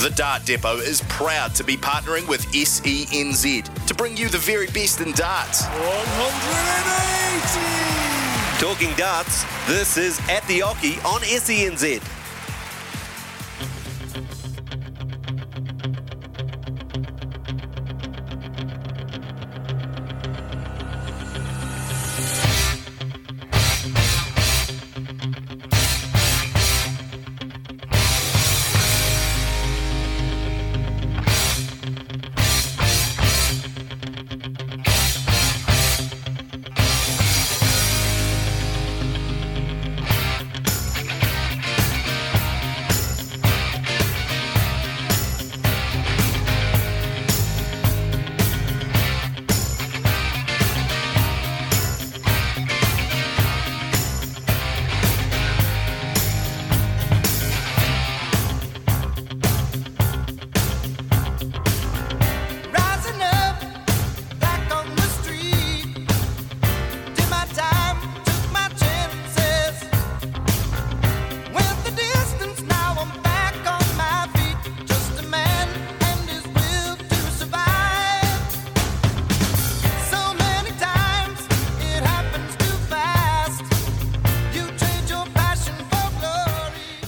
The 0.00 0.08
Dart 0.08 0.46
Depot 0.46 0.78
is 0.78 1.02
proud 1.10 1.54
to 1.56 1.62
be 1.62 1.76
partnering 1.76 2.26
with 2.26 2.40
SENZ 2.52 3.86
to 3.86 3.94
bring 3.94 4.16
you 4.16 4.30
the 4.30 4.38
very 4.38 4.66
best 4.68 5.02
in 5.02 5.12
darts. 5.12 5.66
180! 5.66 8.64
Talking 8.64 8.96
darts, 8.96 9.44
this 9.66 9.98
is 9.98 10.18
At 10.30 10.42
the 10.48 10.60
Oche 10.60 11.04
on 11.04 11.20
SENZ. 11.20 12.00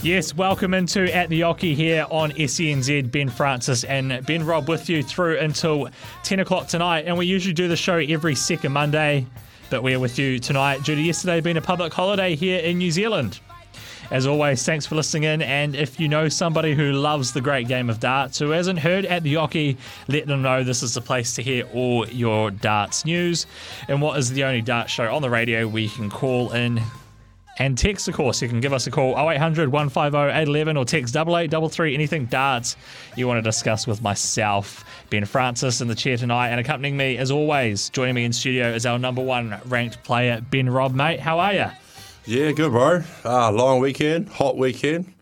Yes, 0.02 0.34
welcome 0.34 0.74
into 0.74 1.14
At 1.14 1.28
the 1.28 1.42
Oche 1.42 1.76
here 1.76 2.08
on 2.10 2.32
SENZ. 2.32 3.12
Ben 3.12 3.28
Francis 3.28 3.84
and 3.84 4.26
Ben 4.26 4.44
Robb 4.44 4.68
with 4.68 4.88
you 4.88 5.00
through 5.00 5.38
until 5.38 5.90
10 6.24 6.40
o'clock 6.40 6.66
tonight. 6.66 7.04
And 7.06 7.16
we 7.16 7.26
usually 7.26 7.54
do 7.54 7.68
the 7.68 7.76
show 7.76 7.98
every 7.98 8.34
second 8.34 8.72
Monday, 8.72 9.24
but 9.70 9.84
we're 9.84 10.00
with 10.00 10.18
you 10.18 10.40
tonight 10.40 10.82
due 10.82 10.96
to 10.96 11.00
yesterday 11.00 11.40
being 11.40 11.56
a 11.56 11.62
public 11.62 11.92
holiday 11.92 12.34
here 12.34 12.58
in 12.58 12.78
New 12.78 12.90
Zealand. 12.90 13.38
As 14.10 14.26
always, 14.26 14.64
thanks 14.64 14.86
for 14.86 14.96
listening 14.96 15.22
in. 15.22 15.40
And 15.40 15.76
if 15.76 16.00
you 16.00 16.08
know 16.08 16.28
somebody 16.28 16.74
who 16.74 16.90
loves 16.90 17.32
the 17.32 17.40
great 17.40 17.68
game 17.68 17.88
of 17.88 18.00
darts, 18.00 18.40
who 18.40 18.50
hasn't 18.50 18.80
heard 18.80 19.06
at 19.06 19.22
the 19.22 19.34
Oche, 19.34 19.76
let 20.08 20.26
them 20.26 20.42
know 20.42 20.64
this 20.64 20.82
is 20.82 20.94
the 20.94 21.00
place 21.00 21.32
to 21.34 21.44
hear 21.44 21.64
all 21.72 22.08
your 22.08 22.50
darts 22.50 23.04
news. 23.04 23.46
And 23.86 24.02
what 24.02 24.18
is 24.18 24.30
the 24.30 24.42
only 24.42 24.62
dart 24.62 24.90
show 24.90 25.14
on 25.14 25.22
the 25.22 25.30
radio 25.30 25.68
you 25.68 25.88
can 25.88 26.10
call 26.10 26.50
in 26.50 26.82
and 27.58 27.76
text, 27.76 28.08
of 28.08 28.14
course, 28.14 28.40
you 28.40 28.48
can 28.48 28.60
give 28.60 28.72
us 28.72 28.86
a 28.86 28.90
call 28.90 29.12
0800 29.12 29.70
150 29.70 30.16
811 30.16 30.76
or 30.76 30.84
text 30.84 31.14
8833 31.14 31.94
anything 31.94 32.26
darts 32.26 32.76
you 33.16 33.28
want 33.28 33.38
to 33.38 33.42
discuss 33.42 33.86
with 33.86 34.00
myself, 34.00 34.84
Ben 35.10 35.24
Francis, 35.24 35.80
in 35.80 35.88
the 35.88 35.94
chair 35.94 36.16
tonight. 36.16 36.48
And 36.48 36.60
accompanying 36.60 36.96
me, 36.96 37.18
as 37.18 37.30
always, 37.30 37.90
joining 37.90 38.14
me 38.14 38.24
in 38.24 38.32
studio 38.32 38.72
is 38.72 38.86
our 38.86 38.98
number 38.98 39.22
one 39.22 39.58
ranked 39.66 40.02
player, 40.02 40.40
Ben 40.50 40.70
Robb. 40.70 40.94
Mate, 40.94 41.20
how 41.20 41.38
are 41.38 41.52
you? 41.52 41.66
Yeah, 42.24 42.52
good, 42.52 42.70
bro. 42.70 43.02
Uh, 43.24 43.50
long 43.52 43.80
weekend, 43.80 44.28
hot 44.28 44.56
weekend. 44.56 45.12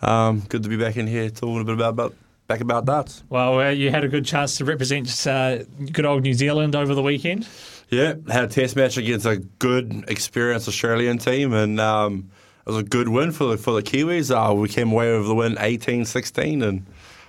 Um, 0.00 0.40
good 0.48 0.62
to 0.62 0.68
be 0.68 0.76
back 0.76 0.96
in 0.96 1.06
here 1.06 1.28
talking 1.30 1.60
a 1.60 1.64
bit 1.64 1.74
about, 1.74 1.90
about 1.90 2.14
back 2.46 2.60
about 2.60 2.84
darts. 2.84 3.22
Well, 3.28 3.60
uh, 3.60 3.70
you 3.70 3.90
had 3.90 4.04
a 4.04 4.08
good 4.08 4.24
chance 4.24 4.56
to 4.58 4.64
represent 4.64 5.26
uh, 5.26 5.64
good 5.92 6.04
old 6.04 6.22
New 6.22 6.34
Zealand 6.34 6.76
over 6.76 6.94
the 6.94 7.02
weekend. 7.02 7.46
Yeah, 7.94 8.14
had 8.32 8.44
a 8.44 8.48
test 8.48 8.74
match 8.74 8.96
against 8.96 9.24
a 9.24 9.36
good, 9.36 10.04
experienced 10.08 10.66
Australian 10.66 11.18
team, 11.18 11.52
and 11.52 11.78
um, 11.78 12.30
it 12.66 12.70
was 12.70 12.78
a 12.78 12.82
good 12.82 13.08
win 13.08 13.30
for 13.30 13.44
the 13.44 13.56
for 13.56 13.72
the 13.72 13.82
Kiwis. 13.82 14.30
Uh, 14.34 14.52
we 14.54 14.68
came 14.68 14.90
away 14.90 15.16
with 15.16 15.28
the 15.28 15.34
win 15.34 15.54
18-16, 15.54 16.62
and 16.66 16.86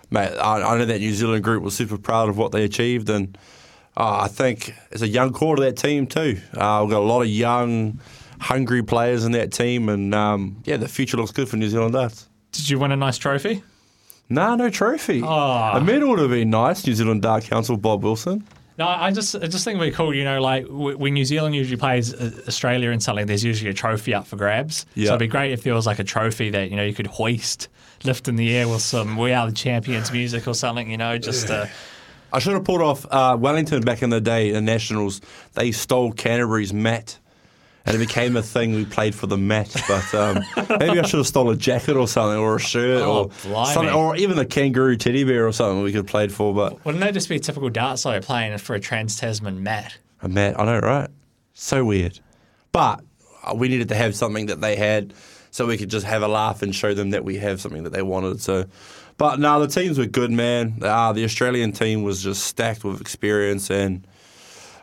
mate, 0.09 0.35
I, 0.37 0.61
I 0.61 0.77
know 0.77 0.85
that 0.85 0.99
New 0.99 1.13
Zealand 1.13 1.43
group 1.43 1.61
was 1.61 1.75
super 1.75 1.97
proud 1.97 2.29
of 2.29 2.37
what 2.37 2.51
they 2.51 2.63
achieved, 2.63 3.09
and 3.09 3.37
uh, 3.95 4.21
I 4.21 4.27
think 4.27 4.73
it's 4.91 5.03
a 5.03 5.07
young 5.07 5.33
core 5.33 5.55
to 5.55 5.61
that 5.61 5.77
team 5.77 6.07
too. 6.07 6.39
Uh, 6.53 6.81
we've 6.83 6.91
got 6.91 6.99
a 7.01 7.05
lot 7.05 7.21
of 7.21 7.27
young, 7.27 7.99
hungry 8.39 8.81
players 8.81 9.23
in 9.23 9.33
that 9.33 9.51
team, 9.51 9.87
and 9.89 10.15
um, 10.15 10.63
yeah, 10.65 10.77
the 10.77 10.87
future 10.87 11.17
looks 11.17 11.31
good 11.31 11.47
for 11.47 11.57
New 11.57 11.69
Zealand 11.69 11.93
darts. 11.93 12.27
Did 12.51 12.69
you 12.69 12.79
win 12.79 12.91
a 12.91 12.95
nice 12.95 13.17
trophy? 13.17 13.61
Nah, 14.29 14.55
no 14.55 14.69
trophy. 14.69 15.21
Ah. 15.23 15.77
A 15.77 15.81
medal 15.81 16.09
would 16.09 16.19
have 16.19 16.31
been 16.31 16.49
nice. 16.49 16.87
New 16.87 16.95
Zealand 16.95 17.21
Dart 17.21 17.43
Council, 17.43 17.77
Bob 17.77 18.03
Wilson. 18.03 18.43
No, 18.77 18.87
I 18.87 19.11
just 19.11 19.35
I 19.35 19.47
just 19.47 19.63
think 19.63 19.79
it'd 19.79 19.91
be 19.91 19.95
cool. 19.95 20.13
You 20.13 20.25
know, 20.25 20.41
like 20.41 20.65
w- 20.65 20.97
when 20.97 21.13
New 21.13 21.23
Zealand 21.23 21.55
usually 21.55 21.77
plays 21.77 22.13
uh, 22.13 22.31
Australia 22.47 22.89
in 22.89 22.99
something, 22.99 23.25
there's 23.25 23.43
usually 23.43 23.69
a 23.69 23.73
trophy 23.73 24.13
up 24.13 24.27
for 24.27 24.35
grabs. 24.35 24.85
Yeah. 24.95 25.05
So 25.07 25.11
it'd 25.11 25.19
be 25.21 25.27
great 25.27 25.53
if 25.53 25.63
there 25.63 25.73
was 25.73 25.85
like 25.85 25.99
a 25.99 26.03
trophy 26.03 26.49
that 26.49 26.69
you 26.69 26.75
know 26.75 26.83
you 26.83 26.93
could 26.93 27.07
hoist, 27.07 27.69
lift 28.03 28.27
in 28.27 28.35
the 28.35 28.53
air 28.55 28.67
with 28.67 28.81
some 28.81 29.15
"We 29.15 29.31
Are 29.31 29.47
the 29.47 29.55
Champions" 29.55 30.11
music 30.11 30.45
or 30.47 30.53
something. 30.53 30.91
You 30.91 30.97
know, 30.97 31.17
just 31.17 31.49
uh, 31.49 31.67
I 32.33 32.39
should 32.39 32.53
have 32.53 32.65
pulled 32.65 32.81
off 32.81 33.05
uh, 33.09 33.37
Wellington 33.39 33.81
back 33.81 34.01
in 34.03 34.09
the 34.09 34.19
day, 34.19 34.51
the 34.51 34.61
Nationals. 34.61 35.21
They 35.53 35.71
stole 35.71 36.11
Canterbury's 36.11 36.73
mat. 36.73 37.17
And 37.87 37.95
it 37.95 37.99
became 37.99 38.35
a 38.35 38.41
thing. 38.41 38.73
We 38.73 38.83
played 38.85 39.13
for 39.13 39.27
the 39.27 39.37
mat, 39.37 39.75
but 39.87 40.15
um, 40.15 40.43
maybe 40.79 40.99
I 40.99 41.03
should 41.03 41.17
have 41.19 41.27
stole 41.27 41.51
a 41.51 41.55
jacket 41.55 41.95
or 41.95 42.07
something, 42.07 42.39
or 42.39 42.55
a 42.55 42.59
shirt, 42.59 43.03
Oh, 43.03 43.31
or 43.47 43.65
something, 43.67 43.93
or 43.93 44.15
even 44.15 44.39
a 44.39 44.45
kangaroo 44.45 44.95
teddy 44.97 45.23
bear 45.23 45.45
or 45.47 45.51
something 45.51 45.83
we 45.83 45.91
could 45.91 45.97
have 45.97 46.07
played 46.07 46.31
for. 46.33 46.51
But 46.53 46.83
wouldn't 46.83 47.03
that 47.03 47.13
just 47.13 47.29
be 47.29 47.35
a 47.35 47.39
typical 47.39 47.69
dart 47.69 47.99
player 47.99 48.21
playing 48.21 48.57
for 48.57 48.73
a 48.75 48.79
Trans 48.79 49.17
Tasman 49.19 49.61
mat? 49.61 49.97
a 50.23 50.27
mat, 50.29 50.59
I 50.59 50.65
know, 50.65 50.79
right? 50.79 51.09
So 51.53 51.85
weird. 51.85 52.19
But 52.71 53.01
uh, 53.43 53.53
we 53.55 53.67
needed 53.67 53.89
to 53.89 53.95
have 53.95 54.15
something 54.15 54.47
that 54.47 54.61
they 54.61 54.75
had, 54.75 55.13
so 55.51 55.67
we 55.67 55.77
could 55.77 55.89
just 55.89 56.07
have 56.07 56.23
a 56.23 56.27
laugh 56.27 56.63
and 56.63 56.73
show 56.73 56.95
them 56.95 57.11
that 57.11 57.23
we 57.23 57.37
have 57.37 57.61
something 57.61 57.83
that 57.83 57.91
they 57.93 58.01
wanted. 58.01 58.41
So, 58.41 58.65
but 59.17 59.39
no, 59.39 59.59
the 59.59 59.67
teams 59.67 59.99
were 59.99 60.07
good, 60.07 60.31
man. 60.31 60.79
Uh, 60.81 61.13
the 61.13 61.23
Australian 61.23 61.71
team 61.71 62.01
was 62.01 62.23
just 62.23 62.45
stacked 62.45 62.83
with 62.83 62.99
experience, 62.99 63.69
and 63.69 64.07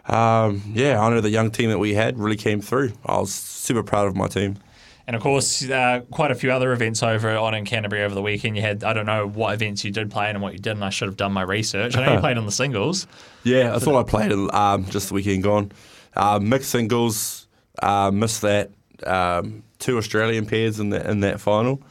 um, 0.07 0.63
yeah, 0.75 1.01
I 1.01 1.11
know 1.11 1.21
the 1.21 1.31
young 1.31 1.51
team 1.51 1.71
that 1.71 1.79
we 1.79 1.95
had 1.95 2.19
really 2.19 2.37
came 2.37 2.61
through. 2.61 2.93
I 3.07 3.19
was 3.19 3.33
super 3.33 3.83
proud 3.83 4.09
of 4.09 4.17
my 4.17 4.29
team. 4.29 4.57
And 5.07 5.17
of 5.17 5.23
course, 5.23 5.69
uh, 5.69 6.03
quite 6.11 6.31
a 6.31 6.35
few 6.35 6.53
other 6.53 6.73
events 6.73 7.03
over 7.03 7.37
on 7.37 7.55
in 7.55 7.65
Canterbury 7.65 8.05
over 8.05 8.15
the 8.15 8.23
weekend. 8.23 8.57
You 8.57 8.63
had 8.63 8.85
I 8.85 8.93
don't 8.93 9.07
know 9.07 9.27
what 9.27 9.53
events 9.53 9.85
you 9.85 9.91
did 9.91 10.11
play 10.11 10.31
in 10.31 10.37
and 10.37 10.43
what 10.43 10.53
you 10.53 10.61
didn't. 10.61 10.83
I 10.85 10.91
should 10.91 11.09
have 11.09 11.17
done 11.17 11.33
my 11.33 11.43
research. 11.43 11.97
I 11.97 12.07
know 12.07 12.15
you 12.15 12.21
played 12.21 12.39
on 12.39 12.47
the 12.47 12.53
singles. 12.53 13.07
Yeah, 13.43 13.75
I 13.75 13.79
thought 13.79 13.99
I 13.99 14.09
played 14.09 14.33
um, 14.33 14.85
just 14.87 15.09
the 15.09 15.15
weekend 15.15 15.43
gone. 15.43 15.73
Uh, 16.15 16.39
mixed 16.41 16.71
singles, 16.71 17.49
uh, 17.81 18.11
missed 18.13 18.43
that. 18.43 18.71
Um, 19.05 19.65
two 19.83 19.99
Australian 19.99 20.47
pairs 20.47 20.79
in, 20.79 20.91
the, 20.91 21.11
in 21.11 21.21
that 21.21 21.41
final. 21.41 21.83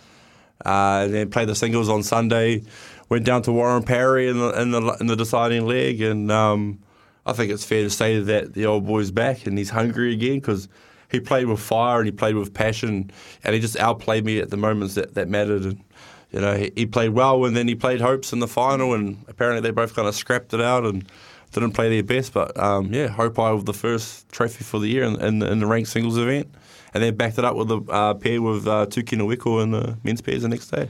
Uh, 0.66 1.02
and 1.04 1.14
then 1.14 1.30
played 1.30 1.48
the 1.48 1.56
singles 1.56 1.90
on 1.90 2.04
Sunday. 2.04 2.64
Went 3.10 3.26
down 3.26 3.42
to 3.44 3.52
Warren 3.52 3.84
Parry 3.84 4.30
in 4.30 4.38
the 4.40 4.62
in 4.62 4.72
the, 4.72 4.98
in 5.02 5.08
the 5.08 5.18
deciding 5.18 5.66
leg, 5.66 6.02
and 6.02 6.32
um, 6.32 6.80
I 7.26 7.34
think 7.34 7.52
it's 7.52 7.64
fair 7.64 7.84
to 7.84 7.90
say 7.90 8.20
that 8.20 8.54
the 8.54 8.66
old 8.66 8.86
boy's 8.86 9.12
back 9.12 9.46
and 9.46 9.58
he's 9.58 9.70
hungry 9.70 10.14
again 10.14 10.36
because 10.36 10.68
he 11.12 11.20
played 11.20 11.46
with 11.46 11.59
fire 11.59 12.00
and 12.00 12.08
he 12.08 12.12
played 12.12 12.36
with 12.36 12.54
passion, 12.54 13.12
and 13.44 13.54
he 13.54 13.59
just 13.59 13.78
outplayed 13.78 14.26
me 14.26 14.40
at 14.40 14.50
the 14.50 14.58
moments 14.58 14.96
that, 14.96 15.14
that 15.16 15.28
mattered. 15.28 15.64
And 15.64 15.84
you 16.31 16.40
know, 16.40 16.56
he, 16.56 16.72
he 16.76 16.86
played 16.86 17.10
well, 17.10 17.46
and 17.46 17.56
then 17.56 17.68
he 17.68 17.76
played 17.76 18.02
hopes 18.02 18.31
in 18.31 18.40
the 18.40 18.48
final, 18.48 18.94
and 18.94 19.24
apparently 19.28 19.62
they 19.62 19.72
both 19.72 19.94
kind 19.94 20.07
of 20.07 20.16
scrapped 20.16 20.54
it 20.54 20.62
out 20.62 20.86
and 20.86 21.06
didn't 21.51 21.74
play 21.74 21.90
their 21.90 22.04
best. 22.04 22.34
But 22.34 22.57
um, 22.57 22.94
yeah, 22.94 23.10
Haupai 23.10 23.56
with 23.56 23.66
the 23.66 23.74
first 23.74 24.30
trophy 24.31 24.63
for 24.63 24.80
the 24.80 24.88
year 24.88 25.04
in, 25.04 25.19
in, 25.22 25.44
in 25.44 25.60
the 25.60 25.68
ranked 25.68 25.90
singles 25.90 26.18
event, 26.18 26.48
and 26.94 27.04
then 27.04 27.16
backed 27.16 27.38
it 27.38 27.45
up 27.45 27.56
with 27.56 27.69
a 27.72 27.84
uh, 27.92 28.13
pair 28.13 28.42
with 28.42 28.66
uh, 28.66 28.86
Tuki 28.86 29.18
Nawiko 29.18 29.62
in 29.62 29.72
the 29.72 29.98
men's 30.04 30.22
pairs 30.22 30.44
the 30.44 30.48
next 30.48 30.68
day. 30.68 30.90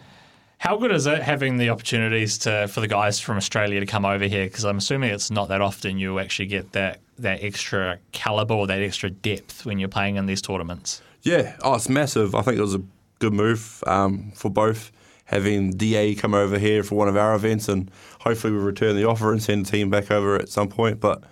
How 0.61 0.77
good 0.77 0.91
is 0.91 1.07
it 1.07 1.23
having 1.23 1.57
the 1.57 1.71
opportunities 1.71 2.37
to 2.39 2.67
for 2.67 2.81
the 2.81 2.87
guys 2.87 3.19
from 3.19 3.35
Australia 3.35 3.79
to 3.79 3.87
come 3.87 4.05
over 4.05 4.25
here? 4.25 4.45
Because 4.45 4.63
I'm 4.63 4.77
assuming 4.77 5.09
it's 5.09 5.31
not 5.31 5.47
that 5.47 5.59
often 5.59 5.97
you 5.97 6.19
actually 6.19 6.45
get 6.45 6.73
that 6.73 6.99
that 7.17 7.43
extra 7.43 7.97
caliber 8.11 8.53
or 8.53 8.67
that 8.67 8.79
extra 8.79 9.09
depth 9.09 9.65
when 9.65 9.79
you're 9.79 9.89
playing 9.89 10.17
in 10.17 10.27
these 10.27 10.39
tournaments. 10.39 11.01
Yeah, 11.23 11.55
oh, 11.63 11.73
it's 11.73 11.89
massive. 11.89 12.35
I 12.35 12.43
think 12.43 12.59
it 12.59 12.61
was 12.61 12.75
a 12.75 12.83
good 13.17 13.33
move 13.33 13.83
um, 13.87 14.33
for 14.35 14.51
both 14.51 14.91
having 15.25 15.71
DA 15.71 16.13
come 16.13 16.35
over 16.35 16.59
here 16.59 16.83
for 16.83 16.93
one 16.93 17.07
of 17.07 17.17
our 17.17 17.33
events, 17.33 17.67
and 17.67 17.89
hopefully 18.19 18.53
we 18.53 18.59
return 18.59 18.95
the 18.95 19.05
offer 19.05 19.31
and 19.31 19.41
send 19.41 19.65
the 19.65 19.71
team 19.71 19.89
back 19.89 20.11
over 20.11 20.35
at 20.35 20.47
some 20.47 20.69
point. 20.69 20.99
But 20.99 21.23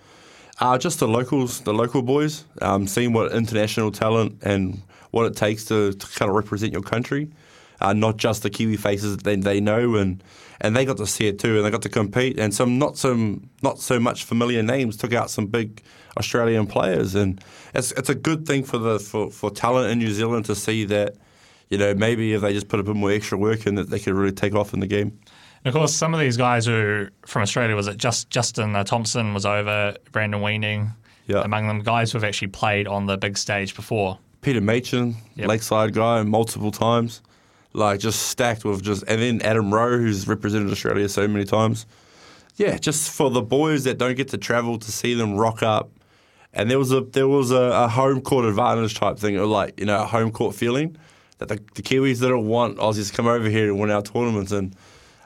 uh, 0.58 0.76
just 0.76 0.98
the 0.98 1.06
locals, 1.06 1.60
the 1.60 1.72
local 1.72 2.02
boys, 2.02 2.46
um, 2.62 2.88
seeing 2.88 3.12
what 3.12 3.30
international 3.30 3.92
talent 3.92 4.42
and 4.42 4.82
what 5.12 5.26
it 5.26 5.36
takes 5.36 5.66
to, 5.66 5.92
to 5.92 6.06
kind 6.18 6.28
of 6.28 6.34
represent 6.34 6.72
your 6.72 6.82
country. 6.82 7.30
Uh, 7.80 7.92
not 7.92 8.16
just 8.16 8.42
the 8.42 8.50
Kiwi 8.50 8.76
faces 8.76 9.16
that 9.16 9.24
they, 9.24 9.36
they 9.36 9.60
know, 9.60 9.96
and 9.96 10.22
and 10.60 10.76
they 10.76 10.84
got 10.84 10.98
to 10.98 11.06
see 11.06 11.26
it 11.26 11.38
too, 11.38 11.56
and 11.56 11.64
they 11.64 11.70
got 11.70 11.82
to 11.82 11.88
compete, 11.88 12.38
and 12.38 12.54
some 12.54 12.78
not 12.78 12.96
some 12.96 13.48
not 13.62 13.78
so 13.78 13.98
much 14.00 14.24
familiar 14.24 14.62
names 14.62 14.96
took 14.96 15.12
out 15.12 15.30
some 15.30 15.46
big 15.46 15.82
Australian 16.18 16.66
players, 16.66 17.14
and 17.14 17.42
it's 17.74 17.92
it's 17.92 18.08
a 18.08 18.14
good 18.14 18.46
thing 18.46 18.64
for 18.64 18.78
the 18.78 18.98
for, 18.98 19.30
for 19.30 19.50
talent 19.50 19.90
in 19.90 19.98
New 19.98 20.12
Zealand 20.12 20.44
to 20.46 20.54
see 20.54 20.84
that. 20.86 21.14
You 21.70 21.78
know, 21.78 21.94
maybe 21.94 22.32
if 22.32 22.40
they 22.40 22.52
just 22.52 22.66
put 22.66 22.80
a 22.80 22.82
bit 22.82 22.96
more 22.96 23.12
extra 23.12 23.38
work 23.38 23.64
in, 23.64 23.76
that 23.76 23.90
they 23.90 24.00
could 24.00 24.14
really 24.14 24.32
take 24.32 24.56
off 24.56 24.74
in 24.74 24.80
the 24.80 24.88
game. 24.88 25.16
And 25.62 25.72
of 25.72 25.74
course, 25.74 25.94
some 25.94 26.12
of 26.12 26.18
these 26.18 26.36
guys 26.36 26.66
who 26.66 27.06
from 27.26 27.42
Australia 27.42 27.76
was 27.76 27.86
it 27.86 27.96
just 27.96 28.28
Justin 28.28 28.74
uh, 28.74 28.82
Thompson 28.82 29.34
was 29.34 29.46
over, 29.46 29.94
Brandon 30.10 30.42
Weaning, 30.42 30.90
Yeah. 31.28 31.42
among 31.42 31.68
them 31.68 31.78
guys 31.84 32.10
who 32.10 32.18
have 32.18 32.24
actually 32.24 32.48
played 32.48 32.88
on 32.88 33.06
the 33.06 33.16
big 33.16 33.38
stage 33.38 33.76
before. 33.76 34.18
Peter 34.40 34.60
Machin, 34.60 35.14
Yep. 35.36 35.46
Lakeside 35.48 35.94
guy, 35.94 36.24
multiple 36.24 36.72
times, 36.72 37.22
like 37.72 38.00
just 38.00 38.28
stacked 38.28 38.64
with 38.64 38.82
just, 38.82 39.04
and 39.06 39.20
then 39.20 39.42
Adam 39.42 39.72
Rowe, 39.72 39.98
who's 39.98 40.26
represented 40.26 40.70
Australia 40.70 41.08
so 41.08 41.26
many 41.28 41.44
times. 41.44 41.86
Yeah, 42.56 42.76
just 42.76 43.10
for 43.10 43.30
the 43.30 43.42
boys 43.42 43.84
that 43.84 43.98
don't 43.98 44.16
get 44.16 44.28
to 44.28 44.38
travel 44.38 44.78
to 44.78 44.92
see 44.92 45.14
them 45.14 45.36
rock 45.36 45.62
up, 45.62 45.90
and 46.52 46.70
there 46.70 46.78
was 46.78 46.92
a 46.92 47.00
there 47.00 47.28
was 47.28 47.50
a, 47.50 47.56
a 47.56 47.88
home 47.88 48.20
court 48.20 48.44
advantage 48.44 48.94
type 48.94 49.18
thing, 49.18 49.38
or 49.38 49.46
like 49.46 49.78
you 49.78 49.86
know 49.86 50.02
a 50.02 50.06
home 50.06 50.30
court 50.30 50.54
feeling 50.54 50.96
that 51.38 51.48
the, 51.48 51.56
the 51.74 51.82
Kiwis 51.82 52.20
didn't 52.20 52.46
want 52.46 52.76
Aussies 52.78 53.10
to 53.10 53.16
come 53.16 53.26
over 53.26 53.48
here 53.48 53.68
and 53.68 53.78
win 53.78 53.90
our 53.90 54.02
tournaments. 54.02 54.52
And 54.52 54.76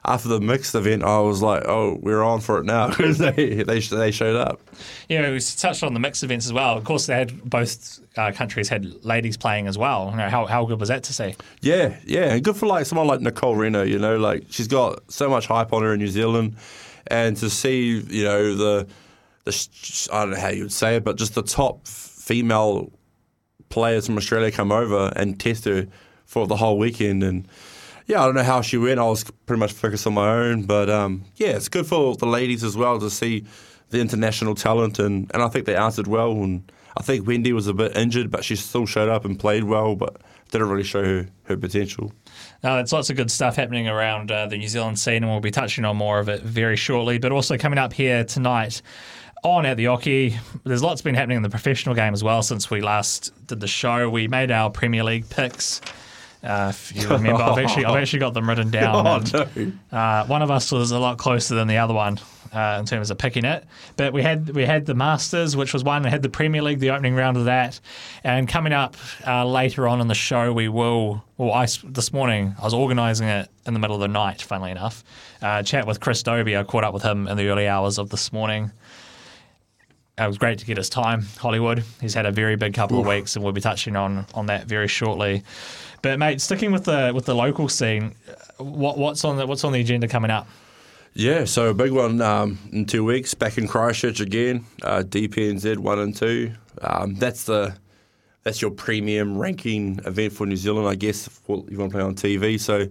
after 0.06 0.28
the 0.28 0.40
mixed 0.40 0.74
event, 0.74 1.02
I 1.02 1.18
was 1.20 1.40
like, 1.40 1.64
oh, 1.66 1.98
we're 2.02 2.22
on 2.22 2.40
for 2.40 2.58
it 2.58 2.64
now 2.64 2.88
because 2.88 3.18
they, 3.18 3.62
they 3.62 3.80
they 3.80 4.10
showed 4.10 4.36
up. 4.36 4.60
Yeah, 5.08 5.30
we 5.30 5.40
touched 5.40 5.82
on 5.82 5.94
the 5.94 6.00
mixed 6.00 6.22
events 6.22 6.44
as 6.44 6.52
well. 6.52 6.76
Of 6.76 6.84
course, 6.84 7.06
they 7.06 7.14
had 7.14 7.48
both 7.48 8.00
uh, 8.16 8.32
countries 8.32 8.68
had 8.68 9.04
ladies 9.04 9.36
playing 9.36 9.66
as 9.66 9.78
well. 9.78 10.10
You 10.10 10.18
know, 10.18 10.28
how 10.28 10.44
how 10.44 10.66
good 10.66 10.78
was 10.78 10.90
that 10.90 11.04
to 11.04 11.12
see? 11.12 11.34
Yeah, 11.62 11.96
yeah, 12.04 12.34
and 12.34 12.44
good 12.44 12.56
for 12.56 12.66
like 12.66 12.84
someone 12.86 13.06
like 13.06 13.20
Nicole 13.20 13.56
Regnaud. 13.56 13.88
You 13.88 13.98
know, 13.98 14.18
like 14.18 14.44
she's 14.50 14.68
got 14.68 15.10
so 15.10 15.30
much 15.30 15.46
hype 15.46 15.72
on 15.72 15.82
her 15.82 15.94
in 15.94 16.00
New 16.00 16.08
Zealand, 16.08 16.56
and 17.06 17.36
to 17.38 17.48
see 17.48 18.00
you 18.00 18.24
know 18.24 18.54
the 18.54 18.86
the 19.44 20.08
I 20.12 20.20
don't 20.20 20.30
know 20.32 20.40
how 20.40 20.48
you 20.48 20.64
would 20.64 20.72
say 20.72 20.96
it, 20.96 21.04
but 21.04 21.16
just 21.16 21.34
the 21.34 21.42
top 21.42 21.86
female 21.86 22.92
players 23.70 24.06
from 24.06 24.18
Australia 24.18 24.50
come 24.50 24.70
over 24.70 25.12
and 25.16 25.40
test 25.40 25.64
her 25.64 25.86
for 26.26 26.46
the 26.46 26.56
whole 26.56 26.78
weekend 26.78 27.22
and. 27.22 27.48
Yeah, 28.06 28.22
I 28.22 28.26
don't 28.26 28.34
know 28.34 28.42
how 28.42 28.60
she 28.60 28.76
went. 28.76 29.00
I 29.00 29.04
was 29.04 29.24
pretty 29.46 29.60
much 29.60 29.72
focused 29.72 30.06
on 30.06 30.14
my 30.14 30.28
own, 30.28 30.64
but 30.64 30.90
um, 30.90 31.24
yeah, 31.36 31.48
it's 31.48 31.68
good 31.68 31.86
for 31.86 32.14
the 32.16 32.26
ladies 32.26 32.62
as 32.62 32.76
well 32.76 32.98
to 33.00 33.08
see 33.08 33.44
the 33.90 34.00
international 34.00 34.54
talent, 34.54 34.98
and, 34.98 35.30
and 35.32 35.42
I 35.42 35.48
think 35.48 35.64
they 35.66 35.76
answered 35.76 36.06
well. 36.06 36.32
And 36.32 36.70
I 36.96 37.02
think 37.02 37.26
Wendy 37.26 37.52
was 37.52 37.66
a 37.66 37.72
bit 37.72 37.96
injured, 37.96 38.30
but 38.30 38.44
she 38.44 38.56
still 38.56 38.84
showed 38.84 39.08
up 39.08 39.24
and 39.24 39.38
played 39.38 39.64
well, 39.64 39.96
but 39.96 40.20
didn't 40.50 40.68
really 40.68 40.84
show 40.84 41.02
her, 41.02 41.28
her 41.44 41.56
potential. 41.56 42.12
Uh, 42.62 42.76
there's 42.76 42.92
lots 42.92 43.10
of 43.10 43.16
good 43.16 43.30
stuff 43.30 43.56
happening 43.56 43.88
around 43.88 44.30
uh, 44.30 44.46
the 44.46 44.58
New 44.58 44.68
Zealand 44.68 44.98
scene, 44.98 45.22
and 45.22 45.28
we'll 45.28 45.40
be 45.40 45.50
touching 45.50 45.84
on 45.84 45.96
more 45.96 46.18
of 46.18 46.28
it 46.28 46.42
very 46.42 46.76
shortly. 46.76 47.18
But 47.18 47.32
also 47.32 47.56
coming 47.56 47.78
up 47.78 47.92
here 47.92 48.22
tonight 48.24 48.82
on 49.42 49.66
at 49.66 49.76
the 49.76 49.86
Oche, 49.86 50.36
there's 50.64 50.82
lots 50.82 51.02
been 51.02 51.14
happening 51.14 51.38
in 51.38 51.42
the 51.42 51.50
professional 51.50 51.94
game 51.94 52.12
as 52.12 52.22
well 52.22 52.42
since 52.42 52.70
we 52.70 52.80
last 52.80 53.32
did 53.46 53.60
the 53.60 53.66
show. 53.66 54.08
We 54.08 54.28
made 54.28 54.50
our 54.50 54.70
Premier 54.70 55.04
League 55.04 55.28
picks. 55.28 55.80
Uh, 56.44 56.69
if 56.70 56.94
you 56.94 57.08
remember, 57.08 57.43
I've 57.43 57.58
actually 57.58 57.87
I've 57.87 57.96
actually 57.96 58.19
got 58.19 58.35
them 58.35 58.49
written 58.49 58.70
down. 58.70 58.85
Oh, 59.06 59.17
and, 59.17 59.81
no. 59.93 59.99
uh, 59.99 60.26
one 60.26 60.43
of 60.43 60.50
us 60.50 60.70
was 60.70 60.91
a 60.91 60.99
lot 60.99 61.17
closer 61.17 61.55
than 61.55 61.69
the 61.69 61.79
other 61.79 61.94
one 61.94 62.19
uh, 62.52 62.76
in 62.79 62.87
terms 62.87 63.11
of 63.11 63.19
picking 63.19 63.44
it. 63.44 63.64
But 63.96 64.12
we 64.12 64.23
had 64.23 64.50
we 64.50 64.64
had 64.64 64.87
the 64.87 64.94
Masters, 64.94 65.56
which 65.56 65.73
was 65.73 65.82
one. 65.82 66.02
We 66.02 66.11
had 66.11 66.23
the 66.23 66.29
Premier 66.29 66.62
League, 66.62 66.79
the 66.79 66.91
opening 66.91 67.14
round 67.14 67.37
of 67.37 67.46
that, 67.46 67.81
and 68.23 68.46
coming 68.49 68.73
up 68.73 68.96
uh, 69.26 69.46
later 69.46 69.88
on 69.88 70.00
in 70.00 70.08
the 70.08 70.14
show, 70.14 70.52
we 70.52 70.69
will. 70.69 71.25
Well, 71.37 71.52
I 71.52 71.67
this 71.82 72.12
morning 72.12 72.55
I 72.61 72.64
was 72.64 72.75
organising 72.75 73.26
it 73.26 73.49
in 73.67 73.75
the 73.75 73.81
middle 73.81 73.96
of 73.96 74.00
the 74.00 74.08
night. 74.08 74.43
Funnily 74.43 74.70
enough, 74.70 75.02
uh, 75.43 75.62
chat 75.62 75.87
with 75.87 76.00
Chris 76.00 76.23
Dobie. 76.23 76.56
I 76.56 76.62
caught 76.62 76.85
up 76.85 76.94
with 76.94 77.02
him 77.02 77.26
in 77.26 77.37
the 77.37 77.49
early 77.49 77.67
hours 77.67 77.99
of 77.99 78.11
this 78.11 78.32
morning. 78.32 78.70
It 80.16 80.26
was 80.26 80.38
great 80.38 80.58
to 80.61 80.64
get 80.64 80.76
his 80.76 80.88
time, 80.88 81.22
Hollywood. 81.38 81.82
He's 82.00 82.14
had 82.14 82.25
a 82.25 82.31
very 82.31 82.55
big 82.55 82.72
couple 82.72 83.00
of 83.00 83.06
weeks, 83.06 83.34
and 83.34 83.44
we'll 83.44 83.52
be 83.52 83.61
touching 83.61 83.96
on 83.96 84.26
on 84.34 84.46
that 84.46 84.66
very 84.66 84.87
shortly. 84.87 85.43
But 86.02 86.19
mate, 86.19 86.40
sticking 86.40 86.70
with 86.70 86.84
the 86.84 87.12
with 87.14 87.25
the 87.25 87.34
local 87.34 87.69
scene, 87.69 88.14
what 88.58 88.96
what's 88.96 89.25
on 89.25 89.37
the 89.37 89.46
what's 89.46 89.64
on 89.64 89.72
the 89.72 89.81
agenda 89.81 90.06
coming 90.06 90.31
up? 90.31 90.46
Yeah, 91.14 91.44
so 91.44 91.69
a 91.69 91.75
big 91.75 91.93
one 91.93 92.20
um, 92.20 92.58
in 92.72 92.87
two 92.87 93.05
weeks, 93.05 93.34
back 93.34 93.56
in 93.56 93.69
Christchurch 93.69 94.20
again, 94.20 94.64
uh, 94.82 95.05
DPNZ 95.06 95.78
one 95.78 95.99
and 96.00 96.14
two. 96.14 96.52
Um, 96.81 97.14
that's 97.14 97.44
the 97.44 97.76
that's 98.44 98.60
your 98.60 98.70
premium 98.70 99.38
ranking 99.38 100.00
event 100.05 100.32
for 100.32 100.46
New 100.46 100.56
Zealand, 100.56 100.87
I 100.87 100.94
guess, 100.94 101.26
if 101.26 101.40
you 101.49 101.78
want 101.78 101.93
to 101.93 101.96
play 101.96 102.02
on 102.02 102.14
TV. 102.14 102.60
So, 102.60 102.88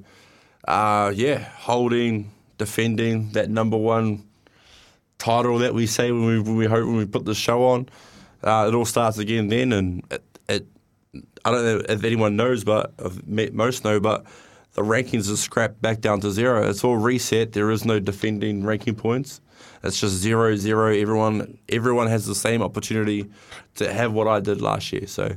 uh, 0.67 1.11
yeah, 1.15 1.37
holding, 1.37 2.31
defending 2.57 3.31
that 3.31 3.49
number 3.49 3.77
one 3.77 4.23
title 5.23 5.59
that 5.59 5.73
we 5.73 5.87
say 5.87 6.11
when 6.11 6.25
we, 6.25 6.39
when 6.39 6.57
we 6.57 6.65
hope 6.65 6.85
when 6.85 6.97
we 6.97 7.05
put 7.05 7.25
the 7.25 7.33
show 7.33 7.63
on. 7.63 7.87
Uh, 8.43 8.65
it 8.67 8.75
all 8.75 8.85
starts 8.85 9.17
again 9.17 9.47
then, 9.47 9.71
and 9.71 10.03
it, 10.11 10.23
it 10.49 10.67
I 11.45 11.51
don't 11.51 11.63
know 11.63 11.81
if 11.87 12.03
anyone 12.03 12.35
knows, 12.35 12.65
but 12.65 12.93
most 13.53 13.85
know, 13.85 13.99
but 14.01 14.25
the 14.73 14.81
rankings 14.81 15.31
are 15.31 15.37
scrapped 15.37 15.81
back 15.81 16.01
down 16.01 16.19
to 16.21 16.31
zero. 16.31 16.67
It's 16.69 16.83
all 16.83 16.97
reset. 16.97 17.53
There 17.53 17.71
is 17.71 17.85
no 17.85 17.99
defending 17.99 18.65
ranking 18.65 18.95
points. 18.95 19.39
It's 19.83 19.99
just 19.99 20.15
zero 20.15 20.57
zero. 20.57 20.93
Everyone 20.93 21.57
everyone 21.69 22.07
has 22.07 22.25
the 22.25 22.35
same 22.35 22.61
opportunity 22.61 23.29
to 23.75 23.91
have 23.93 24.11
what 24.11 24.27
I 24.27 24.41
did 24.41 24.61
last 24.61 24.91
year. 24.91 25.07
So 25.07 25.35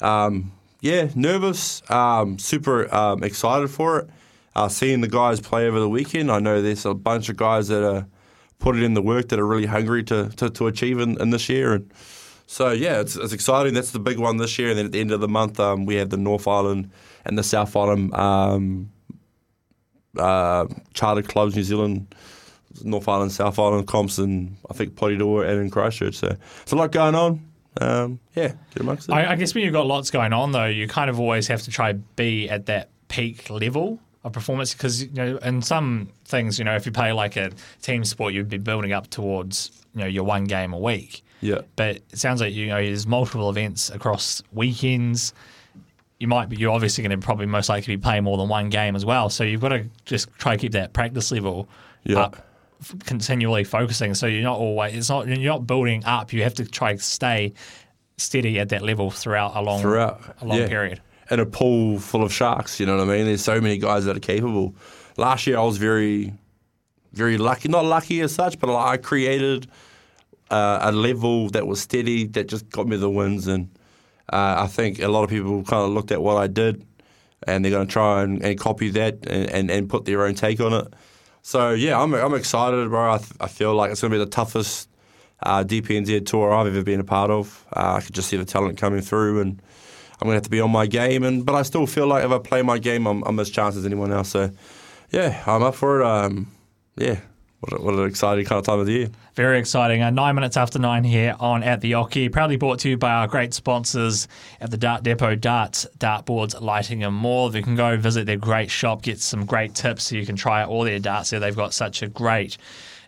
um, 0.00 0.50
yeah, 0.80 1.10
nervous, 1.14 1.88
um, 1.90 2.40
super 2.40 2.92
um, 2.92 3.22
excited 3.22 3.68
for 3.68 4.00
it. 4.00 4.10
Uh, 4.54 4.68
seeing 4.68 5.00
the 5.00 5.08
guys 5.08 5.40
play 5.40 5.66
over 5.68 5.78
the 5.78 5.88
weekend, 5.88 6.30
I 6.30 6.40
know 6.40 6.60
there's 6.60 6.84
a 6.84 6.92
bunch 6.92 7.28
of 7.28 7.36
guys 7.36 7.68
that 7.68 7.88
are 7.88 8.06
putting 8.62 8.84
in 8.84 8.94
the 8.94 9.02
work 9.02 9.28
that 9.28 9.40
are 9.40 9.46
really 9.46 9.66
hungry 9.66 10.04
to, 10.04 10.28
to, 10.36 10.48
to 10.48 10.68
achieve 10.68 11.00
in, 11.00 11.20
in 11.20 11.30
this 11.30 11.48
year. 11.48 11.74
And 11.74 11.92
so, 12.46 12.70
yeah, 12.70 13.00
it's, 13.00 13.16
it's 13.16 13.32
exciting. 13.32 13.74
That's 13.74 13.90
the 13.90 13.98
big 13.98 14.18
one 14.18 14.36
this 14.36 14.56
year. 14.56 14.70
And 14.70 14.78
then 14.78 14.86
at 14.86 14.92
the 14.92 15.00
end 15.00 15.10
of 15.10 15.20
the 15.20 15.28
month, 15.28 15.58
um, 15.58 15.84
we 15.84 15.96
have 15.96 16.10
the 16.10 16.16
North 16.16 16.46
Island 16.46 16.90
and 17.24 17.36
the 17.36 17.42
South 17.42 17.74
Island 17.74 18.14
um, 18.14 18.90
uh, 20.16 20.66
chartered 20.94 21.28
clubs, 21.28 21.56
New 21.56 21.64
Zealand, 21.64 22.14
North 22.84 23.08
Island, 23.08 23.32
South 23.32 23.58
Island 23.58 23.88
comps, 23.88 24.18
and 24.18 24.56
I 24.70 24.74
think 24.74 24.94
Potidor 24.94 25.46
and 25.46 25.60
in 25.60 25.68
Christchurch. 25.68 26.14
So 26.14 26.36
it's 26.62 26.72
a 26.72 26.76
lot 26.76 26.92
going 26.92 27.16
on. 27.16 27.44
Um, 27.80 28.20
yeah, 28.36 28.48
get 28.48 28.80
amongst 28.80 29.08
it. 29.08 29.12
I, 29.12 29.32
I 29.32 29.36
guess 29.36 29.54
when 29.54 29.64
you've 29.64 29.72
got 29.72 29.86
lots 29.86 30.10
going 30.10 30.32
on, 30.32 30.52
though, 30.52 30.66
you 30.66 30.86
kind 30.86 31.10
of 31.10 31.18
always 31.18 31.48
have 31.48 31.62
to 31.62 31.70
try 31.70 31.94
be 31.94 32.48
at 32.48 32.66
that 32.66 32.90
peak 33.08 33.50
level 33.50 33.98
of 34.24 34.32
performance 34.32 34.72
because 34.72 35.02
you 35.02 35.10
know 35.12 35.36
in 35.38 35.62
some 35.62 36.08
things, 36.24 36.58
you 36.58 36.64
know, 36.64 36.74
if 36.76 36.86
you 36.86 36.92
play 36.92 37.12
like 37.12 37.36
a 37.36 37.50
team 37.80 38.04
sport, 38.04 38.34
you'd 38.34 38.48
be 38.48 38.58
building 38.58 38.92
up 38.92 39.08
towards 39.10 39.70
you 39.94 40.00
know 40.00 40.06
your 40.06 40.24
one 40.24 40.44
game 40.44 40.72
a 40.72 40.78
week. 40.78 41.24
yeah. 41.40 41.62
But 41.76 41.96
it 41.96 42.18
sounds 42.18 42.40
like 42.40 42.54
you 42.54 42.68
know 42.68 42.82
there's 42.82 43.06
multiple 43.06 43.50
events 43.50 43.90
across 43.90 44.42
weekends. 44.52 45.34
You 46.20 46.28
might 46.28 46.48
be. 46.48 46.56
You're 46.56 46.72
obviously 46.72 47.02
going 47.02 47.18
to 47.20 47.24
probably 47.24 47.46
most 47.46 47.68
likely 47.68 47.96
be 47.96 48.00
playing 48.00 48.22
more 48.22 48.36
than 48.36 48.48
one 48.48 48.68
game 48.68 48.94
as 48.94 49.04
well. 49.04 49.28
So 49.28 49.42
you've 49.42 49.60
got 49.60 49.70
to 49.70 49.86
just 50.04 50.28
try 50.38 50.56
to 50.56 50.60
keep 50.60 50.72
that 50.72 50.92
practice 50.92 51.32
level 51.32 51.68
Yeah. 52.04 52.20
up, 52.20 52.46
continually 53.04 53.64
focusing. 53.64 54.14
So 54.14 54.26
you're 54.28 54.44
not 54.44 54.58
always. 54.58 54.94
It's 54.94 55.08
not. 55.08 55.26
You're 55.26 55.52
not 55.52 55.66
building 55.66 56.04
up. 56.04 56.32
You 56.32 56.44
have 56.44 56.54
to 56.54 56.64
try 56.64 56.92
to 56.94 57.02
stay 57.02 57.54
steady 58.18 58.60
at 58.60 58.68
that 58.68 58.82
level 58.82 59.10
throughout 59.10 59.56
a 59.56 59.60
long 59.62 59.80
throughout 59.82 60.36
a 60.40 60.44
long 60.46 60.58
yeah. 60.58 60.68
period. 60.68 61.00
And 61.32 61.40
a 61.40 61.46
pool 61.46 61.98
full 61.98 62.22
of 62.22 62.32
sharks, 62.32 62.78
you 62.78 62.84
know 62.84 62.96
what 62.96 63.08
I 63.08 63.16
mean? 63.16 63.24
There's 63.24 63.42
so 63.42 63.58
many 63.58 63.78
guys 63.78 64.04
that 64.04 64.16
are 64.16 64.20
capable. 64.20 64.74
Last 65.16 65.46
year 65.46 65.56
I 65.58 65.62
was 65.62 65.78
very, 65.78 66.34
very 67.14 67.38
lucky. 67.38 67.68
Not 67.70 67.86
lucky 67.86 68.20
as 68.20 68.34
such, 68.34 68.58
but 68.58 68.68
I 68.76 68.98
created 68.98 69.66
uh, 70.50 70.80
a 70.82 70.92
level 70.92 71.48
that 71.50 71.66
was 71.66 71.80
steady 71.80 72.26
that 72.26 72.48
just 72.48 72.68
got 72.68 72.86
me 72.86 72.96
the 72.96 73.08
wins. 73.08 73.46
And 73.46 73.70
uh, 74.30 74.56
I 74.58 74.66
think 74.66 75.00
a 75.00 75.08
lot 75.08 75.24
of 75.24 75.30
people 75.30 75.64
kind 75.64 75.84
of 75.84 75.90
looked 75.90 76.12
at 76.12 76.20
what 76.22 76.36
I 76.36 76.48
did 76.48 76.84
and 77.46 77.64
they're 77.64 77.72
going 77.72 77.86
to 77.86 77.92
try 77.92 78.22
and, 78.22 78.42
and 78.42 78.58
copy 78.58 78.90
that 78.90 79.26
and, 79.26 79.50
and, 79.50 79.70
and 79.70 79.88
put 79.88 80.04
their 80.04 80.24
own 80.24 80.34
take 80.34 80.60
on 80.60 80.72
it. 80.72 80.94
So 81.42 81.70
yeah, 81.70 82.00
I'm, 82.00 82.14
I'm 82.14 82.34
excited, 82.34 82.88
bro. 82.88 83.14
I, 83.14 83.18
th- 83.18 83.32
I 83.40 83.48
feel 83.48 83.74
like 83.74 83.90
it's 83.90 84.00
going 84.00 84.12
to 84.12 84.18
be 84.18 84.24
the 84.24 84.30
toughest 84.30 84.88
uh, 85.42 85.64
DPNZ 85.64 86.26
tour 86.26 86.52
I've 86.52 86.68
ever 86.68 86.84
been 86.84 87.00
a 87.00 87.04
part 87.04 87.30
of. 87.30 87.66
Uh, 87.74 87.94
I 87.94 88.00
could 88.00 88.14
just 88.14 88.28
see 88.28 88.36
the 88.36 88.44
talent 88.44 88.78
coming 88.78 89.00
through, 89.00 89.40
and 89.40 89.60
I'm 90.22 90.26
going 90.26 90.34
to 90.34 90.36
have 90.36 90.44
to 90.44 90.50
be 90.50 90.60
on 90.60 90.70
my 90.70 90.86
game. 90.86 91.24
And 91.24 91.44
but 91.44 91.56
I 91.56 91.62
still 91.62 91.84
feel 91.84 92.06
like 92.06 92.24
if 92.24 92.30
I 92.30 92.38
play 92.38 92.62
my 92.62 92.78
game, 92.78 93.06
I'm, 93.06 93.24
I'm 93.24 93.40
as 93.40 93.50
chance 93.50 93.74
as 93.74 93.84
anyone 93.84 94.12
else. 94.12 94.28
So 94.28 94.52
yeah, 95.10 95.42
I'm 95.48 95.64
up 95.64 95.74
for 95.74 96.00
it. 96.00 96.06
Um, 96.06 96.46
yeah, 96.94 97.18
what, 97.58 97.82
what 97.82 97.94
an 97.94 98.06
exciting 98.06 98.44
kind 98.44 98.60
of 98.60 98.64
time 98.64 98.78
of 98.78 98.86
the 98.86 98.92
year. 98.92 99.10
Very 99.34 99.58
exciting. 99.58 100.00
Uh, 100.00 100.10
nine 100.10 100.36
minutes 100.36 100.56
after 100.56 100.78
nine 100.78 101.02
here 101.02 101.34
on 101.40 101.64
At 101.64 101.80
the 101.80 101.92
Oche. 101.92 102.30
Proudly 102.30 102.56
brought 102.56 102.78
to 102.80 102.88
you 102.88 102.96
by 102.96 103.10
our 103.10 103.26
great 103.26 103.52
sponsors 103.52 104.28
at 104.60 104.70
the 104.70 104.76
Dart 104.76 105.02
Depot, 105.02 105.34
Darts, 105.34 105.88
Dartboards, 105.98 106.60
Lighting 106.60 107.02
and 107.02 107.16
more. 107.16 107.50
You 107.50 107.64
can 107.64 107.74
go 107.74 107.96
visit 107.96 108.24
their 108.24 108.36
great 108.36 108.70
shop, 108.70 109.02
get 109.02 109.18
some 109.18 109.44
great 109.44 109.74
tips 109.74 110.04
so 110.04 110.14
you 110.14 110.24
can 110.24 110.36
try 110.36 110.64
all 110.64 110.84
their 110.84 111.00
darts 111.00 111.30
there. 111.30 111.40
They've 111.40 111.56
got 111.56 111.74
such 111.74 112.00
a 112.00 112.06
great 112.06 112.58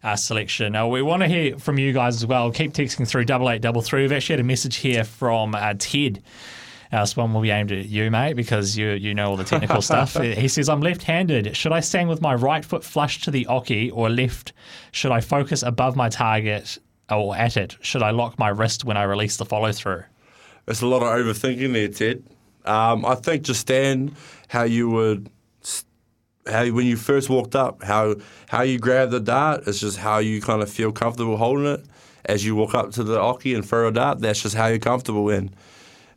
uh, 0.02 0.16
selection. 0.16 0.72
Now, 0.72 0.88
we 0.88 1.00
want 1.00 1.22
to 1.22 1.28
hear 1.28 1.60
from 1.60 1.78
you 1.78 1.92
guys 1.92 2.16
as 2.16 2.26
well. 2.26 2.50
Keep 2.50 2.72
texting 2.72 3.06
through 3.06 3.22
8833. 3.22 4.02
We've 4.02 4.10
actually 4.10 4.32
had 4.32 4.40
a 4.40 4.44
message 4.44 4.76
here 4.76 5.04
from 5.04 5.54
uh, 5.54 5.74
Ted. 5.78 6.20
Uh, 6.94 7.00
this 7.00 7.16
one 7.16 7.34
will 7.34 7.40
be 7.40 7.50
aimed 7.50 7.72
at 7.72 7.86
you, 7.86 8.08
mate, 8.10 8.34
because 8.34 8.76
you 8.78 8.90
you 8.90 9.14
know 9.14 9.30
all 9.30 9.36
the 9.36 9.42
technical 9.44 9.82
stuff. 9.90 10.14
He 10.14 10.46
says, 10.48 10.68
I'm 10.68 10.80
left 10.80 11.02
handed. 11.02 11.56
Should 11.56 11.72
I 11.72 11.80
stand 11.80 12.08
with 12.08 12.20
my 12.20 12.34
right 12.34 12.64
foot 12.64 12.84
flush 12.84 13.20
to 13.22 13.30
the 13.32 13.46
oche 13.46 13.90
or 13.92 14.08
left? 14.08 14.52
Should 14.92 15.10
I 15.10 15.20
focus 15.20 15.62
above 15.64 15.96
my 15.96 16.08
target 16.08 16.78
or 17.10 17.36
at 17.36 17.56
it? 17.56 17.76
Should 17.80 18.02
I 18.02 18.10
lock 18.10 18.38
my 18.38 18.48
wrist 18.48 18.84
when 18.84 18.96
I 18.96 19.02
release 19.02 19.36
the 19.36 19.44
follow 19.44 19.72
through? 19.72 20.04
It's 20.68 20.82
a 20.82 20.86
lot 20.86 21.02
of 21.02 21.08
overthinking 21.08 21.72
there, 21.72 21.88
Ted. 21.88 22.22
Um, 22.64 23.04
I 23.04 23.16
think 23.16 23.42
just 23.42 23.60
stand 23.60 24.14
how 24.48 24.62
you 24.62 24.88
would, 24.88 25.28
s- 25.62 25.84
how 26.46 26.64
when 26.70 26.86
you 26.86 26.96
first 26.96 27.28
walked 27.28 27.56
up, 27.56 27.82
how 27.82 28.14
how 28.48 28.62
you 28.62 28.78
grab 28.78 29.10
the 29.10 29.20
dart 29.20 29.66
is 29.66 29.80
just 29.80 29.98
how 29.98 30.18
you 30.18 30.40
kind 30.40 30.62
of 30.62 30.70
feel 30.70 30.92
comfortable 30.92 31.36
holding 31.36 31.66
it. 31.66 31.84
As 32.26 32.42
you 32.46 32.54
walk 32.54 32.74
up 32.74 32.92
to 32.92 33.02
the 33.04 33.18
oche 33.18 33.54
and 33.54 33.68
throw 33.68 33.88
a 33.88 33.92
dart, 33.92 34.20
that's 34.20 34.40
just 34.42 34.54
how 34.54 34.68
you're 34.68 34.78
comfortable 34.78 35.28
in. 35.28 35.50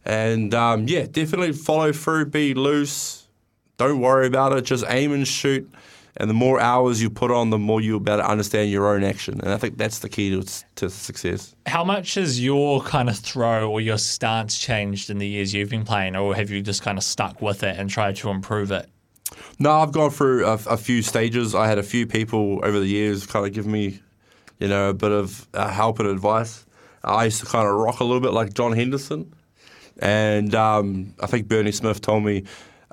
And 0.08 0.54
um, 0.54 0.88
yeah, 0.88 1.06
definitely 1.06 1.52
follow 1.52 1.92
through, 1.92 2.28
be 2.28 2.54
loose, 2.54 3.28
don't 3.76 4.00
worry 4.00 4.26
about 4.26 4.54
it, 4.54 4.62
just 4.62 4.86
aim 4.88 5.12
and 5.12 5.28
shoot. 5.28 5.70
And 6.16 6.30
the 6.30 6.34
more 6.34 6.60
hours 6.62 7.02
you 7.02 7.10
put 7.10 7.30
on, 7.30 7.50
the 7.50 7.60
more 7.60 7.82
you'll 7.82 8.00
be 8.00 8.12
able 8.12 8.24
to 8.24 8.30
understand 8.30 8.72
your 8.72 8.88
own 8.88 9.04
action. 9.04 9.40
And 9.42 9.52
I 9.52 9.58
think 9.58 9.78
that's 9.78 10.00
the 10.00 10.10
key 10.10 10.30
to, 10.32 10.64
to 10.76 10.90
success. 10.90 11.54
How 11.68 11.84
much 11.84 12.16
has 12.16 12.44
your 12.44 12.82
kind 12.82 13.10
of 13.10 13.18
throw 13.18 13.70
or 13.70 13.82
your 13.82 13.98
stance 13.98 14.58
changed 14.58 15.10
in 15.10 15.20
the 15.20 15.28
years 15.28 15.54
you've 15.54 15.70
been 15.70 15.84
playing, 15.84 16.16
or 16.16 16.34
have 16.34 16.50
you 16.50 16.62
just 16.62 16.82
kind 16.82 16.98
of 16.98 17.04
stuck 17.04 17.42
with 17.42 17.62
it 17.62 17.78
and 17.78 17.90
tried 17.90 18.16
to 18.16 18.30
improve 18.30 18.72
it? 18.72 18.90
No, 19.60 19.74
I've 19.74 19.92
gone 19.92 20.10
through 20.10 20.46
a, 20.48 20.54
a 20.54 20.78
few 20.78 21.02
stages. 21.02 21.54
I 21.54 21.68
had 21.68 21.78
a 21.78 21.84
few 21.84 22.08
people 22.08 22.62
over 22.64 22.80
the 22.80 22.88
years 22.88 23.26
kind 23.26 23.46
of 23.46 23.52
give 23.52 23.68
me, 23.68 24.00
you 24.58 24.70
know, 24.70 24.90
a 24.90 24.94
bit 24.94 25.12
of 25.12 25.48
uh, 25.54 25.68
help 25.70 26.00
and 26.00 26.08
advice. 26.08 26.66
I 27.04 27.26
used 27.26 27.42
to 27.42 27.46
kind 27.46 27.68
of 27.68 27.76
rock 27.76 28.00
a 28.00 28.06
little 28.06 28.22
bit 28.22 28.32
like 28.32 28.54
John 28.54 28.72
Henderson, 28.72 29.34
and 30.00 30.54
um, 30.56 31.14
I 31.20 31.28
think 31.28 31.48
Bernie 31.48 31.72
Smith 31.72 32.02
told 32.02 32.24
me 32.24 32.44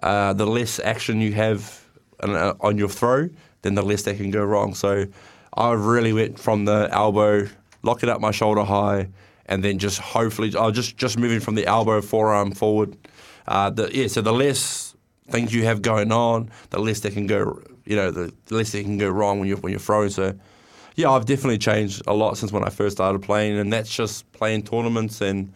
uh, 0.03 0.33
the 0.33 0.47
less 0.47 0.79
action 0.81 1.21
you 1.21 1.33
have 1.33 1.85
on, 2.23 2.35
uh, 2.35 2.69
your 2.75 2.89
throw, 2.89 3.29
then 3.63 3.75
the 3.75 3.83
less 3.83 4.03
that 4.03 4.17
can 4.17 4.31
go 4.31 4.45
wrong. 4.45 4.75
So 4.75 5.07
I 5.55 5.73
really 5.73 6.13
went 6.13 6.39
from 6.39 6.65
the 6.65 6.89
elbow, 6.91 7.49
lock 7.83 8.03
it 8.03 8.09
up 8.09 8.21
my 8.21 8.31
shoulder 8.31 8.65
high, 8.65 9.09
and 9.47 9.63
then 9.63 9.79
just 9.79 9.99
hopefully, 9.99 10.55
I 10.57 10.67
was 10.67 10.75
just 10.75 10.97
just 10.97 11.19
moving 11.19 11.41
from 11.41 11.55
the 11.55 11.67
elbow 11.67 12.01
forearm 12.01 12.53
forward. 12.53 12.97
Uh, 13.47 13.71
the, 13.71 13.95
yeah, 13.95 14.07
so 14.07 14.23
the 14.23 14.33
less 14.33 14.95
things 15.29 15.55
you 15.55 15.65
have 15.65 15.83
going 15.83 16.13
on, 16.13 16.51
the 16.71 16.79
less 16.79 17.01
that 17.01 17.13
can 17.13 17.27
go, 17.27 17.63
you 17.85 17.97
know, 17.97 18.11
the, 18.11 18.33
the 18.47 18.55
less 18.55 18.73
that 18.73 18.83
can 18.83 18.99
go 18.99 19.09
wrong 19.09 19.39
when 19.39 19.49
you're 19.49 19.59
when 19.59 19.71
you're 19.71 19.81
throwing. 19.81 20.11
So, 20.11 20.35
yeah, 20.97 21.11
I've 21.11 21.27
definitely 21.27 21.59
changed 21.59 22.03
a 22.07 22.15
lot 22.15 22.39
since 22.39 22.53
when 22.53 22.65
I 22.65 22.71
first 22.71 22.97
started 22.97 23.23
playing, 23.23 23.59
and 23.59 23.73
that's 23.73 23.95
just 23.95 24.31
playing 24.33 24.63
tournaments 24.63 25.21
and 25.21 25.53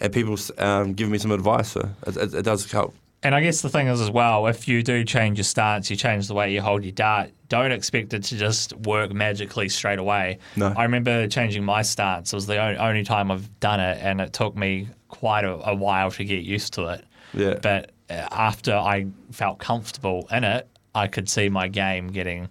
and 0.00 0.12
people 0.12 0.36
um, 0.58 0.94
giving 0.94 1.12
me 1.12 1.18
some 1.18 1.32
advice. 1.32 1.72
So 1.72 1.88
it, 2.06 2.16
it, 2.16 2.34
it 2.34 2.42
does 2.42 2.70
help. 2.70 2.94
And 3.22 3.34
I 3.34 3.42
guess 3.42 3.60
the 3.60 3.68
thing 3.68 3.88
is 3.88 4.00
as 4.00 4.10
well, 4.10 4.46
if 4.46 4.66
you 4.66 4.82
do 4.82 5.04
change 5.04 5.36
your 5.36 5.44
stance, 5.44 5.90
you 5.90 5.96
change 5.96 6.26
the 6.26 6.32
way 6.32 6.54
you 6.54 6.62
hold 6.62 6.84
your 6.84 6.92
dart, 6.92 7.30
don't 7.50 7.70
expect 7.70 8.14
it 8.14 8.22
to 8.24 8.36
just 8.36 8.74
work 8.78 9.12
magically 9.12 9.68
straight 9.68 9.98
away. 9.98 10.38
No. 10.56 10.72
I 10.74 10.84
remember 10.84 11.28
changing 11.28 11.62
my 11.62 11.82
stance. 11.82 12.32
It 12.32 12.36
was 12.36 12.46
the 12.46 12.56
only, 12.56 12.78
only 12.78 13.04
time 13.04 13.30
I've 13.30 13.60
done 13.60 13.78
it, 13.78 13.98
and 14.00 14.22
it 14.22 14.32
took 14.32 14.56
me 14.56 14.88
quite 15.08 15.44
a, 15.44 15.52
a 15.68 15.74
while 15.74 16.10
to 16.12 16.24
get 16.24 16.44
used 16.44 16.72
to 16.74 16.86
it. 16.86 17.04
Yeah. 17.34 17.58
But 17.60 17.90
uh, 18.08 18.26
after 18.30 18.72
I 18.72 19.06
felt 19.32 19.58
comfortable 19.58 20.26
in 20.30 20.44
it, 20.44 20.66
I 20.94 21.06
could 21.06 21.28
see 21.28 21.50
my 21.50 21.68
game 21.68 22.08
getting 22.08 22.48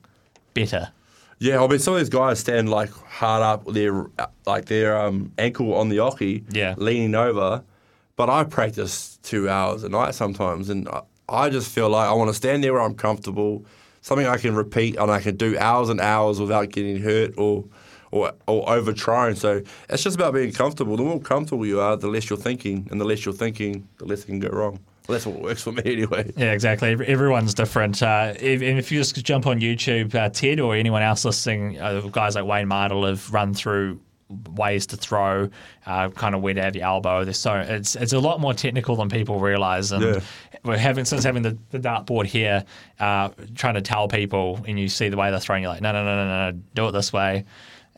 better. 0.53 0.91
Yeah, 1.39 1.63
I 1.63 1.67
mean, 1.67 1.79
some 1.79 1.93
of 1.93 1.99
these 2.01 2.09
guys 2.09 2.39
stand 2.39 2.69
like 2.69 2.89
hard 2.91 3.41
up, 3.41 3.65
their 3.73 4.07
like 4.45 4.65
their 4.65 4.97
um, 4.99 5.31
ankle 5.37 5.73
on 5.73 5.89
the 5.89 5.97
oche, 5.97 6.43
Yeah. 6.53 6.75
leaning 6.77 7.15
over. 7.15 7.63
But 8.17 8.29
I 8.29 8.43
practice 8.43 9.17
two 9.23 9.47
hours 9.49 9.83
a 9.85 9.89
night 9.89 10.13
sometimes, 10.15 10.69
and 10.69 10.87
I, 10.89 11.01
I 11.29 11.49
just 11.49 11.71
feel 11.71 11.89
like 11.89 12.09
I 12.09 12.13
want 12.13 12.29
to 12.29 12.33
stand 12.33 12.63
there 12.63 12.73
where 12.73 12.81
I'm 12.81 12.93
comfortable, 12.95 13.65
something 14.01 14.27
I 14.27 14.35
can 14.37 14.53
repeat 14.55 14.97
and 14.97 15.09
I 15.09 15.21
can 15.21 15.37
do 15.37 15.57
hours 15.57 15.87
and 15.87 16.01
hours 16.01 16.41
without 16.41 16.69
getting 16.69 16.97
hurt 17.01 17.33
or 17.37 17.63
or, 18.11 18.33
or 18.47 18.67
over 18.69 18.91
trying. 18.91 19.35
So 19.35 19.61
it's 19.87 20.03
just 20.03 20.15
about 20.15 20.33
being 20.33 20.51
comfortable. 20.51 20.97
The 20.97 21.03
more 21.03 21.19
comfortable 21.21 21.65
you 21.65 21.79
are, 21.79 21.95
the 21.95 22.07
less 22.07 22.29
you're 22.29 22.37
thinking, 22.39 22.87
and 22.91 22.99
the 22.99 23.05
less 23.05 23.23
you're 23.23 23.33
thinking, 23.35 23.87
the 23.99 24.05
less 24.05 24.23
it 24.23 24.25
can 24.25 24.39
go 24.39 24.49
wrong. 24.49 24.79
Well, 25.09 25.15
that's 25.15 25.25
what 25.25 25.41
works 25.41 25.63
for 25.63 25.71
me 25.71 25.81
anyway. 25.85 26.31
Yeah, 26.37 26.51
exactly. 26.51 26.91
Everyone's 26.91 27.55
different. 27.55 28.03
Uh, 28.03 28.35
if, 28.39 28.61
and 28.61 28.77
if 28.77 28.91
you 28.91 28.99
just 28.99 29.15
jump 29.25 29.47
on 29.47 29.59
YouTube, 29.59 30.13
uh, 30.13 30.29
Ted 30.29 30.59
or 30.59 30.75
anyone 30.75 31.01
else 31.01 31.25
listening, 31.25 31.79
uh, 31.79 32.01
guys 32.11 32.35
like 32.35 32.45
Wayne 32.45 32.67
Mardle 32.67 33.07
have 33.09 33.33
run 33.33 33.55
through 33.55 33.99
ways 34.53 34.85
to 34.85 34.97
throw, 34.97 35.49
uh, 35.87 36.09
kind 36.09 36.35
of 36.35 36.43
where 36.43 36.53
to 36.53 36.61
have 36.61 36.75
your 36.75 36.85
elbow. 36.85 37.23
There's 37.23 37.39
so 37.39 37.55
it's 37.55 37.95
it's 37.95 38.13
a 38.13 38.19
lot 38.19 38.39
more 38.39 38.53
technical 38.53 38.95
than 38.97 39.09
people 39.09 39.39
realize. 39.39 39.91
And 39.91 40.03
Yeah. 40.03 40.19
we're 40.63 40.77
having 40.77 41.05
since 41.05 41.23
having 41.23 41.41
the, 41.41 41.57
the 41.71 41.79
dartboard 41.79 42.25
here, 42.27 42.63
uh, 42.99 43.29
trying 43.55 43.73
to 43.73 43.81
tell 43.81 44.07
people, 44.07 44.63
and 44.67 44.79
you 44.79 44.87
see 44.89 45.09
the 45.09 45.17
way 45.17 45.31
they're 45.31 45.39
throwing, 45.39 45.63
you're 45.63 45.71
like, 45.71 45.81
no, 45.81 45.91
no, 45.91 46.05
no, 46.05 46.15
no, 46.23 46.51
no, 46.51 46.59
do 46.75 46.87
it 46.87 46.91
this 46.91 47.11
way. 47.11 47.45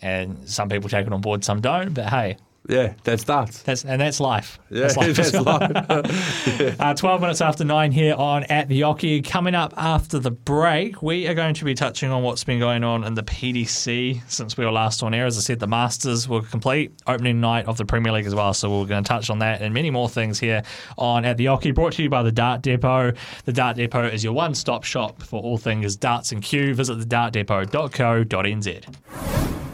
And 0.01 0.47
some 0.49 0.69
people 0.69 0.89
take 0.89 1.05
it 1.05 1.11
on 1.11 1.19
board, 1.19 1.43
some 1.43 1.59
don't. 1.59 1.93
But 1.93 2.07
hey, 2.07 2.37
Yeah, 2.69 2.93
that's 3.03 3.23
darts. 3.23 3.63
that's 3.63 3.83
and 3.85 3.99
that's 3.99 4.19
life. 4.19 4.59
Yeah, 4.69 4.81
That's 4.87 4.95
life. 4.97 5.15
that's 5.15 5.33
life. 5.33 6.75
Uh, 6.79 6.93
12 6.93 7.21
minutes 7.21 7.41
after 7.41 7.63
nine 7.63 7.91
here 7.91 8.13
on 8.15 8.43
At 8.45 8.67
the 8.67 8.81
Oche. 8.81 9.23
Coming 9.25 9.55
up 9.55 9.73
after 9.77 10.19
the 10.19 10.29
break, 10.31 11.01
we 11.01 11.27
are 11.27 11.33
going 11.33 11.53
to 11.55 11.65
be 11.65 11.73
touching 11.73 12.11
on 12.11 12.21
what's 12.23 12.43
been 12.43 12.59
going 12.59 12.83
on 12.83 13.03
in 13.03 13.13
the 13.15 13.23
PDC 13.23 14.21
since 14.29 14.57
we 14.57 14.65
were 14.65 14.71
last 14.71 15.01
on 15.03 15.13
air. 15.13 15.25
As 15.25 15.37
I 15.37 15.41
said, 15.41 15.59
the 15.59 15.67
Masters 15.67 16.27
were 16.29 16.41
complete, 16.43 16.91
opening 17.07 17.41
night 17.41 17.65
of 17.65 17.77
the 17.77 17.85
Premier 17.85 18.11
League 18.13 18.25
as 18.27 18.35
well. 18.35 18.53
So 18.53 18.69
we're 18.69 18.85
going 18.85 19.03
to 19.03 19.07
touch 19.07 19.29
on 19.29 19.39
that 19.39 19.61
and 19.61 19.73
many 19.73 19.89
more 19.89 20.07
things 20.07 20.39
here 20.39 20.61
on 20.97 21.25
At 21.25 21.37
the 21.37 21.45
Oche. 21.45 21.73
Brought 21.73 21.93
to 21.93 22.03
you 22.03 22.09
by 22.09 22.21
the 22.23 22.31
Dart 22.31 22.61
Depot. 22.61 23.13
The 23.45 23.53
Dart 23.53 23.77
Depot 23.77 24.05
is 24.07 24.23
your 24.23 24.33
one 24.33 24.53
stop 24.53 24.83
shop 24.83 25.23
for 25.23 25.41
all 25.41 25.57
things 25.57 25.95
darts 25.95 26.31
and 26.31 26.43
cue. 26.43 26.75
Visit 26.75 26.99
the 26.99 27.05
thedartdepot.co.nz. 27.05 29.70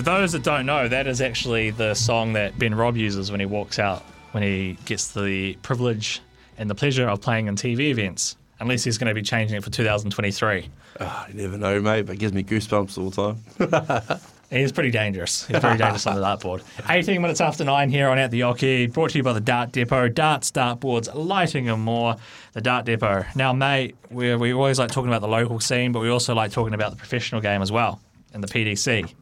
For 0.00 0.04
those 0.04 0.32
that 0.32 0.42
don't 0.42 0.64
know, 0.64 0.88
that 0.88 1.06
is 1.06 1.20
actually 1.20 1.72
the 1.72 1.92
song 1.92 2.32
that 2.32 2.58
Ben 2.58 2.74
Robb 2.74 2.96
uses 2.96 3.30
when 3.30 3.38
he 3.38 3.44
walks 3.44 3.78
out, 3.78 4.00
when 4.30 4.42
he 4.42 4.78
gets 4.86 5.12
the 5.12 5.56
privilege 5.56 6.22
and 6.56 6.70
the 6.70 6.74
pleasure 6.74 7.06
of 7.06 7.20
playing 7.20 7.48
in 7.48 7.54
TV 7.54 7.90
events, 7.90 8.34
unless 8.60 8.82
he's 8.82 8.96
going 8.96 9.08
to 9.08 9.14
be 9.14 9.20
changing 9.20 9.58
it 9.58 9.62
for 9.62 9.68
2023. 9.68 10.70
Ah, 11.00 11.26
you 11.28 11.34
never 11.34 11.58
know, 11.58 11.82
mate, 11.82 12.06
but 12.06 12.14
it 12.14 12.18
gives 12.18 12.32
me 12.32 12.42
goosebumps 12.42 12.96
all 12.96 13.10
the 13.10 14.08
time. 14.08 14.20
He's 14.50 14.72
pretty 14.72 14.90
dangerous. 14.90 15.46
He's 15.46 15.58
very 15.58 15.76
dangerous 15.76 16.06
on 16.06 16.14
the 16.16 16.22
dartboard. 16.22 16.62
18 16.88 17.20
minutes 17.20 17.42
after 17.42 17.62
nine 17.62 17.90
here 17.90 18.08
on 18.08 18.18
At 18.18 18.30
the 18.30 18.40
Oche, 18.40 18.90
brought 18.90 19.10
to 19.10 19.18
you 19.18 19.22
by 19.22 19.34
the 19.34 19.40
Dart 19.40 19.70
Depot, 19.70 20.08
darts, 20.08 20.50
dartboards, 20.50 21.14
lighting 21.14 21.68
and 21.68 21.82
more. 21.82 22.16
The 22.54 22.62
Dart 22.62 22.86
Depot. 22.86 23.26
Now, 23.34 23.52
mate, 23.52 23.96
we, 24.10 24.34
we 24.34 24.54
always 24.54 24.78
like 24.78 24.90
talking 24.90 25.08
about 25.08 25.20
the 25.20 25.28
local 25.28 25.60
scene, 25.60 25.92
but 25.92 26.00
we 26.00 26.08
also 26.08 26.34
like 26.34 26.52
talking 26.52 26.72
about 26.72 26.90
the 26.90 26.96
professional 26.96 27.42
game 27.42 27.60
as 27.60 27.70
well, 27.70 28.00
and 28.32 28.42
the 28.42 28.48
PDC. 28.48 29.14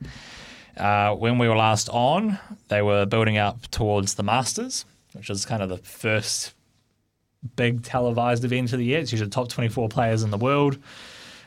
Uh, 0.78 1.14
when 1.14 1.38
we 1.38 1.48
were 1.48 1.56
last 1.56 1.88
on, 1.90 2.38
they 2.68 2.82
were 2.82 3.04
building 3.04 3.36
up 3.36 3.66
towards 3.70 4.14
the 4.14 4.22
Masters, 4.22 4.84
which 5.12 5.28
is 5.28 5.44
kind 5.44 5.62
of 5.62 5.68
the 5.68 5.78
first 5.78 6.54
big 7.56 7.82
televised 7.82 8.44
event 8.44 8.72
of 8.72 8.78
the 8.78 8.84
year. 8.84 9.00
It's 9.00 9.12
usually 9.12 9.28
the 9.28 9.34
top 9.34 9.48
24 9.48 9.88
players 9.88 10.22
in 10.22 10.30
the 10.30 10.36
world. 10.36 10.78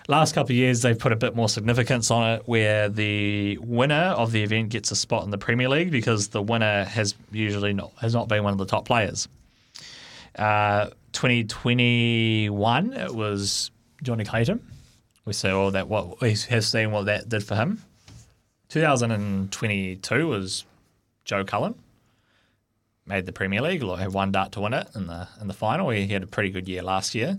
Last 0.07 0.33
couple 0.33 0.51
of 0.51 0.57
years, 0.57 0.81
they've 0.81 0.97
put 0.97 1.11
a 1.11 1.15
bit 1.15 1.35
more 1.35 1.47
significance 1.47 2.11
on 2.11 2.31
it, 2.31 2.47
where 2.47 2.89
the 2.89 3.57
winner 3.61 4.13
of 4.17 4.31
the 4.31 4.43
event 4.43 4.69
gets 4.69 4.91
a 4.91 4.95
spot 4.95 5.23
in 5.23 5.29
the 5.29 5.37
Premier 5.37 5.69
League 5.69 5.91
because 5.91 6.29
the 6.29 6.41
winner 6.41 6.83
has 6.85 7.15
usually 7.31 7.71
not 7.71 7.91
has 8.01 8.13
not 8.13 8.27
been 8.27 8.43
one 8.43 8.51
of 8.51 8.59
the 8.59 8.65
top 8.65 8.85
players. 8.85 9.27
Uh, 10.37 10.87
2021, 11.13 12.93
it 12.93 13.13
was 13.13 13.69
Johnny 14.01 14.23
Clayton. 14.23 14.65
We 15.25 15.33
saw 15.33 15.69
that 15.71 15.87
what 15.87 16.19
we 16.19 16.35
have 16.49 16.65
seen 16.65 16.91
what 16.91 17.05
that 17.05 17.29
did 17.29 17.43
for 17.43 17.55
him. 17.55 17.81
2022 18.71 20.27
was 20.27 20.63
Joe 21.25 21.43
Cullen. 21.43 21.75
Made 23.05 23.25
the 23.25 23.33
Premier 23.33 23.61
League, 23.61 23.83
had 23.83 24.13
one 24.13 24.31
dart 24.31 24.53
to 24.53 24.61
win 24.61 24.73
it 24.73 24.87
in 24.95 25.07
the 25.07 25.27
in 25.41 25.47
the 25.47 25.53
final. 25.53 25.89
He 25.89 26.07
had 26.07 26.23
a 26.23 26.27
pretty 26.27 26.51
good 26.51 26.69
year 26.69 26.81
last 26.81 27.13
year, 27.13 27.37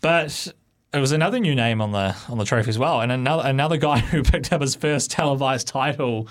but 0.00 0.48
it 0.94 0.98
was 1.00 1.12
another 1.12 1.38
new 1.38 1.54
name 1.54 1.82
on 1.82 1.92
the 1.92 2.16
on 2.30 2.38
the 2.38 2.46
trophy 2.46 2.70
as 2.70 2.78
well, 2.78 3.02
and 3.02 3.12
another 3.12 3.46
another 3.46 3.76
guy 3.76 3.98
who 4.12 4.22
picked 4.22 4.50
up 4.50 4.62
his 4.62 4.74
first 4.74 5.10
televised 5.10 5.68
title 5.68 6.28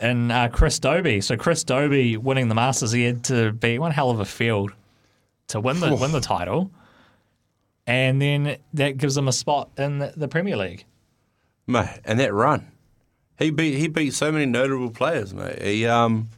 in 0.00 0.30
uh, 0.30 0.48
Chris 0.50 0.78
Dobie. 0.78 1.20
So 1.20 1.36
Chris 1.36 1.62
Dobie 1.62 2.16
winning 2.16 2.48
the 2.48 2.54
Masters, 2.54 2.92
he 2.92 3.04
had 3.04 3.24
to 3.24 3.52
be 3.52 3.78
one 3.78 3.92
hell 3.92 4.08
of 4.08 4.20
a 4.20 4.24
field 4.24 4.72
to 5.48 5.60
win 5.60 5.80
the 5.80 5.94
win 5.94 6.12
the 6.12 6.22
title, 6.22 6.70
and 7.86 8.22
then 8.22 8.56
that 8.72 8.96
gives 8.96 9.14
him 9.14 9.28
a 9.28 9.32
spot 9.32 9.68
in 9.76 9.98
the, 9.98 10.14
the 10.16 10.28
Premier 10.28 10.56
League. 10.56 10.86
mate, 11.66 12.00
and 12.06 12.18
that 12.18 12.32
run, 12.32 12.70
he 13.38 13.50
beat 13.50 13.78
he 13.78 13.88
beat 13.88 14.14
so 14.14 14.32
many 14.32 14.46
notable 14.46 14.90
players, 14.90 15.32
mate. 15.32 15.62
He 15.62 15.86
um, 15.86 16.28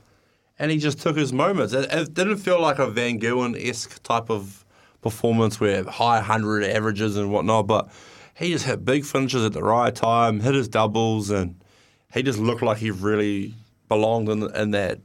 and 0.59 0.71
he 0.71 0.78
just 0.78 1.00
took 1.00 1.16
his 1.16 1.33
moments. 1.33 1.73
It, 1.73 1.90
it 1.90 2.14
didn't 2.14 2.37
feel 2.37 2.61
like 2.61 2.78
a 2.78 2.87
Van 2.87 3.19
Gogh 3.19 3.54
esque 3.54 4.02
type 4.02 4.30
of 4.30 4.64
performance 5.00 5.59
where 5.59 5.85
high 5.85 6.21
hundred 6.21 6.64
averages 6.64 7.16
and 7.16 7.33
whatnot, 7.33 7.66
but 7.66 7.88
he 8.35 8.52
just 8.52 8.66
hit 8.66 8.85
big 8.85 9.04
finishes 9.04 9.45
at 9.45 9.52
the 9.52 9.62
right 9.62 9.95
time, 9.95 10.40
hit 10.40 10.54
his 10.54 10.69
doubles, 10.69 11.30
and 11.30 11.57
he 12.12 12.23
just 12.23 12.38
looked 12.38 12.62
like 12.62 12.78
he 12.78 12.90
really 12.90 13.54
belonged 13.88 14.28
in 14.28 14.54
in 14.54 14.71
that 14.73 15.00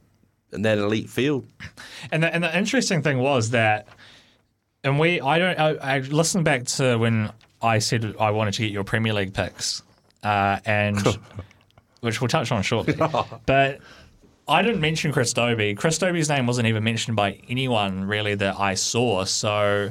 in 0.52 0.62
that 0.62 0.78
elite 0.78 1.08
field. 1.08 1.46
And 2.12 2.22
the, 2.22 2.32
and 2.32 2.44
the 2.44 2.56
interesting 2.56 3.02
thing 3.02 3.18
was 3.18 3.50
that, 3.50 3.88
and 4.84 5.00
we, 5.00 5.20
I 5.20 5.38
don't, 5.38 5.58
I, 5.58 5.96
I 5.96 5.98
listened 5.98 6.44
back 6.44 6.64
to 6.64 6.96
when 6.98 7.32
I 7.60 7.80
said 7.80 8.14
I 8.20 8.30
wanted 8.30 8.54
to 8.54 8.62
get 8.62 8.70
your 8.70 8.84
Premier 8.84 9.12
League 9.12 9.34
picks, 9.34 9.82
uh, 10.22 10.60
and 10.64 10.98
which 12.06 12.20
we'll 12.20 12.28
touch 12.28 12.50
on 12.50 12.62
shortly. 12.62 12.94
but 13.46 13.80
I 14.48 14.62
didn't 14.62 14.80
mention 14.80 15.12
Chris 15.12 15.32
Dobie. 15.32 15.74
Chris 15.74 15.98
Dobie's 15.98 16.28
name 16.28 16.46
wasn't 16.46 16.68
even 16.68 16.84
mentioned 16.84 17.16
by 17.16 17.40
anyone 17.48 18.04
really 18.04 18.34
that 18.36 18.58
I 18.58 18.74
saw. 18.74 19.24
So 19.24 19.90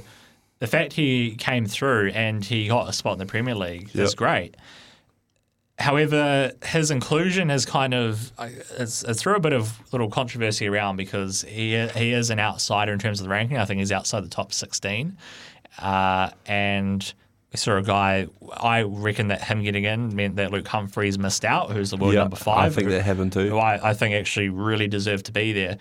the 0.60 0.68
fact 0.68 0.94
he 0.94 1.36
came 1.36 1.66
through 1.66 2.12
and 2.12 2.44
he 2.44 2.68
got 2.68 2.90
a 2.90 2.94
spot 2.94 3.14
in 3.14 3.20
the 3.20 3.26
Premier 3.26 3.56
League 3.56 3.92
is 3.94 4.16
great. 4.16 4.56
However, 5.78 6.54
his 6.64 6.90
inclusion 6.90 7.50
has 7.50 7.66
kind 7.66 7.94
of 7.94 8.32
it's, 8.78 9.04
it's 9.04 9.22
threw 9.22 9.36
a 9.36 9.42
bit 9.42 9.52
of 9.52 9.78
little 9.92 10.10
controversy 10.10 10.68
around 10.68 10.96
because 10.96 11.42
he 11.42 11.78
he 11.88 12.14
is 12.14 12.30
an 12.30 12.40
outsider 12.40 12.94
in 12.94 13.00
terms 13.00 13.20
of 13.20 13.26
the 13.26 13.30
ranking. 13.30 13.58
I 13.58 13.66
think 13.66 13.80
he's 13.80 13.92
outside 13.92 14.24
the 14.24 14.30
top 14.30 14.54
sixteen, 14.54 15.18
uh, 15.80 16.30
and 16.46 17.14
we 17.56 17.58
saw 17.58 17.78
a 17.78 17.82
guy. 17.82 18.28
I 18.58 18.82
reckon 18.82 19.30
that 19.30 19.42
him 19.42 19.64
getting 19.64 19.86
in 19.86 20.14
meant 20.14 20.36
that 20.36 20.52
Luke 20.52 20.68
Humphries 20.68 21.18
missed 21.18 21.46
out, 21.46 21.72
who's 21.72 21.90
the 21.90 21.96
world 21.98 22.14
Yeah, 22.14 22.22
number 22.22 22.36
five. 22.36 22.72
I 22.74 22.76
think 22.76 22.88
who- 22.88 22.94
that 22.94 23.04
happened 23.04 23.32
too. 23.32 23.50
who 23.50 23.58
I, 23.58 23.92
I 23.92 23.94
think 23.94 24.14
actually 24.14 24.50
really 24.50 24.88
deserved 24.90 25.26
to 25.28 25.32
be 25.32 25.54
there. 25.54 25.78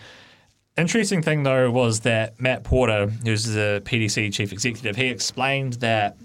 Interesting 0.76 1.20
thing 1.20 1.42
though 1.42 1.70
was 1.72 2.00
that 2.00 2.40
Matt 2.40 2.62
Porter, 2.62 3.06
who's 3.06 3.44
the 3.46 3.82
PDC 3.84 4.32
chief 4.32 4.52
executive, 4.52 4.94
he 4.94 5.06
explained 5.06 5.74
that 5.74 6.16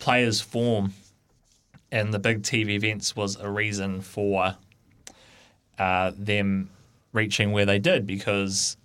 players' 0.00 0.40
form 0.40 0.94
in 1.92 2.10
the 2.10 2.18
big 2.18 2.42
TV 2.42 2.70
events 2.70 3.14
was 3.14 3.36
a 3.36 3.48
reason 3.48 4.00
for 4.00 4.56
uh, 5.78 6.10
them 6.18 6.70
reaching 7.12 7.52
where 7.52 7.66
they 7.66 7.78
did 7.78 8.04
because 8.04 8.76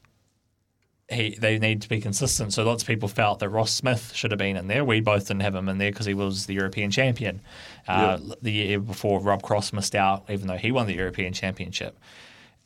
he 1.11 1.37
they 1.39 1.59
need 1.59 1.81
to 1.81 1.89
be 1.89 1.99
consistent. 1.99 2.53
So 2.53 2.63
lots 2.63 2.83
of 2.83 2.87
people 2.87 3.09
felt 3.09 3.39
that 3.39 3.49
Ross 3.49 3.71
Smith 3.71 4.13
should 4.13 4.31
have 4.31 4.37
been 4.37 4.55
in 4.55 4.67
there. 4.67 4.85
We 4.85 5.01
both 5.01 5.27
didn't 5.27 5.41
have 5.41 5.55
him 5.55 5.69
in 5.69 5.77
there 5.77 5.91
because 5.91 6.05
he 6.05 6.13
was 6.13 6.45
the 6.45 6.53
European 6.53 6.91
champion 6.91 7.41
uh, 7.87 8.17
the 8.41 8.51
year 8.51 8.79
before. 8.79 9.19
Rob 9.19 9.41
Cross 9.41 9.73
missed 9.73 9.95
out, 9.95 10.25
even 10.29 10.47
though 10.47 10.57
he 10.57 10.71
won 10.71 10.87
the 10.87 10.95
European 10.95 11.33
Championship. 11.33 11.97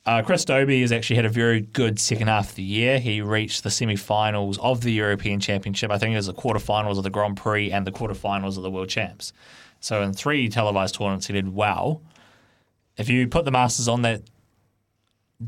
Uh, 0.06 0.22
Chris 0.22 0.46
Dobie 0.46 0.82
has 0.82 0.92
actually 0.92 1.16
had 1.16 1.26
a 1.26 1.30
very 1.30 1.62
good 1.62 2.00
second 2.00 2.28
half 2.28 2.52
of 2.52 2.56
the 2.56 2.64
year. 2.64 3.00
He 3.00 3.22
reached 3.22 3.64
the 3.64 3.72
semi-finals 3.72 4.60
of 4.60 4.82
the 4.82 4.92
European 4.92 5.40
Championship. 5.40 5.90
I 5.90 5.98
think 5.98 6.14
it 6.14 6.18
was 6.18 6.28
the 6.28 6.34
quarterfinals 6.34 6.98
of 6.98 7.04
the 7.04 7.10
Grand 7.10 7.38
Prix 7.38 7.72
and 7.72 7.88
the 7.88 7.92
quarterfinals 7.92 8.56
of 8.56 8.62
the 8.62 8.70
World 8.70 8.90
Champs. 8.90 9.34
So 9.80 10.04
in 10.04 10.14
three 10.14 10.48
televised 10.48 10.94
tournaments, 10.96 11.26
he 11.26 11.34
did 11.34 11.56
well. 11.56 12.04
If 12.98 13.10
you 13.10 13.28
put 13.28 13.46
the 13.46 13.52
Masters 13.52 13.88
on 13.88 14.04
that, 14.04 14.22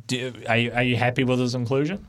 do, 0.07 0.33
are, 0.49 0.57
you, 0.57 0.71
are 0.71 0.83
you 0.83 0.95
happy 0.95 1.23
with 1.23 1.39
his 1.39 1.53
inclusion? 1.53 2.07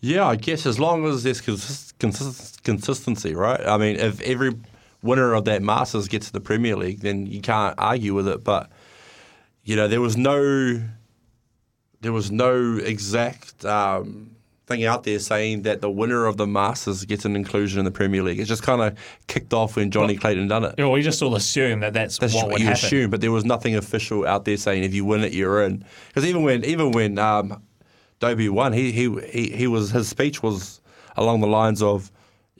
Yeah, 0.00 0.26
I 0.26 0.36
guess 0.36 0.66
as 0.66 0.78
long 0.78 1.06
as 1.06 1.22
there's 1.22 1.40
consist- 1.40 1.98
consist- 1.98 2.62
consistency, 2.62 3.34
right? 3.34 3.60
I 3.66 3.76
mean, 3.78 3.96
if 3.96 4.20
every 4.20 4.52
winner 5.02 5.32
of 5.34 5.44
that 5.46 5.62
Masters 5.62 6.08
gets 6.08 6.26
to 6.26 6.32
the 6.32 6.40
Premier 6.40 6.76
League, 6.76 7.00
then 7.00 7.26
you 7.26 7.40
can't 7.40 7.74
argue 7.78 8.14
with 8.14 8.28
it. 8.28 8.44
But 8.44 8.70
you 9.64 9.74
know, 9.74 9.88
there 9.88 10.00
was 10.00 10.16
no, 10.16 10.80
there 12.02 12.12
was 12.12 12.30
no 12.30 12.76
exact 12.76 13.64
um, 13.64 14.30
thing 14.66 14.84
out 14.84 15.02
there 15.04 15.18
saying 15.18 15.62
that 15.62 15.80
the 15.80 15.90
winner 15.90 16.26
of 16.26 16.36
the 16.36 16.46
Masters 16.46 17.04
gets 17.04 17.24
an 17.24 17.34
inclusion 17.34 17.78
in 17.78 17.84
the 17.84 17.90
Premier 17.90 18.22
League. 18.22 18.38
It 18.38 18.44
just 18.44 18.62
kind 18.62 18.82
of 18.82 18.96
kicked 19.26 19.52
off 19.54 19.76
when 19.76 19.90
Johnny 19.90 20.16
Clayton 20.16 20.46
done 20.48 20.64
it. 20.64 20.74
Yeah, 20.78 20.88
we 20.88 21.02
just 21.02 21.22
all 21.22 21.34
assume 21.34 21.80
that 21.80 21.94
that's, 21.94 22.18
That's 22.18 22.34
what 22.34 22.60
you 22.60 22.66
happen. 22.66 22.84
assume, 22.84 23.10
but 23.10 23.20
there 23.22 23.32
was 23.32 23.44
nothing 23.44 23.74
official 23.74 24.26
out 24.26 24.44
there 24.44 24.56
saying 24.56 24.84
if 24.84 24.94
you 24.94 25.04
win 25.04 25.24
it, 25.24 25.32
you're 25.32 25.62
in. 25.64 25.84
Because 26.08 26.24
even 26.26 26.42
when 26.42 26.64
even 26.64 26.92
when 26.92 27.18
um, 27.18 27.62
Dobie 28.18 28.48
won, 28.48 28.72
he, 28.72 28.92
he 28.92 29.14
he 29.26 29.50
he 29.50 29.66
was 29.66 29.90
his 29.90 30.08
speech 30.08 30.42
was 30.42 30.80
along 31.16 31.40
the 31.40 31.46
lines 31.46 31.82
of, 31.82 32.10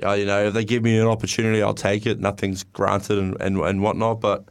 uh, 0.05 0.13
you 0.13 0.27
know, 0.27 0.47
if 0.47 0.55
they 0.55 0.65
give 0.65 0.83
me 0.83 0.99
an 0.99 1.07
opportunity, 1.07 1.63
I'll 1.63 1.75
take 1.75 2.07
it. 2.07 2.21
Nothing's 2.21 2.63
granted 2.65 3.19
and 3.19 3.37
and, 3.41 3.59
and 3.59 3.83
whatnot. 3.83 4.21
But 4.21 4.45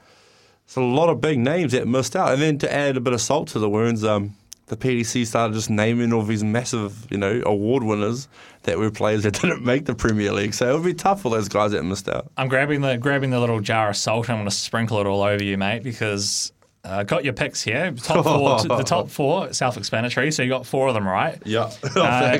it's 0.66 0.76
a 0.76 0.82
lot 0.82 1.10
of 1.10 1.22
big 1.22 1.40
names 1.40 1.74
that 1.74 1.88
missed 1.88 2.16
out, 2.16 2.34
and 2.34 2.42
then 2.42 2.58
to 2.60 2.74
add 2.74 2.98
a 2.98 3.02
bit 3.02 3.14
of 3.14 3.22
salt 3.22 3.50
to 3.50 3.60
the 3.60 3.70
wounds, 3.70 4.04
um, 4.04 4.36
the 4.68 4.76
PDC 4.76 5.28
started 5.28 5.54
just 5.54 5.70
naming 5.70 6.12
all 6.12 6.24
these 6.24 6.44
massive, 6.44 7.06
you 7.12 7.18
know, 7.18 7.42
award 7.46 7.84
winners 7.84 8.28
that 8.64 8.80
were 8.80 8.90
players 8.90 9.24
that 9.24 9.34
didn't 9.42 9.64
make 9.64 9.86
the 9.86 9.94
Premier 9.94 10.32
League. 10.32 10.54
So 10.54 10.70
it 10.70 10.74
would 10.74 10.86
be 10.86 10.94
tough 10.94 11.22
for 11.22 11.30
those 11.30 11.48
guys 11.48 11.72
that 11.72 11.84
missed 11.84 12.10
out. 12.10 12.32
I'm 12.38 12.48
grabbing 12.48 12.82
the 12.82 12.98
grabbing 12.98 13.30
the 13.30 13.40
little 13.40 13.60
jar 13.60 13.90
of 13.90 13.98
salt. 13.98 14.30
I'm 14.30 14.38
going 14.38 14.50
to 14.50 14.56
sprinkle 14.56 15.00
it 15.00 15.06
all 15.06 15.22
over 15.22 15.44
you, 15.44 15.58
mate, 15.58 15.84
because 15.84 16.52
uh, 16.86 17.04
got 17.04 17.24
your 17.26 17.34
picks 17.34 17.62
here. 17.62 17.92
Top 17.92 18.24
four, 18.24 18.62
the 18.78 18.84
top 18.84 19.10
four, 19.10 19.52
self-explanatory. 19.54 20.32
So 20.32 20.44
you 20.44 20.50
got 20.50 20.66
four 20.66 20.88
of 20.88 20.94
them 20.94 21.08
right. 21.08 21.42
Yeah, 21.46 21.72
Uh, 21.96 22.38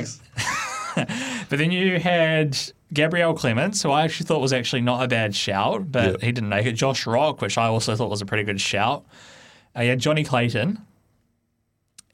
But 1.48 1.58
then 1.58 1.70
you 1.70 1.98
had 2.00 2.56
Gabriel 2.92 3.34
Clemens, 3.34 3.82
who 3.82 3.90
I 3.90 4.04
actually 4.04 4.26
thought 4.26 4.40
was 4.40 4.52
actually 4.54 4.80
not 4.82 5.02
a 5.04 5.08
bad 5.08 5.34
shout, 5.34 5.92
but 5.92 6.04
Yeah. 6.20 6.26
he 6.26 6.32
didn't 6.32 6.48
make 6.48 6.64
it. 6.66 6.72
Josh 6.72 7.06
Rock, 7.06 7.40
which 7.42 7.58
I 7.58 7.66
also 7.66 7.94
thought 7.96 8.08
was 8.08 8.22
a 8.22 8.26
pretty 8.26 8.44
good 8.44 8.60
shout. 8.60 9.04
Uh, 9.76 9.82
you 9.82 9.90
had 9.90 9.98
Johnny 9.98 10.24
Clayton 10.24 10.78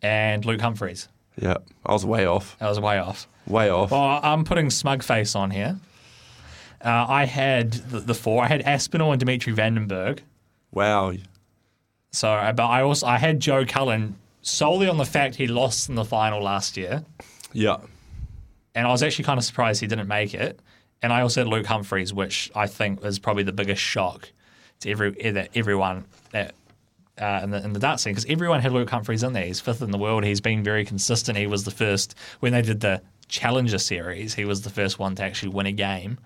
and 0.02 0.44
Luke 0.44 0.60
Humphries. 0.60 1.08
Yeah, 1.40 1.58
I 1.86 1.92
was 1.92 2.04
way 2.04 2.26
off. 2.26 2.56
That 2.58 2.68
was 2.68 2.80
way 2.80 2.98
off. 2.98 3.28
Way 3.46 3.70
off. 3.70 3.90
Well, 3.90 4.20
I'm 4.22 4.44
putting 4.44 4.68
smug 4.70 5.02
face 5.02 5.34
on 5.34 5.50
here. 5.50 5.78
Uh, 6.84 7.06
I 7.08 7.24
had 7.26 7.72
the, 7.72 8.00
the 8.00 8.14
four. 8.14 8.42
I 8.44 8.48
had 8.48 8.62
Aspinall 8.62 9.12
and 9.12 9.20
Dimitri 9.20 9.52
Van 9.52 9.74
den 9.74 9.88
Bergh. 9.88 10.18
Wow. 10.72 11.12
So, 12.12 12.30
uh, 12.30 12.52
but 12.52 12.66
I 12.66 12.82
also 12.82 13.06
I 13.06 13.18
had 13.18 13.40
Joe 13.40 13.64
Cullen 13.64 14.16
solely 14.42 14.88
on 14.88 14.98
the 14.98 15.04
fact 15.04 15.36
he 15.36 15.46
lost 15.46 15.88
in 15.88 15.94
the 15.94 16.04
final 16.04 16.42
last 16.42 16.76
year, 16.76 17.04
Yeah. 17.52 17.78
and 18.74 18.86
I 18.86 18.90
was 18.90 19.02
actually 19.02 19.24
kind 19.24 19.38
of 19.38 19.44
surprised 19.44 19.80
he 19.80 19.86
didn't 19.86 20.08
make 20.08 20.34
it. 20.34 20.60
And 21.00 21.12
I 21.12 21.22
also 21.22 21.40
had 21.40 21.48
Luke 21.48 21.66
Humphries, 21.66 22.12
which 22.14 22.50
I 22.54 22.66
think 22.66 23.02
was 23.02 23.18
probably 23.18 23.42
the 23.42 23.52
biggest 23.52 23.82
shock 23.82 24.30
to 24.80 24.90
every 24.90 25.10
that 25.32 25.50
everyone 25.54 26.04
that 26.32 26.54
uh, 27.20 27.40
in 27.42 27.50
the 27.50 27.64
in 27.64 27.72
the 27.72 27.80
dart 27.80 27.98
scene 27.98 28.12
because 28.12 28.26
everyone 28.28 28.60
had 28.60 28.72
Luke 28.72 28.90
Humphries 28.90 29.22
in 29.22 29.32
there. 29.32 29.44
He's 29.46 29.60
fifth 29.60 29.82
in 29.82 29.90
the 29.90 29.98
world. 29.98 30.22
He's 30.24 30.40
been 30.40 30.62
very 30.62 30.84
consistent. 30.84 31.38
He 31.38 31.46
was 31.46 31.64
the 31.64 31.70
first 31.70 32.14
when 32.40 32.52
they 32.52 32.62
did 32.62 32.80
the 32.80 33.00
Challenger 33.28 33.78
series. 33.78 34.34
He 34.34 34.44
was 34.44 34.62
the 34.62 34.70
first 34.70 34.98
one 34.98 35.14
to 35.16 35.22
actually 35.24 35.48
win 35.50 35.66
a 35.66 35.72
game. 35.72 36.18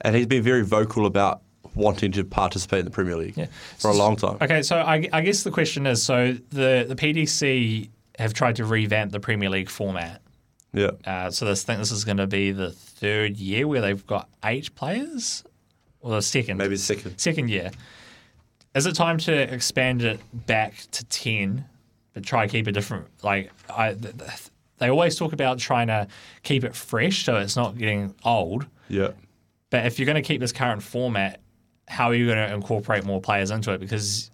And 0.00 0.16
he's 0.16 0.26
been 0.26 0.42
very 0.42 0.62
vocal 0.64 1.06
about 1.06 1.42
wanting 1.74 2.12
to 2.12 2.24
participate 2.24 2.80
in 2.80 2.84
the 2.84 2.90
Premier 2.90 3.16
League 3.16 3.36
Yeah. 3.36 3.46
for 3.78 3.90
a 3.90 3.94
long 3.94 4.16
time. 4.16 4.36
Okay, 4.40 4.62
so 4.62 4.78
I, 4.78 5.08
I 5.12 5.20
guess 5.22 5.42
the 5.42 5.50
question 5.50 5.86
is: 5.86 6.02
so 6.02 6.32
the 6.50 6.84
the 6.88 6.96
PDC 6.96 7.88
have 8.18 8.34
tried 8.34 8.56
to 8.56 8.64
revamp 8.64 9.12
the 9.12 9.20
Premier 9.20 9.48
League 9.50 9.70
format. 9.70 10.20
Yeah. 10.74 10.92
Uh, 11.04 11.30
so 11.30 11.44
this 11.44 11.64
think 11.64 11.78
this 11.80 11.90
is 11.90 12.04
going 12.04 12.16
to 12.16 12.26
be 12.26 12.50
the 12.50 12.70
third 12.70 13.36
year 13.36 13.68
where 13.68 13.80
they've 13.82 14.06
got 14.06 14.28
eight 14.44 14.74
players, 14.74 15.44
or 16.00 16.10
the 16.12 16.22
second, 16.22 16.56
Maybe 16.56 16.76
second. 16.76 17.18
second 17.18 17.50
year. 17.50 17.70
Is 18.74 18.86
it 18.86 18.94
time 18.94 19.18
to 19.18 19.32
expand 19.54 20.00
it 20.02 20.18
back 20.46 20.74
to 20.92 21.04
ten, 21.04 21.66
but 22.14 22.24
try 22.24 22.46
to 22.46 22.50
keep 22.50 22.66
it 22.68 22.72
different? 22.72 23.06
Like 23.22 23.50
I, 23.68 23.92
th- 23.92 24.16
th- 24.16 24.30
they 24.78 24.88
always 24.88 25.14
talk 25.14 25.34
about 25.34 25.58
trying 25.58 25.88
to 25.88 26.08
keep 26.42 26.64
it 26.64 26.74
fresh 26.74 27.22
so 27.24 27.36
it's 27.36 27.54
not 27.54 27.76
getting 27.76 28.14
old. 28.24 28.66
Yeah. 28.88 29.10
But 29.68 29.84
if 29.84 29.98
you're 29.98 30.06
going 30.06 30.16
to 30.22 30.26
keep 30.26 30.40
this 30.40 30.52
current 30.52 30.82
format, 30.82 31.40
how 31.88 32.08
are 32.08 32.14
you 32.14 32.26
going 32.26 32.38
to 32.48 32.54
incorporate 32.54 33.04
more 33.04 33.20
players 33.20 33.50
into 33.50 33.72
it? 33.72 33.80
Because 33.80 34.30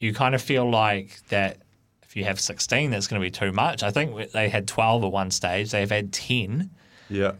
you 0.00 0.12
kind 0.14 0.34
of 0.34 0.42
feel 0.42 0.68
like 0.70 1.20
that 1.28 1.58
if 2.02 2.16
you 2.16 2.24
have 2.24 2.40
16, 2.40 2.90
that's 2.90 3.06
going 3.06 3.20
to 3.20 3.24
be 3.26 3.30
too 3.30 3.52
much. 3.52 3.82
I 3.82 3.90
think 3.90 4.32
they 4.32 4.48
had 4.48 4.66
12 4.66 5.04
at 5.04 5.12
one 5.12 5.30
stage. 5.30 5.70
They've 5.70 5.90
had 5.90 6.12
10, 6.12 6.70
Yeah. 7.10 7.32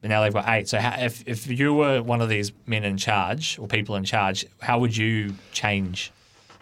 but 0.00 0.08
now 0.10 0.22
they've 0.22 0.32
got 0.32 0.48
eight. 0.48 0.68
So 0.68 0.78
how, 0.80 0.98
if 0.98 1.22
if 1.28 1.46
you 1.46 1.74
were 1.74 2.02
one 2.02 2.20
of 2.20 2.28
these 2.28 2.52
men 2.66 2.82
in 2.84 2.96
charge 2.96 3.58
or 3.58 3.68
people 3.68 3.94
in 3.96 4.04
charge, 4.04 4.44
how 4.60 4.78
would 4.80 4.96
you 4.96 5.34
change? 5.52 6.10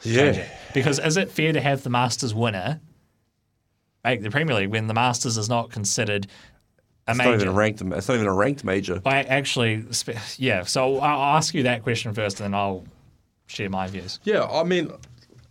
change 0.03 0.17
Yeah. 0.37 0.43
it? 0.43 0.51
Because 0.75 0.99
is 0.99 1.17
it 1.17 1.31
fair 1.31 1.53
to 1.55 1.61
have 1.61 1.83
the 1.83 1.91
Masters 1.91 2.35
winner 2.35 2.81
make 4.05 4.21
the 4.23 4.31
Premier 4.31 4.55
League 4.57 4.69
when 4.71 4.87
the 4.87 4.93
Masters 4.95 5.39
is 5.39 5.49
not 5.49 5.71
considered 5.71 6.27
It's 7.07 7.19
major? 7.19 7.31
not 7.31 7.37
even 7.37 7.49
a 7.49 7.53
ranked. 7.53 7.83
It's 7.83 8.09
not 8.09 8.15
even 8.15 8.27
a 8.27 8.33
ranked 8.33 8.65
major. 8.65 9.01
I 9.05 9.23
actually, 9.23 9.85
yeah. 10.39 10.63
So 10.65 10.99
I'll 10.99 11.37
ask 11.37 11.53
you 11.55 11.65
that 11.65 11.83
question 11.83 12.15
first, 12.15 12.41
and 12.41 12.47
then 12.47 12.59
I'll 12.59 12.85
share 13.47 13.69
my 13.69 13.87
views. 13.87 14.21
Yeah, 14.25 14.45
I 14.45 14.65
mean, 14.65 14.91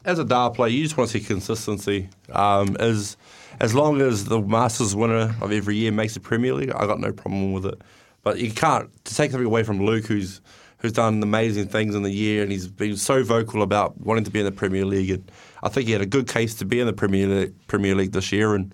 as 0.05 0.19
a 0.19 0.25
dart 0.25 0.55
player, 0.55 0.71
you 0.71 0.83
just 0.83 0.97
want 0.97 1.11
to 1.11 1.19
see 1.19 1.25
consistency. 1.25 2.09
Um, 2.31 2.75
as 2.79 3.17
as 3.59 3.75
long 3.75 4.01
as 4.01 4.25
the 4.25 4.41
Masters 4.41 4.95
winner 4.95 5.35
of 5.41 5.51
every 5.51 5.75
year 5.75 5.91
makes 5.91 6.15
the 6.15 6.19
Premier 6.19 6.53
League, 6.53 6.71
I 6.71 6.87
got 6.87 6.99
no 6.99 7.11
problem 7.11 7.53
with 7.53 7.65
it. 7.65 7.81
But 8.23 8.39
you 8.39 8.51
can't 8.51 8.89
to 9.05 9.15
take 9.15 9.31
something 9.31 9.45
away 9.45 9.63
from 9.63 9.85
Luke, 9.85 10.05
who's 10.05 10.41
who's 10.79 10.91
done 10.91 11.23
amazing 11.23 11.67
things 11.67 11.95
in 11.95 12.03
the 12.03 12.11
year, 12.11 12.43
and 12.43 12.51
he's 12.51 12.67
been 12.67 12.97
so 12.97 13.23
vocal 13.23 13.61
about 13.61 13.99
wanting 14.01 14.23
to 14.25 14.31
be 14.31 14.39
in 14.39 14.45
the 14.45 14.51
Premier 14.51 14.85
League. 14.85 15.11
And 15.11 15.31
I 15.61 15.69
think 15.69 15.87
he 15.87 15.93
had 15.93 16.01
a 16.01 16.05
good 16.05 16.27
case 16.27 16.55
to 16.55 16.65
be 16.65 16.79
in 16.79 16.87
the 16.87 16.93
Premier 16.93 17.27
League, 17.27 17.67
Premier 17.67 17.95
League 17.95 18.11
this 18.11 18.31
year, 18.31 18.55
and 18.55 18.73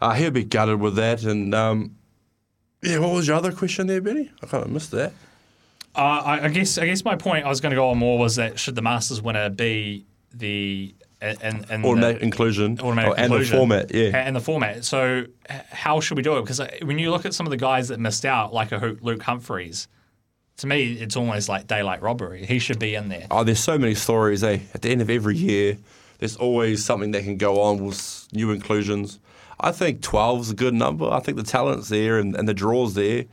uh, 0.00 0.12
he'll 0.14 0.30
be 0.30 0.44
gutted 0.44 0.80
with 0.80 0.96
that. 0.96 1.22
And 1.24 1.54
um, 1.54 1.96
yeah, 2.82 2.98
what 2.98 3.12
was 3.12 3.26
your 3.26 3.36
other 3.36 3.52
question 3.52 3.86
there, 3.86 4.00
Benny? 4.00 4.30
I 4.42 4.46
kind 4.46 4.64
of 4.64 4.70
missed 4.70 4.90
that. 4.92 5.12
Uh, 5.94 5.98
I, 5.98 6.44
I 6.44 6.48
guess 6.48 6.78
I 6.78 6.86
guess 6.86 7.04
my 7.04 7.16
point 7.16 7.44
I 7.44 7.48
was 7.48 7.60
going 7.60 7.70
to 7.70 7.76
go 7.76 7.90
on 7.90 7.98
more 7.98 8.18
was 8.18 8.36
that 8.36 8.58
should 8.58 8.76
the 8.76 8.82
Masters 8.82 9.20
winner 9.20 9.50
be 9.50 10.06
the 10.32 10.94
and, 11.20 11.66
and 11.68 11.84
Automatic 11.84 12.20
the, 12.20 12.24
inclusion. 12.24 12.78
automatic 12.80 13.12
Oh, 13.12 13.14
and 13.14 13.32
the 13.32 13.44
format, 13.44 13.92
yeah. 13.94 14.16
and 14.16 14.34
the 14.34 14.40
format. 14.40 14.84
So 14.84 15.26
how 15.48 16.00
should 16.00 16.16
we 16.16 16.22
do 16.22 16.38
it? 16.38 16.42
Because 16.42 16.60
uh, 16.60 16.70
when 16.82 16.98
you 16.98 17.10
look 17.10 17.26
at 17.26 17.34
some 17.34 17.44
of 17.44 17.50
the 17.50 17.56
guys 17.58 17.88
that 17.88 18.00
missed 18.00 18.24
out, 18.24 18.54
like 18.54 18.72
a 18.72 18.96
Luke 19.02 19.22
Humphries, 19.22 19.88
to 20.58 20.66
me 20.66 20.94
it's 20.94 21.16
almost 21.16 21.48
like 21.48 21.66
daylight 21.66 22.00
robbery. 22.02 22.46
He 22.46 22.58
should 22.58 22.78
be 22.78 22.94
in 22.94 23.08
there. 23.08 23.26
Oh, 23.30 23.44
there's 23.44 23.60
so 23.60 23.76
many 23.78 23.94
stories, 23.94 24.42
eh? 24.42 24.60
At 24.72 24.80
the 24.82 24.90
end 24.90 25.02
of 25.02 25.10
every 25.10 25.36
year, 25.36 25.76
there's 26.18 26.36
always 26.36 26.84
something 26.84 27.10
that 27.10 27.24
can 27.24 27.36
go 27.36 27.60
on 27.60 27.84
with 27.84 28.26
new 28.32 28.50
inclusions. 28.52 29.18
I 29.62 29.72
think 29.72 30.02
12 30.02 30.40
is 30.40 30.50
a 30.50 30.54
good 30.54 30.74
number. 30.74 31.10
I 31.10 31.20
think 31.20 31.36
the 31.36 31.42
talent's 31.42 31.88
there 31.88 32.18
and, 32.18 32.34
and 32.36 32.48
the 32.48 32.54
draw's 32.54 32.94
there. 32.94 33.24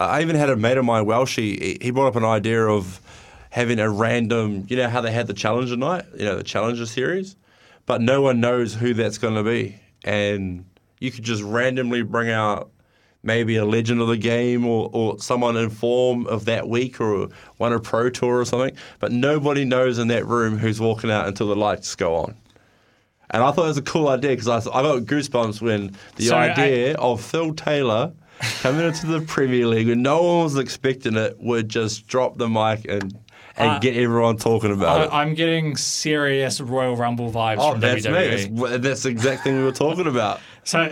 Uh, 0.00 0.04
I 0.04 0.22
even 0.22 0.36
had 0.36 0.50
a 0.50 0.56
mate 0.56 0.78
of 0.78 0.84
mine, 0.84 1.04
Welshie, 1.04 1.60
he- 1.60 1.78
he 1.80 1.90
brought 1.90 2.08
up 2.08 2.16
an 2.16 2.24
idea 2.24 2.64
of 2.66 3.00
having 3.50 3.78
a 3.78 3.90
random, 3.90 4.66
you 4.68 4.76
know 4.76 4.88
how 4.88 5.00
they 5.00 5.10
had 5.10 5.26
the 5.26 5.34
Challenger 5.34 5.76
night, 5.76 6.04
you 6.16 6.24
know, 6.24 6.36
the 6.36 6.42
Challenger 6.44 6.86
series, 6.86 7.36
but 7.86 8.00
no 8.00 8.20
one 8.22 8.40
knows 8.40 8.74
who 8.74 8.94
that's 8.94 9.18
going 9.18 9.34
to 9.34 9.42
be. 9.42 9.80
And 10.04 10.64
you 11.00 11.10
could 11.10 11.24
just 11.24 11.42
randomly 11.42 12.02
bring 12.02 12.30
out 12.30 12.70
maybe 13.22 13.56
a 13.56 13.64
legend 13.64 14.00
of 14.00 14.08
the 14.08 14.16
game 14.16 14.64
or, 14.64 14.88
or 14.92 15.18
someone 15.18 15.56
in 15.56 15.70
form 15.70 16.26
of 16.28 16.44
that 16.44 16.68
week 16.68 17.00
or 17.00 17.28
won 17.58 17.72
a 17.72 17.80
pro 17.80 18.08
tour 18.10 18.38
or 18.40 18.44
something, 18.44 18.76
but 19.00 19.10
nobody 19.12 19.64
knows 19.64 19.98
in 19.98 20.08
that 20.08 20.24
room 20.26 20.56
who's 20.58 20.80
walking 20.80 21.10
out 21.10 21.26
until 21.26 21.48
the 21.48 21.56
lights 21.56 21.94
go 21.96 22.14
on. 22.14 22.36
And 23.30 23.42
I 23.42 23.50
thought 23.52 23.64
it 23.64 23.68
was 23.68 23.78
a 23.78 23.82
cool 23.82 24.08
idea 24.08 24.30
because 24.30 24.48
I, 24.48 24.56
I 24.58 24.82
got 24.82 25.02
goosebumps 25.02 25.60
when 25.60 25.94
the 26.16 26.26
So 26.26 26.36
I- 26.36 26.50
idea 26.50 26.96
of 26.96 27.20
Phil 27.22 27.52
Taylor 27.54 28.12
coming 28.60 28.86
into 28.86 29.06
the 29.06 29.20
Premier 29.20 29.66
League 29.66 29.88
when 29.88 30.00
no 30.02 30.22
one 30.22 30.44
was 30.44 30.56
expecting 30.56 31.16
it 31.16 31.36
would 31.40 31.68
just 31.68 32.06
drop 32.06 32.38
the 32.38 32.48
mic 32.48 32.86
and 32.88 33.18
and 33.60 33.70
Uh, 33.72 33.78
get 33.80 33.96
everyone 33.96 34.36
talking 34.36 34.70
about 34.72 35.00
it. 35.00 35.12
I, 35.12 35.20
I'm 35.22 35.34
getting 35.34 35.76
serious 35.76 36.60
Royal 36.60 36.94
Rumble 36.94 37.32
vibes 37.32 37.56
Oh, 37.58 37.72
from 37.72 37.80
that's 37.80 38.04
me. 38.06 38.12
That's, 38.12 38.80
that's 38.82 39.02
the 39.02 39.08
exact 39.08 39.42
thing 39.42 39.56
we 39.58 39.64
were 39.64 39.72
talking 39.72 40.06
about. 40.06 40.40
So, 40.64 40.80
uh, 40.80 40.84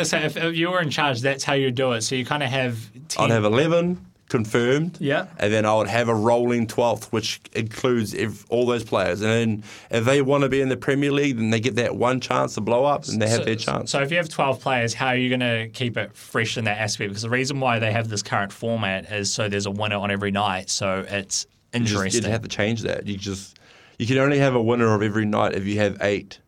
uh, 0.00 0.04
so 0.04 0.16
if, 0.18 0.36
if 0.36 0.54
you 0.54 0.70
were 0.70 0.80
in 0.80 0.90
charge, 0.90 1.20
that's 1.20 1.42
how 1.42 1.54
you 1.54 1.72
do 1.72 1.90
it. 1.90 2.02
So 2.02 2.14
you 2.14 2.24
kind 2.24 2.40
of 2.44 2.50
have. 2.50 2.78
10, 3.08 3.24
I'd 3.24 3.30
have 3.32 3.44
11 3.44 3.98
confirmed. 4.28 4.98
Yeah. 5.00 5.26
And 5.38 5.52
then 5.52 5.66
I 5.66 5.74
would 5.74 5.88
have 5.88 6.08
a 6.08 6.14
rolling 6.14 6.66
12th, 6.66 7.06
which 7.06 7.40
includes 7.52 8.14
ev- 8.14 8.44
all 8.48 8.66
those 8.66 8.84
players. 8.84 9.20
And 9.20 9.30
then 9.30 9.64
if 9.90 10.04
they 10.04 10.22
want 10.22 10.42
to 10.42 10.48
be 10.48 10.60
in 10.60 10.68
the 10.68 10.76
Premier 10.76 11.12
League, 11.12 11.36
then 11.36 11.50
they 11.50 11.60
get 11.60 11.76
that 11.76 11.96
one 11.96 12.20
chance 12.20 12.54
to 12.54 12.60
blow 12.60 12.84
up 12.84 13.06
and 13.06 13.20
they 13.20 13.28
have 13.28 13.40
so, 13.40 13.44
their 13.44 13.56
chance. 13.56 13.90
So 13.90 14.00
if 14.00 14.10
you 14.10 14.16
have 14.16 14.28
12 14.28 14.60
players, 14.60 14.94
how 14.94 15.08
are 15.08 15.16
you 15.16 15.28
going 15.28 15.40
to 15.40 15.68
keep 15.72 15.96
it 15.96 16.16
fresh 16.16 16.56
in 16.56 16.64
that 16.64 16.78
aspect? 16.78 17.10
Because 17.10 17.22
the 17.22 17.30
reason 17.30 17.60
why 17.60 17.78
they 17.78 17.92
have 17.92 18.08
this 18.08 18.22
current 18.22 18.52
format 18.52 19.10
is 19.12 19.32
so 19.32 19.48
there's 19.48 19.66
a 19.66 19.70
winner 19.70 19.96
on 19.96 20.10
every 20.10 20.30
night. 20.30 20.70
So 20.70 21.04
it's 21.06 21.46
you 21.72 21.80
just, 21.80 21.92
interesting. 21.92 22.22
you'd 22.22 22.30
have 22.30 22.42
to 22.42 22.48
change 22.48 22.82
that. 22.82 23.06
You 23.06 23.16
just 23.16 23.58
you 23.98 24.06
can 24.06 24.18
only 24.18 24.38
have 24.38 24.54
a 24.54 24.62
winner 24.62 24.94
of 24.94 25.02
every 25.02 25.26
night 25.26 25.54
if 25.54 25.64
you 25.64 25.78
have 25.78 25.98
eight. 26.00 26.40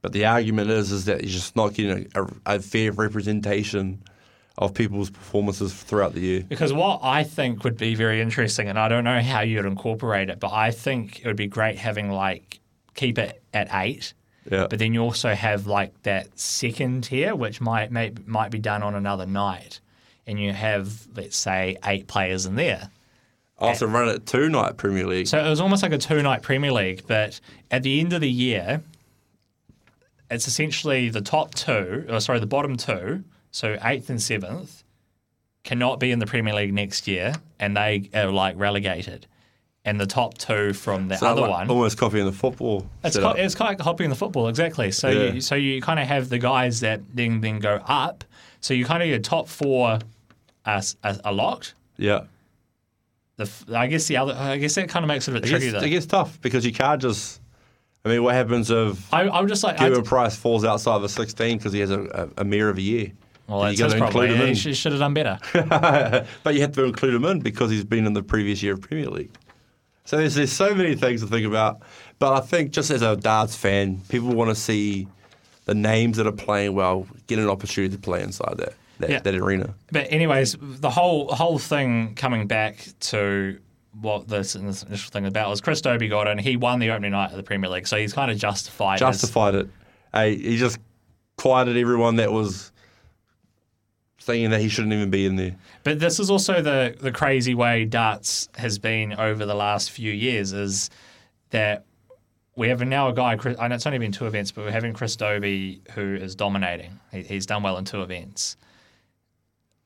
But 0.00 0.12
the 0.12 0.24
argument 0.24 0.70
is 0.70 0.90
is 0.90 1.04
that 1.04 1.22
you're 1.22 1.30
just 1.30 1.54
not 1.54 1.74
getting 1.74 2.08
a, 2.14 2.22
a, 2.22 2.28
a 2.46 2.58
fair 2.58 2.90
representation 2.90 4.02
of 4.58 4.74
people's 4.74 5.10
performances 5.10 5.72
throughout 5.72 6.14
the 6.14 6.20
year. 6.20 6.44
Because 6.48 6.72
what 6.72 7.00
I 7.02 7.24
think 7.24 7.64
would 7.64 7.78
be 7.78 7.94
very 7.94 8.20
interesting, 8.20 8.68
and 8.68 8.78
I 8.78 8.88
don't 8.88 9.04
know 9.04 9.20
how 9.20 9.40
you'd 9.40 9.64
incorporate 9.64 10.28
it, 10.28 10.40
but 10.40 10.52
I 10.52 10.70
think 10.70 11.20
it 11.20 11.26
would 11.26 11.36
be 11.36 11.46
great 11.46 11.78
having 11.78 12.10
like 12.10 12.60
keep 12.94 13.18
it 13.18 13.42
at 13.54 13.68
eight. 13.72 14.12
Yeah. 14.50 14.66
But 14.68 14.78
then 14.78 14.92
you 14.92 15.00
also 15.00 15.34
have 15.34 15.66
like 15.66 16.02
that 16.02 16.38
second 16.38 17.04
tier, 17.04 17.34
which 17.34 17.60
might 17.60 17.90
may, 17.90 18.12
might 18.26 18.50
be 18.50 18.58
done 18.58 18.82
on 18.82 18.94
another 18.94 19.26
night, 19.26 19.80
and 20.26 20.38
you 20.38 20.52
have 20.52 21.06
let's 21.14 21.36
say 21.36 21.76
eight 21.84 22.06
players 22.06 22.44
in 22.44 22.56
there. 22.56 22.90
Also 23.58 23.86
run 23.86 24.08
it 24.08 24.26
two 24.26 24.48
night 24.48 24.76
Premier 24.76 25.06
League. 25.06 25.28
So 25.28 25.38
it 25.38 25.48
was 25.48 25.60
almost 25.60 25.82
like 25.82 25.92
a 25.92 25.98
two 25.98 26.20
night 26.22 26.42
Premier 26.42 26.72
League, 26.72 27.04
but 27.06 27.40
at 27.70 27.84
the 27.84 28.00
end 28.00 28.12
of 28.12 28.20
the 28.20 28.30
year, 28.30 28.82
it's 30.30 30.48
essentially 30.48 31.08
the 31.08 31.20
top 31.20 31.54
two, 31.54 32.04
or 32.08 32.20
sorry, 32.20 32.40
the 32.40 32.46
bottom 32.46 32.76
two, 32.76 33.22
so 33.52 33.78
eighth 33.84 34.10
and 34.10 34.20
seventh, 34.20 34.82
cannot 35.62 36.00
be 36.00 36.10
in 36.10 36.18
the 36.18 36.26
Premier 36.26 36.52
League 36.54 36.74
next 36.74 37.06
year, 37.06 37.34
and 37.60 37.76
they 37.76 38.10
are 38.14 38.26
like 38.32 38.56
relegated. 38.58 39.26
And 39.84 40.00
the 40.00 40.06
top 40.06 40.38
two 40.38 40.72
from 40.72 41.08
the 41.08 41.16
So 41.16 41.26
other 41.26 41.40
like 41.42 41.50
one, 41.50 41.70
almost 41.70 41.98
copying 41.98 42.24
the 42.24 42.30
football. 42.32 42.86
it's 43.02 43.18
kind, 43.18 43.38
it's 43.38 43.54
kind 43.56 43.78
of 43.78 43.84
hopping 43.84 44.10
the 44.10 44.14
football, 44.16 44.46
exactly. 44.48 44.92
So 44.92 45.08
Yeah. 45.08 45.32
you, 45.34 45.40
so 45.40 45.54
you 45.56 45.80
kind 45.82 45.98
of 46.00 46.06
have 46.06 46.28
the 46.28 46.38
guys 46.38 46.80
that 46.80 47.00
then 47.14 47.40
then 47.40 47.58
go 47.58 47.80
up. 47.86 48.24
So 48.60 48.74
you 48.74 48.84
kind 48.84 49.02
of 49.02 49.08
your 49.08 49.18
top 49.18 49.48
four 49.48 49.98
are, 50.66 50.82
are, 51.04 51.16
are 51.24 51.32
locked. 51.32 51.74
yeah. 51.96 52.22
The 53.36 53.44
f- 53.44 53.64
I 53.72 53.86
guess 53.88 54.06
the 54.06 54.18
other 54.18 54.34
I 54.38 54.56
guess 54.58 54.74
that 54.76 54.88
kind 54.88 55.04
of 55.04 55.08
makes 55.08 55.26
it 55.26 55.32
a 55.32 55.34
bit 55.34 55.44
It 55.46 55.48
tricky. 55.50 55.64
gets, 55.70 55.80
though. 55.80 55.86
it 55.86 55.90
gets 55.90 56.06
tough 56.06 56.40
because 56.42 56.64
you 56.66 56.72
can't 56.72 57.00
just. 57.00 57.40
I 58.04 58.08
mean, 58.08 58.22
what 58.22 58.34
happens 58.34 58.70
if 58.70 59.12
I, 59.12 59.28
I'm 59.28 59.48
just 59.48 59.62
like 59.64 59.76
Gerwyn 59.78 60.04
Price 60.04 60.36
falls 60.36 60.64
outside 60.64 60.96
of 60.96 61.04
a 61.04 61.08
16 61.08 61.56
because 61.58 61.72
he 61.72 61.80
has 61.80 61.90
a, 61.90 62.28
a, 62.36 62.42
a 62.42 62.44
mirror 62.44 62.68
of 62.68 62.76
a 62.78 62.82
year? 62.82 63.12
Well, 63.48 63.60
that's 63.60 63.78
his 63.78 63.94
problem. 63.94 64.24
include 64.24 64.30
him 64.30 64.54
He 64.54 64.68
in? 64.70 64.74
should, 64.74 64.92
have 64.92 65.00
done 65.00 65.14
better. 65.14 65.38
but 66.42 66.54
you 66.54 66.60
have 66.62 66.72
to 66.72 66.84
include 66.84 67.14
him 67.14 67.24
in 67.24 67.40
because 67.40 67.70
he's 67.70 67.84
been 67.84 68.06
in 68.06 68.12
the 68.12 68.22
previous 68.22 68.62
year 68.62 68.74
of 68.74 68.80
Premier 68.80 69.10
League. 69.10 69.30
So 70.04 70.16
there's, 70.16 70.34
there's 70.34 70.52
so 70.52 70.74
many 70.74 70.94
things 70.94 71.20
to 71.22 71.26
think 71.26 71.46
about. 71.46 71.80
But 72.18 72.32
I 72.34 72.40
think 72.40 72.70
just 72.72 72.90
as 72.90 73.02
a 73.02 73.16
darts 73.16 73.56
fan, 73.56 74.00
people 74.08 74.28
want 74.30 74.50
to 74.50 74.54
see 74.54 75.08
the 75.64 75.74
names 75.74 76.16
that 76.16 76.26
are 76.26 76.32
playing 76.32 76.74
well 76.74 77.06
get 77.26 77.38
an 77.38 77.48
opportunity 77.48 77.94
to 77.94 78.00
play 78.00 78.22
inside 78.22 78.56
that 78.58 78.74
that, 78.98 79.10
Yeah. 79.10 79.18
that 79.20 79.34
arena. 79.34 79.74
But 79.90 80.06
anyways, 80.10 80.56
the 80.60 80.90
whole 80.90 81.32
whole 81.34 81.58
thing 81.58 82.14
coming 82.14 82.46
back 82.46 82.84
to 83.00 83.58
what 84.00 84.26
this, 84.28 84.54
this 84.54 84.82
initial 84.84 85.10
thing 85.10 85.26
about 85.26 85.50
was 85.50 85.60
Chris 85.60 85.80
Dobie 85.80 86.08
got 86.08 86.26
in. 86.26 86.38
He 86.38 86.56
won 86.56 86.78
the 86.78 86.90
opening 86.90 87.12
night 87.12 87.30
of 87.30 87.36
the 87.36 87.42
Premier 87.42 87.68
League, 87.70 87.86
so 87.86 87.96
he's 87.96 88.12
kind 88.12 88.30
of 88.30 88.38
justified. 88.38 88.94
his- 88.94 89.00
Justified 89.00 89.54
it. 89.54 89.68
Hey, 90.14 90.36
he 90.36 90.56
just 90.56 90.78
quieted 91.36 91.76
everyone 91.76 92.16
that 92.16 92.32
was 92.32 92.71
thinking 94.22 94.50
that 94.50 94.60
he 94.60 94.68
shouldn't 94.68 94.92
even 94.92 95.10
be 95.10 95.26
in 95.26 95.36
there. 95.36 95.56
But 95.84 96.00
this 96.00 96.18
is 96.20 96.30
also 96.30 96.62
the 96.62 96.96
the 96.98 97.12
crazy 97.12 97.54
way 97.54 97.84
darts 97.84 98.48
has 98.56 98.78
been 98.78 99.14
over 99.14 99.44
the 99.44 99.54
last 99.54 99.90
few 99.90 100.12
years 100.12 100.52
is 100.52 100.90
that 101.50 101.84
we 102.56 102.68
have 102.68 102.80
now 102.86 103.08
a 103.08 103.12
guy. 103.12 103.38
I 103.58 103.68
know 103.68 103.74
it's 103.74 103.86
only 103.86 103.98
been 103.98 104.12
two 104.12 104.26
events, 104.26 104.52
but 104.52 104.64
we're 104.64 104.70
having 104.70 104.92
Chris 104.92 105.16
Dobie 105.16 105.82
who 105.92 106.14
is 106.14 106.34
dominating. 106.34 106.98
He, 107.10 107.22
he's 107.22 107.46
done 107.46 107.62
well 107.62 107.78
in 107.78 107.84
two 107.84 108.02
events. 108.02 108.56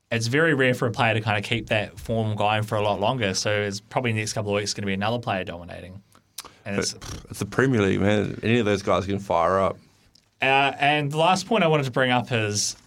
It's 0.09 0.27
very 0.27 0.53
rare 0.53 0.73
for 0.73 0.87
a 0.87 0.91
player 0.91 1.13
to 1.13 1.21
kind 1.21 1.37
of 1.37 1.43
keep 1.43 1.67
that 1.67 1.99
form 1.99 2.35
going 2.37 2.63
for 2.63 2.75
a 2.75 2.81
lot 2.81 2.99
longer. 3.01 3.33
So 3.33 3.51
it's 3.51 3.81
probably 3.81 4.13
the 4.13 4.19
next 4.19 4.33
couple 4.33 4.51
of 4.51 4.55
weeks 4.55 4.73
going 4.73 4.83
to 4.83 4.87
be 4.87 4.93
another 4.93 5.19
player 5.19 5.43
dominating. 5.43 6.01
And 6.65 6.79
it's, 6.79 6.95
It's 7.29 7.39
the 7.39 7.45
Premier 7.45 7.81
League, 7.81 7.99
man. 7.99 8.39
Any 8.41 8.59
of 8.59 8.65
those 8.65 8.81
guys 8.81 9.05
can 9.05 9.19
fire 9.19 9.59
up. 9.59 9.77
Uh, 10.41 10.71
and 10.79 11.11
the 11.11 11.17
last 11.17 11.45
point 11.47 11.63
I 11.63 11.67
wanted 11.67 11.83
to 11.85 11.91
bring 11.91 12.11
up 12.11 12.31
is 12.31 12.77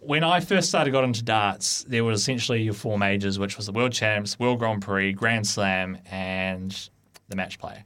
when 0.00 0.24
I 0.24 0.40
first 0.40 0.68
started 0.68 0.90
got 0.90 1.04
into 1.04 1.22
darts, 1.22 1.84
there 1.84 2.04
was 2.04 2.20
essentially 2.20 2.62
your 2.62 2.74
four 2.74 2.98
majors, 2.98 3.38
which 3.38 3.56
was 3.56 3.66
the 3.66 3.72
World 3.72 3.92
Champs, 3.92 4.38
World 4.38 4.58
Grand 4.58 4.82
Prix, 4.82 5.12
Grand 5.12 5.46
Slam, 5.46 5.98
and 6.10 6.88
the 7.28 7.36
match 7.36 7.58
play. 7.58 7.84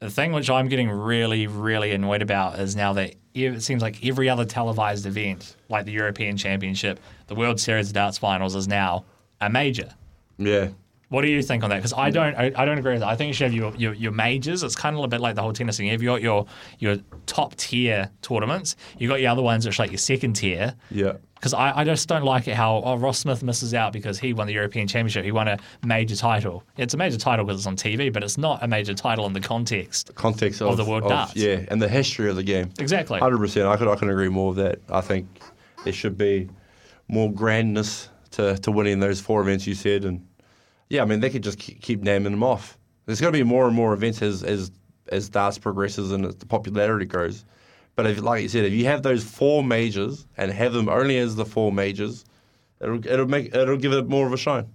The 0.00 0.10
thing 0.10 0.32
which 0.32 0.48
I'm 0.48 0.68
getting 0.68 0.90
really, 0.90 1.46
really 1.46 1.92
annoyed 1.92 2.22
about 2.22 2.58
is 2.58 2.74
now 2.74 2.92
that 2.94 3.14
it 3.34 3.60
seems 3.62 3.82
like 3.82 4.04
every 4.04 4.28
other 4.28 4.44
televised 4.44 5.06
event, 5.06 5.56
like 5.68 5.84
the 5.84 5.92
European 5.92 6.36
Championship, 6.36 6.98
the 7.26 7.34
World 7.34 7.60
Series 7.60 7.88
of 7.88 7.94
Darts 7.94 8.18
Finals, 8.18 8.54
is 8.54 8.66
now 8.66 9.04
a 9.40 9.50
major. 9.50 9.94
Yeah. 10.38 10.68
What 11.10 11.22
do 11.22 11.28
you 11.28 11.42
think 11.42 11.64
on 11.64 11.70
that? 11.70 11.76
Because 11.76 11.92
I 11.92 12.10
mm. 12.10 12.14
don't, 12.14 12.34
I, 12.36 12.52
I 12.54 12.64
don't 12.64 12.78
agree 12.78 12.92
with 12.92 13.00
that. 13.00 13.08
I 13.08 13.16
think 13.16 13.28
you 13.28 13.34
should 13.34 13.50
have 13.50 13.54
your, 13.54 13.74
your, 13.74 13.94
your 13.94 14.12
majors. 14.12 14.62
It's 14.62 14.76
kind 14.76 14.96
of 14.96 15.02
a 15.02 15.08
bit 15.08 15.20
like 15.20 15.34
the 15.34 15.42
whole 15.42 15.52
tennis 15.52 15.76
thing. 15.76 15.88
You've 15.88 16.02
got 16.02 16.22
your 16.22 16.46
your 16.78 16.98
top 17.26 17.56
tier 17.56 18.10
tournaments. 18.22 18.76
You 18.96 19.08
got 19.08 19.20
your 19.20 19.30
other 19.30 19.42
ones 19.42 19.66
which 19.66 19.78
are 19.78 19.82
like 19.82 19.90
your 19.90 19.98
second 19.98 20.34
tier. 20.34 20.74
Yeah. 20.90 21.14
Because 21.34 21.52
I, 21.52 21.78
I 21.78 21.84
just 21.84 22.06
don't 22.06 22.22
like 22.22 22.46
it 22.48 22.54
how 22.54 22.82
oh, 22.84 22.96
Ross 22.96 23.18
Smith 23.18 23.42
misses 23.42 23.74
out 23.74 23.92
because 23.92 24.20
he 24.20 24.34
won 24.34 24.46
the 24.46 24.52
European 24.52 24.86
Championship. 24.86 25.24
He 25.24 25.32
won 25.32 25.48
a 25.48 25.58
major 25.84 26.14
title. 26.14 26.62
It's 26.76 26.94
a 26.94 26.96
major 26.96 27.16
title 27.16 27.44
because 27.44 27.60
it's 27.60 27.66
on 27.66 27.76
TV, 27.76 28.12
but 28.12 28.22
it's 28.22 28.38
not 28.38 28.62
a 28.62 28.68
major 28.68 28.94
title 28.94 29.26
in 29.26 29.32
the 29.32 29.40
context. 29.40 30.14
Context 30.14 30.62
of, 30.62 30.76
the 30.76 30.84
world 30.84 31.08
darts. 31.08 31.34
Yeah, 31.34 31.64
and 31.68 31.82
the 31.82 31.88
history 31.88 32.28
of 32.28 32.36
the 32.36 32.42
game. 32.42 32.70
Exactly. 32.78 33.18
Hundred 33.18 33.38
percent. 33.38 33.66
I 33.66 33.76
could 33.76 33.88
I 33.88 33.96
can 33.96 34.10
agree 34.10 34.28
more 34.28 34.48
with 34.48 34.58
that. 34.58 34.80
I 34.90 35.00
think 35.00 35.26
there 35.82 35.94
should 35.94 36.18
be 36.18 36.50
more 37.08 37.32
grandness 37.32 38.10
to, 38.32 38.56
to 38.58 38.70
winning 38.70 39.00
those 39.00 39.20
four 39.20 39.40
events 39.40 39.66
you 39.66 39.74
said, 39.74 40.04
and 40.04 40.24
yeah, 40.90 41.02
I 41.02 41.04
mean 41.06 41.20
they 41.20 41.30
could 41.30 41.42
just 41.42 41.58
keep, 41.58 42.02
naming 42.02 42.32
them 42.32 42.42
off. 42.42 42.76
There's 43.06 43.20
going 43.20 43.32
to 43.32 43.38
be 43.38 43.44
more 43.44 43.66
and 43.66 43.74
more 43.74 43.94
events 43.94 44.20
as 44.20 44.42
as 44.42 44.70
as 45.08 45.28
darts 45.28 45.58
progresses 45.58 46.12
and 46.12 46.24
the 46.24 46.46
popularity 46.46 47.06
grows. 47.06 47.44
But 47.96 48.06
if, 48.06 48.20
like 48.22 48.42
you 48.42 48.48
said, 48.48 48.64
if 48.64 48.72
you 48.72 48.84
have 48.86 49.02
those 49.02 49.24
four 49.24 49.64
majors 49.64 50.26
and 50.36 50.52
have 50.52 50.72
them 50.72 50.88
only 50.88 51.18
as 51.18 51.36
the 51.36 51.44
four 51.44 51.72
majors, 51.72 52.24
it'll 52.80 53.04
it'll 53.06 53.28
make 53.28 53.54
it'll 53.54 53.76
give 53.76 53.92
it 53.92 54.08
more 54.08 54.26
of 54.26 54.32
a 54.32 54.36
shine. 54.36 54.68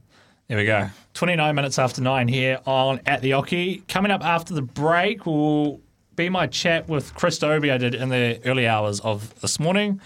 There 0.47 0.57
we 0.57 0.65
go. 0.65 0.89
29 1.15 1.55
minutes 1.55 1.79
after 1.79 2.01
nine 2.01 2.27
here 2.27 2.59
on 2.67 3.01
At 3.07 3.21
the 3.21 3.31
Oche. 3.31 3.85
Coming 3.87 4.11
up 4.11 4.23
after 4.23 4.53
the 4.53 4.61
break 4.61 5.25
will 5.25 5.81
be 6.15 6.29
my 6.29 6.45
chat 6.45 6.87
with 6.87 7.15
Chris 7.15 7.39
Dobie 7.39 7.71
I 7.71 7.77
did 7.77 7.95
in 7.95 8.09
the 8.09 8.39
early 8.45 8.67
hours 8.67 8.99
of 8.99 9.39
this 9.41 9.59
morning. 9.59 9.99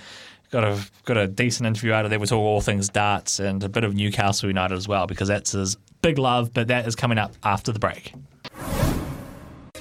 Got 0.50 0.64
a 0.64 0.80
got 1.04 1.18
a 1.18 1.28
decent 1.28 1.68
interview 1.68 1.92
out 1.92 2.06
of 2.06 2.10
there. 2.10 2.20
We 2.20 2.26
talk 2.26 2.40
all 2.40 2.62
things 2.62 2.88
darts 2.90 3.40
and 3.40 3.62
a 3.64 3.70
bit 3.70 3.84
of 3.84 3.94
Newcastle 3.94 4.48
United 4.48 4.76
as 4.76 4.88
well 4.88 5.08
because 5.08 5.28
that's 5.28 5.52
his 5.52 5.78
big 6.02 6.18
love. 6.18 6.54
But 6.54 6.68
that 6.68 6.88
is 6.88 6.96
coming 6.96 7.18
up 7.18 7.34
after 7.44 7.72
the 7.72 7.80
break. 7.80 8.14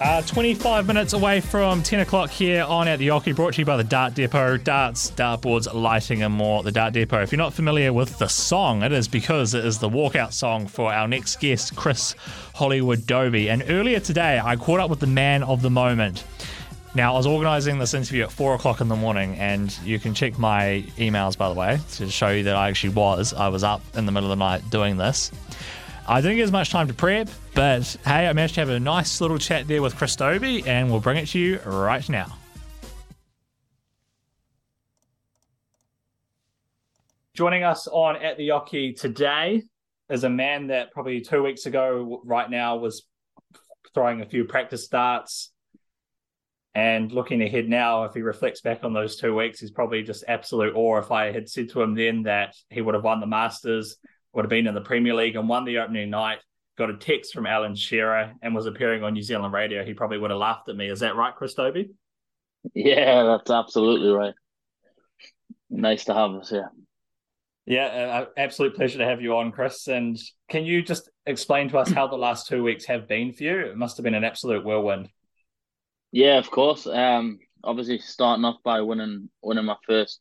Uh, 0.01 0.23
25 0.23 0.87
minutes 0.87 1.13
away 1.13 1.41
from 1.41 1.83
10 1.83 2.01
o'clock 2.01 2.31
here 2.31 2.63
on 2.63 2.87
At 2.87 3.01
the 3.01 3.09
Oche, 3.09 3.35
brought 3.35 3.55
to 3.55 3.63
you 3.63 3.65
by 3.65 3.77
the 3.77 3.83
Dart 3.83 4.15
Depot. 4.15 4.57
Darts, 4.57 5.11
dartboards, 5.11 5.73
lighting, 5.75 6.23
and 6.23 6.33
more. 6.33 6.63
The 6.63 6.71
Dart 6.71 6.93
Depot. 6.93 7.21
If 7.21 7.33
you're 7.33 7.39
not 7.39 7.53
familiar 7.53 7.93
with 7.93 8.17
the 8.19 8.29
song, 8.29 8.85
it 8.85 8.93
is 8.93 9.09
because 9.09 9.55
it 9.55 9.65
is 9.65 9.81
the 9.81 9.89
walkout 9.89 10.33
song 10.33 10.69
for 10.69 10.93
our 10.93 11.09
next 11.09 11.41
guest, 11.41 11.75
Chris 11.75 12.15
Hollywood 12.55 13.09
Dobie. 13.09 13.51
And 13.51 13.65
earlier 13.69 13.99
today, 13.99 14.41
I 14.43 14.55
caught 14.55 14.79
up 14.79 14.89
with 14.89 15.01
the 15.01 15.09
man 15.09 15.43
of 15.43 15.63
the 15.63 15.71
moment. 15.71 16.23
Now, 16.95 17.15
I 17.15 17.17
was 17.17 17.27
organising 17.27 17.81
this 17.81 17.93
interview 17.93 18.23
at 18.23 18.31
4 18.31 18.55
o'clock 18.55 18.81
in 18.81 18.87
the 18.87 18.97
morning, 18.97 19.35
and 19.35 19.77
you 19.85 19.99
can 19.99 20.15
check 20.15 20.39
my 20.39 20.85
emails, 20.97 21.37
by 21.37 21.49
the 21.49 21.55
way, 21.57 21.81
to 21.95 22.09
show 22.09 22.29
you 22.29 22.45
that 22.45 22.55
I 22.55 22.69
actually 22.69 22.95
was. 22.95 23.35
I 23.35 23.49
was 23.49 23.65
up 23.65 23.83
in 23.97 24.07
the 24.07 24.13
middle 24.13 24.31
of 24.31 24.39
the 24.39 24.45
night 24.45 24.71
doing 24.71 24.97
this. 24.97 25.33
I 26.11 26.23
didn't 26.23 26.37
get 26.39 26.45
as 26.45 26.53
much 26.53 26.71
time 26.71 26.89
to 26.89 26.95
prep, 26.95 27.29
but 27.55 27.85
hey, 28.07 28.27
I 28.29 28.33
managed 28.33 28.55
to 28.55 28.61
have 28.61 28.71
a 28.71 28.81
nice 28.81 29.21
little 29.21 29.37
chat 29.37 29.69
there 29.69 29.83
with 29.83 29.95
Chris 29.95 30.17
Dobie, 30.17 30.67
and 30.67 30.91
we'll 30.91 31.01
bring 31.01 31.19
it 31.19 31.27
to 31.29 31.39
you 31.39 31.59
right 31.67 32.09
now. 32.09 32.35
Joining 37.35 37.63
us 37.63 37.87
on 37.89 38.17
At 38.17 38.39
the 38.39 38.49
Oche 38.49 38.99
today 38.99 39.65
is 40.09 40.25
a 40.25 40.31
man 40.31 40.69
that 40.69 40.93
probably 40.93 41.21
two 41.21 41.43
weeks 41.43 41.67
ago, 41.67 42.23
right 42.25 42.49
now, 42.49 42.79
was 42.79 43.07
throwing 43.93 44.23
a 44.23 44.27
few 44.27 44.47
practice 44.47 44.87
starts. 44.87 45.53
And 46.75 47.13
looking 47.13 47.43
ahead 47.43 47.69
now, 47.69 48.05
if 48.05 48.15
he 48.15 48.23
reflects 48.23 48.63
back 48.63 48.83
on 48.83 48.95
those 48.95 49.17
two 49.17 49.35
weeks, 49.35 49.61
he's 49.61 49.73
probably 49.73 50.03
just 50.03 50.25
absolute 50.27 50.75
awe. 50.75 51.01
If 51.01 51.13
I 51.13 51.33
had 51.33 51.51
said 51.51 51.69
to 51.71 51.83
him 51.83 51.95
then 51.95 52.23
that 52.23 52.55
he 52.71 52.81
would 52.81 52.95
have 52.95 53.05
won 53.05 53.21
the 53.21 53.27
Masters, 53.27 53.97
would 54.33 54.45
have 54.45 54.51
been 54.51 54.67
in 54.67 54.75
the 54.75 54.81
Premier 54.81 55.15
League 55.15 55.37
and 55.37 55.49
won 55.49 55.65
the 55.65 55.79
opening 55.79 56.11
night, 56.11 56.39
got 56.77 56.91
a 56.91 56.97
text 56.97 57.33
from 57.33 57.47
Alan 57.47 57.75
Shearer 57.75 58.35
and 58.43 58.55
was 58.55 58.67
appearing 58.67 59.03
on 59.03 59.15
New 59.15 59.23
Zealand 59.23 59.53
radio, 59.53 59.85
he 59.85 59.95
probably 59.95 60.19
would 60.19 60.31
have 60.31 60.39
laughed 60.39 60.69
at 60.69 60.77
me. 60.77 60.89
Is 60.89 61.01
that 61.01 61.17
right, 61.17 61.35
Chris 61.35 61.55
Dobie? 61.55 61.91
Yeah, 62.75 63.25
that's 63.25 63.51
absolutely 63.51 64.11
right. 64.11 64.35
Nice 65.71 66.05
to 66.05 66.15
have 66.15 66.33
us 66.33 66.51
here. 66.51 66.71
Yeah, 67.67 67.85
uh, 67.87 68.27
absolute 68.37 68.75
pleasure 68.77 68.99
to 68.99 69.05
have 69.05 69.21
you 69.21 69.37
on, 69.37 69.53
Chris. 69.53 69.89
And 69.89 70.19
can 70.49 70.65
you 70.65 70.83
just 70.83 71.11
explain 71.27 71.69
to 71.69 71.79
us 71.79 71.91
how 71.91 72.07
the 72.07 72.17
last 72.17 72.47
two 72.47 72.63
weeks 72.63 72.87
have 72.87 73.07
been 73.07 73.33
for 73.33 73.43
you? 73.43 73.59
It 73.67 73.77
must 73.77 73.99
have 73.99 74.05
been 74.05 74.15
an 74.15 74.25
absolute 74.25 74.65
whirlwind. 74.65 75.11
Yeah, 76.11 76.39
of 76.39 76.51
course. 76.51 76.87
Um, 76.87 77.39
obviously 77.63 77.99
starting 77.99 78.45
off 78.45 78.63
by 78.65 78.81
winning 78.81 79.29
winning 79.43 79.65
my 79.65 79.77
first 79.87 80.21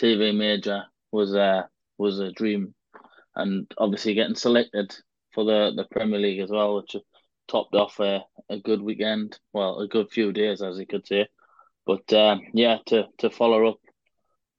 TV 0.00 0.36
major 0.36 0.84
was 1.12 1.34
uh 1.34 1.62
was 1.98 2.18
a 2.18 2.32
dream, 2.32 2.74
and 3.36 3.70
obviously 3.78 4.14
getting 4.14 4.34
selected 4.34 4.94
for 5.32 5.44
the 5.44 5.72
the 5.76 5.84
Premier 5.90 6.18
League 6.18 6.40
as 6.40 6.50
well, 6.50 6.76
which 6.76 6.96
topped 7.48 7.74
off 7.74 7.98
a, 8.00 8.24
a 8.48 8.58
good 8.58 8.80
weekend. 8.80 9.38
Well, 9.52 9.80
a 9.80 9.88
good 9.88 10.10
few 10.10 10.32
days, 10.32 10.62
as 10.62 10.78
you 10.78 10.86
could 10.86 11.06
say. 11.06 11.28
But 11.86 12.12
um, 12.12 12.42
yeah, 12.52 12.78
to 12.86 13.06
to 13.18 13.30
follow 13.30 13.66
up 13.68 13.78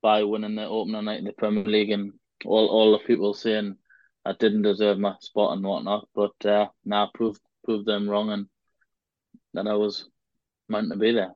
by 0.02 0.24
winning 0.24 0.56
the 0.56 0.68
opening 0.68 1.06
night 1.06 1.20
in 1.20 1.26
the 1.26 1.34
Premier 1.34 1.64
League 1.64 1.92
and 1.92 2.14
all 2.46 2.68
all 2.68 2.92
the 2.92 3.06
people 3.06 3.34
saying 3.34 3.78
I 4.26 4.34
didn't 4.34 4.64
deserve 4.64 5.00
my 5.00 5.16
spot 5.20 5.54
and 5.54 5.66
whatnot, 5.66 6.08
but 6.14 6.46
uh, 6.46 6.68
now 6.86 7.10
proved 7.14 7.42
proved 7.64 7.86
them 7.86 8.10
wrong 8.10 8.32
and 8.32 8.48
that 9.54 9.68
I 9.68 9.76
was 9.76 10.08
meant 10.70 10.92
to 10.92 10.98
be 10.98 11.12
there. 11.12 11.32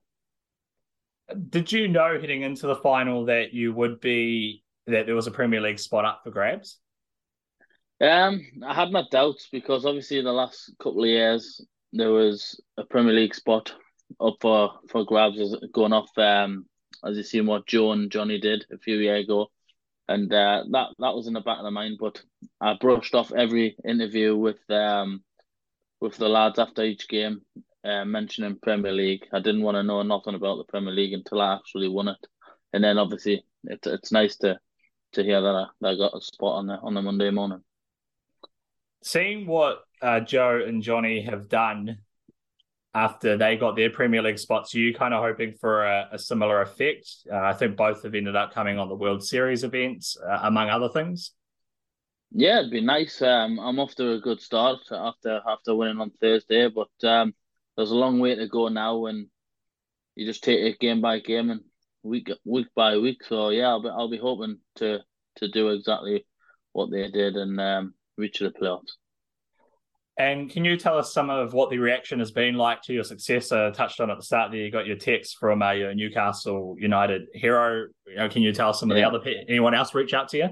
Did 1.49 1.71
you 1.71 1.87
know 1.87 2.19
heading 2.19 2.43
into 2.43 2.67
the 2.67 2.75
final 2.75 3.25
that 3.25 3.53
you 3.53 3.73
would 3.73 3.99
be 3.99 4.63
that 4.87 5.05
there 5.05 5.15
was 5.15 5.27
a 5.27 5.31
Premier 5.31 5.61
League 5.61 5.79
spot 5.79 6.05
up 6.05 6.21
for 6.23 6.31
grabs? 6.31 6.77
Um, 8.01 8.41
I 8.65 8.73
had 8.73 8.91
my 8.91 9.03
doubts 9.09 9.47
because 9.51 9.85
obviously 9.85 10.19
in 10.19 10.25
the 10.25 10.33
last 10.33 10.73
couple 10.79 11.03
of 11.03 11.09
years 11.09 11.65
there 11.93 12.11
was 12.11 12.59
a 12.77 12.83
Premier 12.83 13.13
League 13.13 13.33
spot 13.35 13.73
up 14.19 14.35
for 14.41 14.73
for 14.89 15.05
grabs 15.05 15.39
as 15.39 15.55
going 15.73 15.93
off. 15.93 16.09
Um, 16.17 16.65
as 17.03 17.17
you 17.17 17.23
seen 17.23 17.45
what 17.45 17.67
Joe 17.67 17.91
and 17.91 18.11
Johnny 18.11 18.39
did 18.39 18.65
a 18.71 18.77
few 18.77 18.97
years 18.97 19.25
ago, 19.25 19.47
and 20.07 20.31
uh, 20.33 20.63
that 20.71 20.89
that 20.99 21.15
was 21.15 21.27
in 21.27 21.33
the 21.33 21.41
back 21.41 21.59
of 21.59 21.63
the 21.63 21.71
mind. 21.71 21.97
But 21.99 22.21
I 22.59 22.75
brushed 22.79 23.15
off 23.15 23.31
every 23.31 23.77
interview 23.87 24.35
with 24.35 24.59
um 24.69 25.23
with 26.01 26.17
the 26.17 26.27
lads 26.27 26.59
after 26.59 26.83
each 26.83 27.07
game, 27.07 27.41
uh, 27.83 28.05
mentioning 28.05 28.59
Premier 28.61 28.91
League. 28.91 29.25
I 29.31 29.39
didn't 29.39 29.63
want 29.63 29.75
to 29.75 29.83
know 29.83 30.01
nothing 30.03 30.35
about 30.35 30.57
the 30.57 30.65
Premier 30.65 30.93
League 30.93 31.13
until 31.13 31.41
I 31.41 31.55
actually 31.55 31.87
won 31.87 32.09
it, 32.09 32.27
and 32.73 32.83
then 32.83 32.97
obviously 32.97 33.45
it's 33.63 33.87
it's 33.87 34.11
nice 34.11 34.35
to 34.37 34.59
to 35.13 35.23
hear 35.23 35.41
that 35.41 35.55
I, 35.55 35.65
that 35.81 35.89
I 35.89 35.97
got 35.97 36.17
a 36.17 36.21
spot 36.21 36.57
on 36.57 36.67
the 36.67 36.75
on 36.75 36.93
the 36.93 37.01
Monday 37.01 37.29
morning. 37.29 37.63
Seeing 39.05 39.45
what 39.45 39.83
uh, 40.01 40.19
Joe 40.19 40.63
and 40.65 40.81
Johnny 40.81 41.21
have 41.21 41.47
done 41.47 41.99
after 42.95 43.37
they 43.37 43.55
got 43.55 43.75
their 43.75 43.91
Premier 43.91 44.23
League 44.23 44.39
spots, 44.39 44.73
you 44.73 44.95
kind 44.95 45.13
of 45.13 45.23
hoping 45.23 45.53
for 45.53 45.85
a, 45.85 46.09
a 46.13 46.17
similar 46.17 46.63
effect? 46.63 47.07
Uh, 47.31 47.37
I 47.37 47.53
think 47.53 47.77
both 47.77 48.01
have 48.01 48.15
ended 48.15 48.35
up 48.35 48.51
coming 48.51 48.79
on 48.79 48.89
the 48.89 48.95
World 48.95 49.23
Series 49.23 49.63
events, 49.63 50.17
uh, 50.17 50.39
among 50.41 50.69
other 50.69 50.89
things. 50.89 51.33
Yeah, 52.31 52.59
it'd 52.59 52.71
be 52.71 52.81
nice. 52.81 53.21
Um, 53.21 53.59
I'm 53.59 53.77
off 53.79 53.93
to 53.95 54.13
a 54.13 54.19
good 54.19 54.41
start 54.41 54.79
after 54.91 55.39
after 55.47 55.75
winning 55.75 56.01
on 56.01 56.09
Thursday, 56.09 56.67
but 56.67 57.07
um, 57.07 57.35
there's 57.77 57.91
a 57.91 57.95
long 57.95 58.17
way 58.19 58.33
to 58.33 58.47
go 58.47 58.69
now, 58.69 59.05
and 59.05 59.27
you 60.15 60.25
just 60.25 60.43
take 60.43 60.61
it 60.61 60.79
game 60.79 61.01
by 61.01 61.19
game 61.19 61.51
and 61.51 61.61
week 62.01 62.31
week 62.43 62.67
by 62.75 62.97
week. 62.97 63.23
So 63.23 63.49
yeah, 63.49 63.67
I'll 63.67 63.83
be 63.83 63.89
I'll 63.89 64.09
be 64.09 64.17
hoping 64.17 64.57
to 64.77 65.01
to 65.35 65.47
do 65.47 65.69
exactly 65.69 66.25
what 66.71 66.89
they 66.89 67.11
did 67.11 67.35
and 67.35 67.61
um, 67.61 67.93
reach 68.17 68.39
the 68.39 68.49
playoffs. 68.49 68.91
And 70.17 70.49
can 70.49 70.63
you 70.63 70.77
tell 70.77 70.97
us 70.97 71.13
some 71.13 71.29
of 71.29 71.53
what 71.53 71.69
the 71.69 71.77
reaction 71.77 72.19
has 72.19 72.31
been 72.31 72.55
like 72.55 72.81
to 72.83 72.93
your 72.93 73.03
success? 73.03 73.51
I 73.51 73.69
touched 73.71 73.99
on 73.99 74.09
at 74.09 74.17
the 74.17 74.23
start 74.23 74.51
there. 74.51 74.61
You 74.61 74.71
got 74.71 74.87
your 74.87 74.95
text 74.95 75.37
from 75.37 75.61
uh, 75.61 75.71
your 75.71 75.93
Newcastle 75.93 76.75
United 76.79 77.23
hero. 77.33 77.87
You 78.07 78.15
know, 78.15 78.29
can 78.29 78.41
you 78.41 78.53
tell 78.53 78.69
us 78.69 78.79
some 78.79 78.89
of 78.91 78.97
Yeah. 78.97 79.09
the 79.09 79.09
other 79.09 79.19
pe- 79.19 79.43
anyone 79.49 79.73
else 79.73 79.93
reach 79.93 80.13
out 80.13 80.29
to 80.29 80.37
you? 80.37 80.49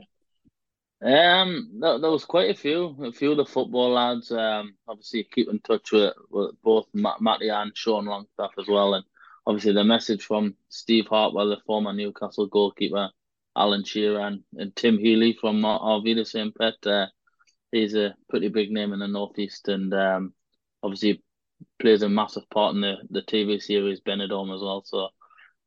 Um, 1.08 1.70
there, 1.80 2.00
there 2.00 2.12
was 2.12 2.26
quite 2.26 2.50
a 2.50 2.54
few, 2.58 2.96
a 3.04 3.12
few 3.14 3.32
of 3.32 3.38
the 3.38 3.46
football 3.46 3.92
lads. 3.92 4.32
Um, 4.32 4.76
obviously 4.88 5.28
keep 5.34 5.48
in 5.50 5.60
touch 5.60 5.92
with, 5.94 6.14
with 6.30 6.56
both 6.62 6.88
Matt, 6.94 7.22
Matty 7.22 7.50
and 7.50 7.72
Sean 7.76 8.06
Longstaff 8.06 8.52
as 8.60 8.68
well, 8.68 8.94
and 8.96 9.06
obviously 9.48 9.74
the 9.74 9.84
message 9.84 10.24
from 10.24 10.56
Steve 10.70 11.08
Hartwell, 11.08 11.50
the 11.50 11.58
former 11.66 11.94
Newcastle 11.94 12.48
goalkeeper, 12.48 13.10
Alan 13.56 13.84
Shearer, 13.86 14.22
and, 14.22 14.44
and 14.58 14.76
Tim 14.76 14.98
Healy 14.98 15.38
from 15.40 15.64
Auf 15.64 16.04
Wiedersehen, 16.04 16.52
Pet. 16.58 16.76
Uh, 16.86 17.08
he's 17.74 17.96
a 17.96 18.16
pretty 18.30 18.48
big 18.48 18.72
name 18.72 18.94
in 18.94 19.00
the 19.00 19.08
northeast, 19.08 19.68
and 19.68 19.94
um, 19.94 20.34
obviously 20.82 21.22
plays 21.80 22.04
a 22.04 22.10
massive 22.10 22.50
part 22.50 22.76
in 22.76 22.82
the, 22.82 22.96
the 23.10 23.22
TV 23.22 23.62
series 23.62 24.02
Benidorm 24.02 24.54
as 24.54 24.62
well. 24.62 24.84
So 24.86 25.10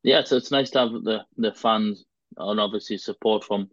yeah, 0.02 0.20
it's 0.20 0.32
it's 0.32 0.50
nice 0.50 0.70
to 0.70 0.78
have 0.80 0.90
the 0.90 1.20
the 1.36 1.52
fans 1.52 2.04
and 2.36 2.60
obviously 2.60 2.96
support 2.96 3.44
from 3.44 3.68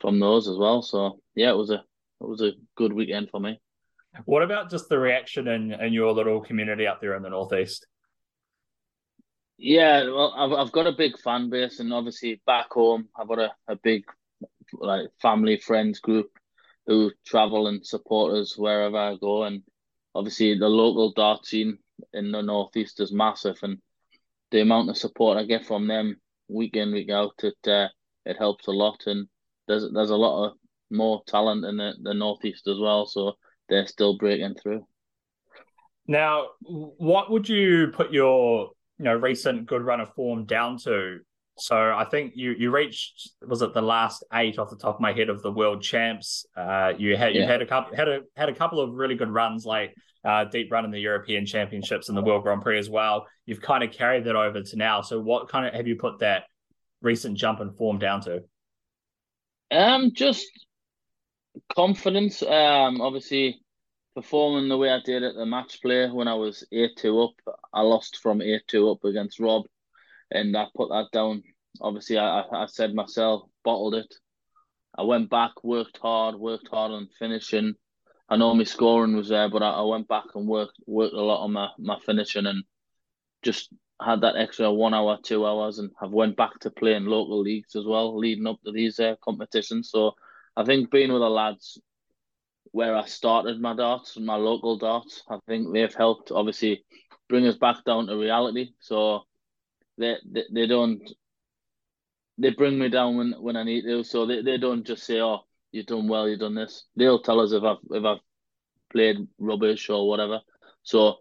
from 0.00 0.20
those 0.20 0.48
as 0.48 0.56
well. 0.56 0.82
So 0.82 1.20
yeah, 1.34 1.50
it 1.50 1.56
was 1.56 1.70
a 1.70 1.82
it 2.20 2.28
was 2.28 2.42
a 2.42 2.52
good 2.76 2.92
weekend 2.92 3.30
for 3.30 3.40
me. 3.40 3.60
What 4.26 4.42
about 4.42 4.70
just 4.70 4.90
the 4.90 4.98
reaction 4.98 5.48
in, 5.48 5.72
in 5.72 5.94
your 5.94 6.12
little 6.12 6.42
community 6.42 6.86
up 6.86 7.00
there 7.00 7.16
in 7.16 7.22
the 7.22 7.30
Northeast? 7.30 7.86
Yeah, 9.56 10.04
well, 10.04 10.34
I've 10.36 10.52
I've 10.52 10.72
got 10.72 10.86
a 10.86 10.92
big 10.92 11.18
fan 11.18 11.48
base, 11.48 11.80
and 11.80 11.92
obviously 11.92 12.42
back 12.46 12.66
home, 12.72 13.08
I've 13.18 13.28
got 13.28 13.38
a, 13.38 13.52
a 13.68 13.76
big 13.76 14.04
like 14.74 15.08
family 15.20 15.56
friends 15.56 16.00
group 16.00 16.30
who 16.86 17.12
travel 17.24 17.68
and 17.68 17.86
support 17.86 18.34
us 18.34 18.56
wherever 18.56 18.96
I 18.96 19.16
go, 19.16 19.44
and 19.44 19.62
obviously 20.14 20.58
the 20.58 20.68
local 20.68 21.12
dart 21.12 21.46
scene 21.46 21.78
in 22.12 22.32
the 22.32 22.42
northeast 22.42 23.00
is 23.00 23.12
massive, 23.12 23.58
and 23.62 23.78
the 24.50 24.60
amount 24.60 24.90
of 24.90 24.96
support 24.96 25.38
I 25.38 25.44
get 25.44 25.64
from 25.64 25.86
them 25.86 26.16
week 26.48 26.76
in 26.76 26.92
week 26.92 27.10
out, 27.10 27.34
it 27.42 27.68
uh, 27.68 27.88
it 28.24 28.36
helps 28.38 28.66
a 28.66 28.72
lot, 28.72 29.02
and 29.06 29.28
there's 29.68 29.90
there's 29.92 30.10
a 30.10 30.16
lot 30.16 30.46
of 30.46 30.52
more 30.90 31.22
talent 31.26 31.64
in 31.64 31.78
the, 31.78 31.94
the 32.02 32.14
northeast 32.14 32.68
as 32.68 32.78
well, 32.78 33.06
so 33.06 33.32
they're 33.68 33.86
still 33.86 34.18
breaking 34.18 34.54
through. 34.54 34.86
Now, 36.06 36.48
what 36.60 37.30
would 37.30 37.48
you 37.48 37.88
put 37.88 38.12
your 38.12 38.70
you 38.98 39.04
know 39.04 39.14
recent 39.14 39.66
good 39.66 39.82
run 39.82 40.00
of 40.00 40.12
form 40.14 40.44
down 40.44 40.78
to? 40.84 41.20
So 41.64 41.76
I 41.76 42.04
think 42.04 42.32
you 42.34 42.54
you 42.58 42.70
reached 42.70 43.30
was 43.46 43.62
it 43.62 43.72
the 43.72 43.82
last 43.82 44.24
eight 44.32 44.58
off 44.58 44.70
the 44.70 44.76
top 44.76 44.96
of 44.96 45.00
my 45.00 45.12
head 45.12 45.28
of 45.28 45.42
the 45.42 45.52
world 45.52 45.82
champs. 45.82 46.44
Uh, 46.56 46.92
you 46.98 47.16
had 47.16 47.36
you 47.36 47.40
Yeah. 47.40 47.46
had 47.46 47.62
a 47.62 47.66
couple 47.66 47.96
had 47.96 48.08
a 48.08 48.20
had 48.36 48.48
a 48.48 48.54
couple 48.54 48.80
of 48.80 48.94
really 48.94 49.14
good 49.14 49.30
runs 49.30 49.64
like 49.64 49.94
uh, 50.24 50.44
deep 50.44 50.70
run 50.72 50.84
in 50.84 50.90
the 50.90 51.00
European 51.00 51.46
Championships 51.46 52.08
and 52.08 52.16
the 52.16 52.22
World 52.22 52.42
Grand 52.44 52.62
Prix 52.62 52.78
as 52.78 52.90
well. 52.90 53.26
You've 53.46 53.60
kind 53.60 53.82
of 53.84 53.92
carried 53.92 54.24
that 54.24 54.36
over 54.36 54.62
to 54.62 54.76
now. 54.76 55.00
So 55.02 55.20
what 55.20 55.48
kind 55.48 55.66
of 55.66 55.74
have 55.74 55.86
you 55.86 55.96
put 55.96 56.20
that 56.20 56.44
recent 57.00 57.36
jump 57.36 57.60
in 57.60 57.72
form 57.72 57.98
down 57.98 58.20
to? 58.22 58.42
Um, 59.70 60.12
just 60.14 60.46
confidence. 61.74 62.42
Um, 62.42 63.00
obviously 63.00 63.60
performing 64.14 64.68
the 64.68 64.76
way 64.78 64.90
I 64.90 65.00
did 65.04 65.22
at 65.22 65.34
the 65.34 65.46
match 65.46 65.80
play 65.82 66.08
when 66.10 66.28
I 66.28 66.34
was 66.34 66.64
eight 66.72 66.92
two 66.96 67.20
up. 67.22 67.56
I 67.72 67.82
lost 67.82 68.18
from 68.18 68.42
eight 68.42 68.62
two 68.68 68.90
up 68.90 69.04
against 69.04 69.40
Rob, 69.40 69.64
and 70.30 70.56
I 70.56 70.66
put 70.76 70.90
that 70.90 71.08
down. 71.12 71.42
Obviously, 71.82 72.18
I 72.18 72.42
I 72.52 72.66
said 72.66 72.94
myself 72.94 73.42
bottled 73.64 73.94
it. 73.94 74.14
I 74.96 75.02
went 75.02 75.30
back, 75.30 75.64
worked 75.64 75.98
hard, 75.98 76.36
worked 76.36 76.68
hard 76.68 76.92
on 76.92 77.08
finishing. 77.18 77.74
I 78.28 78.36
know 78.36 78.54
my 78.54 78.64
scoring 78.64 79.16
was 79.16 79.28
there, 79.28 79.50
but 79.50 79.62
I, 79.62 79.70
I 79.70 79.82
went 79.82 80.08
back 80.08 80.24
and 80.34 80.46
worked 80.48 80.78
worked 80.86 81.14
a 81.14 81.20
lot 81.20 81.44
on 81.44 81.52
my, 81.52 81.68
my 81.78 81.98
finishing 82.06 82.46
and 82.46 82.64
just 83.42 83.70
had 84.00 84.20
that 84.22 84.36
extra 84.36 84.72
one 84.72 84.94
hour, 84.94 85.18
two 85.22 85.46
hours, 85.46 85.78
and 85.78 85.90
have 86.00 86.12
went 86.12 86.36
back 86.36 86.58
to 86.60 86.70
playing 86.70 87.04
local 87.04 87.40
leagues 87.40 87.76
as 87.76 87.84
well, 87.84 88.16
leading 88.18 88.46
up 88.46 88.60
to 88.64 88.72
these 88.72 88.98
uh, 89.00 89.16
competitions. 89.22 89.90
So 89.90 90.12
I 90.56 90.64
think 90.64 90.90
being 90.90 91.12
with 91.12 91.22
the 91.22 91.30
lads 91.30 91.80
where 92.72 92.96
I 92.96 93.04
started 93.06 93.60
my 93.60 93.74
darts, 93.74 94.18
my 94.18 94.36
local 94.36 94.78
darts, 94.78 95.22
I 95.28 95.38
think 95.46 95.72
they've 95.72 95.94
helped 95.94 96.32
obviously 96.32 96.84
bring 97.28 97.46
us 97.46 97.56
back 97.56 97.84
down 97.84 98.06
to 98.06 98.16
reality. 98.16 98.70
So 98.80 99.22
they 99.98 100.16
they, 100.24 100.44
they 100.52 100.66
don't 100.66 101.02
they 102.42 102.50
bring 102.50 102.76
me 102.76 102.88
down 102.88 103.16
when, 103.16 103.34
when 103.38 103.56
I 103.56 103.62
need 103.62 103.82
to. 103.82 104.02
So 104.02 104.26
they, 104.26 104.42
they 104.42 104.58
don't 104.58 104.84
just 104.84 105.04
say, 105.04 105.20
"Oh, 105.20 105.40
you've 105.70 105.86
done 105.86 106.08
well, 106.08 106.28
you've 106.28 106.40
done 106.40 106.56
this." 106.56 106.84
They'll 106.96 107.22
tell 107.22 107.40
us 107.40 107.52
if 107.52 107.62
I've 107.62 107.78
if 107.90 108.04
I've 108.04 108.18
played 108.90 109.16
rubbish 109.38 109.88
or 109.88 110.08
whatever. 110.08 110.40
So 110.82 111.18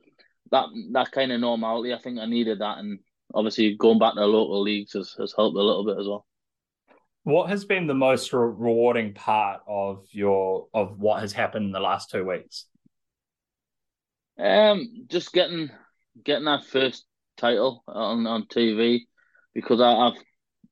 that 0.50 0.66
that 0.94 1.12
kind 1.12 1.32
of 1.32 1.40
normality, 1.40 1.94
I 1.94 2.00
think 2.00 2.20
I 2.20 2.26
needed 2.26 2.60
that, 2.60 2.80
and 2.80 3.00
obviously 3.34 3.76
going 3.78 4.00
back 4.00 4.16
to 4.16 4.26
local 4.26 4.62
leagues 4.62 4.94
has, 4.94 5.16
has 5.20 5.34
helped 5.36 5.56
a 5.56 5.62
little 5.62 5.86
bit 5.86 6.00
as 6.00 6.08
well. 6.08 6.26
What 7.24 7.50
has 7.50 7.66
been 7.66 7.86
the 7.86 7.94
most 7.94 8.34
re- 8.34 8.40
rewarding 8.40 9.14
part 9.14 9.62
of 9.68 10.08
your 10.10 10.68
of 10.74 11.00
what 11.00 11.22
has 11.22 11.34
happened 11.34 11.66
in 11.66 11.72
the 11.72 11.80
last 11.80 12.10
two 12.10 12.26
weeks? 12.26 12.66
Um, 14.40 15.06
just 15.08 15.34
getting 15.34 15.70
getting 16.26 16.46
that 16.46 16.66
first 16.66 17.06
title 17.38 17.84
on 17.88 18.26
on 18.26 18.48
TV 18.48 19.02
because 19.54 19.80
I, 19.80 19.92
I've 19.92 20.18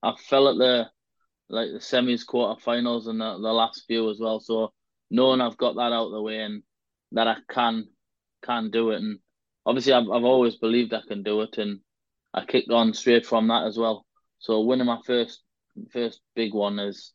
I 0.04 0.14
fell 0.16 0.50
at 0.50 0.58
the 0.58 0.90
like 1.50 1.70
the 1.72 1.80
semis, 1.80 2.26
quarterfinals, 2.26 3.08
and 3.08 3.20
the, 3.20 3.34
the 3.34 3.54
last 3.54 3.86
few 3.88 4.10
as 4.10 4.20
well. 4.20 4.40
So 4.40 4.72
knowing 5.10 5.42
I've 5.42 5.58
got 5.58 5.76
that 5.76 5.92
out 5.92 6.08
of 6.08 6.12
the 6.12 6.22
way 6.22 6.40
and 6.40 6.64
that 7.12 7.28
I 7.28 7.38
can 7.50 7.88
can 8.44 8.70
do 8.72 8.92
it, 8.92 9.02
and 9.02 9.20
obviously 9.66 9.94
I've 9.94 10.10
I've 10.10 10.24
always 10.24 10.56
believed 10.56 10.94
I 10.94 11.02
can 11.08 11.24
do 11.24 11.42
it, 11.42 11.58
and 11.58 11.80
I 12.34 12.46
kicked 12.46 12.72
on 12.72 12.94
straight 12.94 13.26
from 13.26 13.48
that 13.48 13.66
as 13.68 13.78
well. 13.78 14.06
So 14.40 14.62
winning 14.62 14.88
my 14.88 15.00
first 15.06 15.42
first 15.92 16.22
big 16.36 16.54
one 16.54 16.80
is 16.80 17.14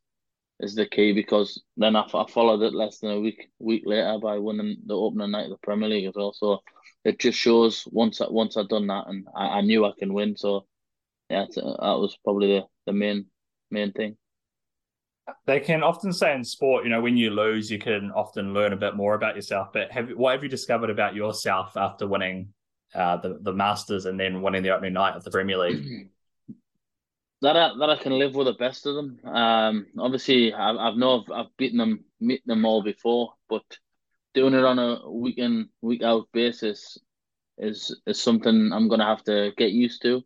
is 0.61 0.75
the 0.75 0.87
key 0.87 1.12
because 1.12 1.62
then 1.77 1.97
I, 1.97 2.07
I 2.14 2.27
followed 2.31 2.62
it 2.62 2.75
less 2.75 2.99
than 2.99 3.11
a 3.11 3.20
week 3.20 3.51
week 3.59 3.83
later 3.87 4.18
by 4.23 4.38
winning 4.38 4.77
the 4.87 4.94
opening 4.94 5.33
night 5.33 5.44
of 5.44 5.51
the 5.51 5.57
Premier 5.59 5.88
League 5.88 6.07
as 6.07 6.14
well. 6.14 6.33
So 6.33 6.61
it 7.05 7.18
just 7.18 7.38
shows 7.38 7.85
once 7.90 8.20
I, 8.20 8.27
once 8.31 8.57
I've 8.57 8.68
done 8.68 8.87
that 8.88 9.07
and 9.09 9.27
I, 9.37 9.59
I 9.59 9.61
knew 9.62 9.85
I 9.85 9.92
can 9.99 10.14
win. 10.14 10.37
So 10.37 10.66
yeah, 11.31 11.42
uh, 11.42 11.47
that 11.62 12.01
was 12.01 12.16
probably 12.23 12.49
the, 12.49 12.62
the 12.87 12.92
main 12.92 13.27
main 13.70 13.92
thing. 13.92 14.16
They 15.47 15.61
can 15.61 15.83
often 15.83 16.12
say 16.12 16.35
in 16.35 16.44
sport, 16.44 16.85
you 16.85 16.90
know, 16.90 17.01
when 17.01 17.16
you 17.16 17.31
lose, 17.31 17.70
you 17.70 17.79
can 17.79 18.11
often 18.11 18.53
learn 18.53 18.75
a 18.75 18.77
bit 18.77 18.94
more 18.94 19.14
about 19.14 19.37
yourself. 19.37 19.68
But 19.73 19.90
have 19.90 20.11
what 20.11 20.33
have 20.33 20.42
you 20.42 20.51
discovered 20.51 20.90
about 20.90 21.14
yourself 21.14 21.77
after 21.77 22.07
winning 22.07 22.53
uh, 22.94 23.16
the 23.18 23.38
the 23.40 23.53
Masters 23.53 24.05
and 24.07 24.20
then 24.20 24.42
winning 24.42 24.62
the 24.62 24.70
opening 24.70 24.92
night 24.92 25.16
of 25.16 25.25
the 25.25 25.31
Premier 25.31 25.59
League? 25.59 26.11
that 27.44 27.57
I, 27.57 27.73
that 27.79 27.90
I 27.90 27.97
can 27.97 28.18
live 28.18 28.35
with 28.35 28.47
the 28.47 28.55
best 28.55 28.87
of 28.87 28.94
them. 28.94 29.20
Um, 29.25 29.87
obviously, 29.99 30.53
I, 30.53 30.70
I've 30.70 30.97
know 30.97 31.20
I've, 31.20 31.29
known 31.29 31.40
I've 31.40 31.57
beaten 31.57 31.79
them, 31.79 32.05
beaten 32.20 32.49
them 32.49 32.64
all 32.64 32.83
before, 32.83 33.35
but 33.49 33.64
doing 34.33 34.55
it 34.55 34.64
on 34.64 34.79
a 34.79 35.11
week 35.11 35.38
in 35.38 35.68
week 35.81 36.03
out 36.03 36.29
basis 36.33 36.99
is 37.59 37.99
is 38.07 38.20
something 38.20 38.73
I'm 38.73 38.88
gonna 38.88 39.07
have 39.07 39.25
to 39.25 39.53
get 39.57 39.70
used 39.70 40.03
to. 40.03 40.23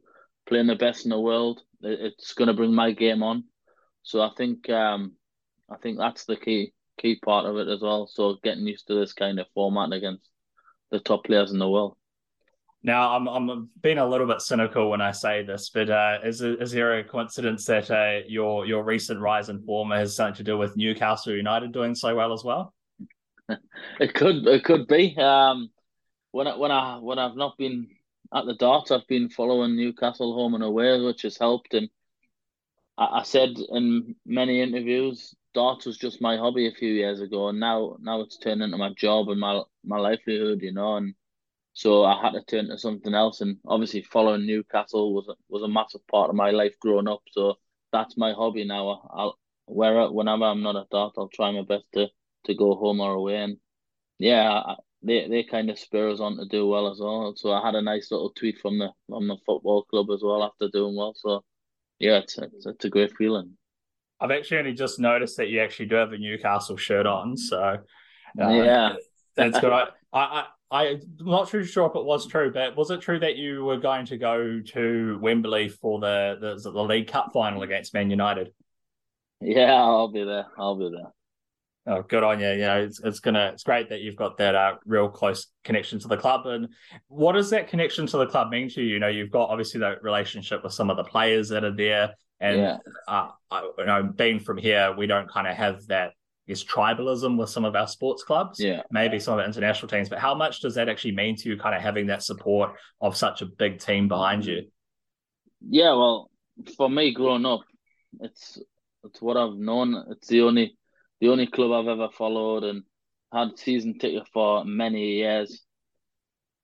Playing 0.48 0.66
the 0.66 0.76
best 0.76 1.04
in 1.04 1.10
the 1.10 1.20
world, 1.20 1.62
it's 1.82 2.32
gonna 2.34 2.54
bring 2.54 2.74
my 2.74 2.92
game 2.92 3.22
on. 3.22 3.44
So 4.02 4.20
I 4.20 4.30
think 4.36 4.68
um, 4.70 5.12
I 5.70 5.76
think 5.76 5.98
that's 5.98 6.24
the 6.24 6.36
key 6.36 6.72
key 6.98 7.18
part 7.24 7.46
of 7.46 7.56
it 7.56 7.68
as 7.68 7.80
well. 7.80 8.06
So 8.06 8.36
getting 8.42 8.66
used 8.66 8.86
to 8.88 8.94
this 8.94 9.12
kind 9.12 9.38
of 9.38 9.46
format 9.54 9.92
against 9.92 10.28
the 10.90 11.00
top 11.00 11.24
players 11.24 11.52
in 11.52 11.58
the 11.58 11.68
world. 11.68 11.96
Now, 12.82 13.16
I'm 13.16 13.26
I'm 13.28 13.68
being 13.82 13.98
a 13.98 14.08
little 14.08 14.26
bit 14.26 14.40
cynical 14.40 14.90
when 14.90 15.00
I 15.00 15.10
say 15.10 15.42
this, 15.44 15.70
but 15.70 15.90
uh, 15.90 16.18
is 16.24 16.40
is 16.40 16.70
there 16.70 16.98
a 16.98 17.04
coincidence 17.04 17.66
that 17.66 17.90
uh, 17.90 18.20
your 18.28 18.66
your 18.66 18.84
recent 18.84 19.20
rise 19.20 19.48
in 19.48 19.62
form 19.62 19.90
has 19.90 20.14
something 20.14 20.36
to 20.36 20.44
do 20.44 20.56
with 20.56 20.76
Newcastle 20.76 21.34
United 21.34 21.72
doing 21.72 21.94
so 21.94 22.14
well 22.14 22.32
as 22.32 22.44
well? 22.44 22.72
it 24.00 24.14
could 24.14 24.46
it 24.46 24.64
could 24.64 24.86
be. 24.86 25.16
Um, 25.16 25.70
when 26.30 26.46
I, 26.46 26.56
when 26.56 26.70
I 26.70 26.98
when 26.98 27.18
I've 27.18 27.36
not 27.36 27.58
been 27.58 27.88
at 28.34 28.46
the 28.46 28.54
darts, 28.54 28.90
I've 28.90 29.06
been 29.06 29.28
following 29.30 29.76
Newcastle 29.76 30.34
home 30.34 30.54
and 30.54 30.64
away, 30.64 31.00
which 31.00 31.22
has 31.22 31.38
helped. 31.38 31.74
And 31.74 31.90
I, 32.96 33.20
I 33.20 33.22
said 33.22 33.56
in 33.70 34.16
many 34.26 34.60
interviews, 34.60 35.34
darts 35.54 35.86
was 35.86 35.96
just 35.98 36.20
my 36.20 36.36
hobby 36.36 36.66
a 36.68 36.72
few 36.72 36.92
years 36.92 37.20
ago, 37.20 37.48
and 37.48 37.60
now 37.60 37.96
now 38.00 38.20
it's 38.20 38.38
turned 38.38 38.62
into 38.62 38.76
my 38.76 38.92
job 38.94 39.28
and 39.28 39.40
my 39.40 39.62
my 39.84 39.98
livelihood, 39.98 40.62
you 40.62 40.72
know. 40.72 40.96
And 40.96 41.14
so 41.74 42.04
I 42.04 42.20
had 42.22 42.32
to 42.32 42.42
turn 42.44 42.68
to 42.68 42.78
something 42.78 43.14
else, 43.14 43.40
and 43.40 43.58
obviously 43.66 44.02
following 44.02 44.46
Newcastle 44.46 45.14
was 45.14 45.28
a, 45.28 45.34
was 45.48 45.62
a 45.62 45.68
massive 45.68 46.06
part 46.08 46.30
of 46.30 46.36
my 46.36 46.50
life 46.50 46.74
growing 46.80 47.08
up. 47.08 47.22
So 47.32 47.56
that's 47.92 48.16
my 48.16 48.32
hobby 48.32 48.64
now. 48.64 49.08
I'll 49.12 49.38
where 49.66 50.10
whenever 50.10 50.44
I'm 50.44 50.62
not 50.62 50.76
at 50.76 50.90
dart, 50.90 51.14
I'll 51.18 51.28
try 51.28 51.50
my 51.52 51.62
best 51.62 51.84
to 51.94 52.08
to 52.46 52.54
go 52.54 52.74
home 52.74 53.00
or 53.00 53.14
away, 53.14 53.36
and 53.36 53.58
yeah, 54.18 54.76
they 55.02 55.28
they 55.28 55.44
kind 55.44 55.70
of 55.70 55.78
spur 55.78 56.10
us 56.10 56.20
on 56.20 56.36
to 56.36 56.46
do 56.46 56.66
well 56.66 56.90
as 56.90 56.98
well. 57.00 57.34
So 57.36 57.52
I 57.52 57.64
had 57.64 57.74
a 57.74 57.82
nice 57.82 58.10
little 58.10 58.30
tweet 58.30 58.58
from 58.58 58.78
the 58.78 58.90
from 59.08 59.28
the 59.28 59.36
football 59.46 59.84
club 59.84 60.08
as 60.10 60.20
well 60.22 60.42
after 60.42 60.68
doing 60.68 60.96
well. 60.96 61.14
So 61.16 61.44
yeah, 61.98 62.18
it's 62.18 62.38
it's, 62.38 62.66
it's 62.66 62.84
a 62.84 62.90
great 62.90 63.16
feeling. 63.16 63.56
I've 64.20 64.32
actually 64.32 64.58
only 64.58 64.72
just 64.72 64.98
noticed 64.98 65.36
that 65.36 65.48
you 65.48 65.60
actually 65.60 65.86
do 65.86 65.94
have 65.94 66.12
a 66.12 66.18
Newcastle 66.18 66.76
shirt 66.76 67.06
on, 67.06 67.36
so 67.36 67.78
uh, 68.40 68.48
yeah, 68.48 68.94
that's 69.36 69.60
good. 69.60 69.72
I, 69.72 69.86
I 70.12 70.46
I'm 70.70 71.00
not 71.20 71.48
too 71.48 71.64
sure 71.64 71.86
if 71.88 71.94
it 71.94 72.04
was 72.04 72.26
true, 72.26 72.52
but 72.52 72.76
was 72.76 72.90
it 72.90 73.00
true 73.00 73.18
that 73.20 73.36
you 73.36 73.64
were 73.64 73.78
going 73.78 74.04
to 74.06 74.18
go 74.18 74.60
to 74.60 75.18
Wembley 75.22 75.68
for 75.68 76.00
the 76.00 76.36
the, 76.40 76.70
the 76.70 76.82
League 76.82 77.06
Cup 77.06 77.30
final 77.32 77.62
against 77.62 77.94
Man 77.94 78.10
United? 78.10 78.52
Yeah, 79.40 79.74
I'll 79.74 80.10
be 80.10 80.24
there. 80.24 80.46
I'll 80.58 80.76
be 80.76 80.90
there. 80.90 81.12
Oh, 81.90 82.02
good 82.02 82.22
on 82.22 82.38
you. 82.38 82.50
You 82.50 82.58
know, 82.58 82.82
it's, 82.82 83.00
it's 83.00 83.20
gonna 83.20 83.50
it's 83.54 83.62
great 83.62 83.88
that 83.88 84.02
you've 84.02 84.16
got 84.16 84.36
that 84.36 84.54
uh, 84.54 84.74
real 84.84 85.08
close 85.08 85.46
connection 85.64 85.98
to 86.00 86.08
the 86.08 86.18
club. 86.18 86.46
And 86.46 86.68
what 87.08 87.32
does 87.32 87.48
that 87.50 87.68
connection 87.68 88.06
to 88.08 88.18
the 88.18 88.26
club 88.26 88.50
mean 88.50 88.68
to 88.70 88.82
you? 88.82 88.94
You 88.94 88.98
know, 88.98 89.08
you've 89.08 89.30
got 89.30 89.48
obviously 89.48 89.80
that 89.80 90.02
relationship 90.02 90.62
with 90.62 90.74
some 90.74 90.90
of 90.90 90.98
the 90.98 91.04
players 91.04 91.48
that 91.48 91.64
are 91.64 91.74
there, 91.74 92.14
and 92.40 92.58
Yeah. 92.58 92.76
uh, 93.08 93.30
I, 93.50 93.70
you 93.78 93.86
know, 93.86 94.02
being 94.02 94.38
from 94.38 94.58
here, 94.58 94.94
we 94.96 95.06
don't 95.06 95.30
kind 95.30 95.46
of 95.46 95.56
have 95.56 95.86
that. 95.86 96.12
Is 96.46 96.64
tribalism 96.64 97.36
with 97.36 97.50
some 97.50 97.66
of 97.66 97.76
our 97.76 97.86
sports 97.86 98.22
clubs, 98.22 98.58
Yeah. 98.58 98.80
maybe 98.90 99.18
some 99.18 99.34
of 99.34 99.40
our 99.40 99.44
international 99.44 99.88
teams, 99.88 100.08
but 100.08 100.18
how 100.18 100.34
much 100.34 100.62
does 100.62 100.76
that 100.76 100.88
actually 100.88 101.12
mean 101.12 101.36
to 101.36 101.48
you, 101.50 101.58
kind 101.58 101.74
of 101.74 101.82
having 101.82 102.06
that 102.06 102.22
support 102.22 102.72
of 103.02 103.18
such 103.18 103.42
a 103.42 103.46
big 103.46 103.80
team 103.80 104.08
behind 104.08 104.46
you? 104.46 104.62
Yeah, 105.68 105.92
well, 105.92 106.30
for 106.78 106.88
me 106.88 107.12
growing 107.12 107.44
up, 107.44 107.60
it's 108.20 108.58
it's 109.04 109.20
what 109.20 109.36
I've 109.36 109.58
known. 109.58 110.06
It's 110.10 110.28
the 110.28 110.40
only 110.40 110.77
the 111.20 111.28
only 111.28 111.46
club 111.46 111.72
I've 111.72 111.88
ever 111.88 112.08
followed 112.10 112.64
and 112.64 112.82
had 113.32 113.58
season 113.58 113.98
ticket 113.98 114.26
for 114.32 114.64
many 114.64 115.16
years. 115.16 115.64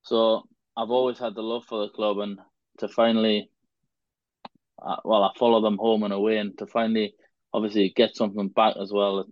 So 0.03 0.43
I've 0.77 0.90
always 0.90 1.19
had 1.19 1.35
the 1.35 1.43
love 1.43 1.64
for 1.64 1.83
the 1.83 1.93
club, 1.93 2.19
and 2.19 2.38
to 2.79 2.88
finally, 2.88 3.51
uh, 4.83 4.97
well, 5.05 5.23
I 5.23 5.31
follow 5.38 5.61
them 5.61 5.79
home 5.79 6.03
and 6.03 6.12
away, 6.12 6.38
and 6.38 6.57
to 6.59 6.67
finally, 6.67 7.14
obviously, 7.53 7.93
get 7.95 8.17
something 8.17 8.49
back 8.49 8.77
as 8.81 8.93
well, 8.93 9.21
it, 9.21 9.27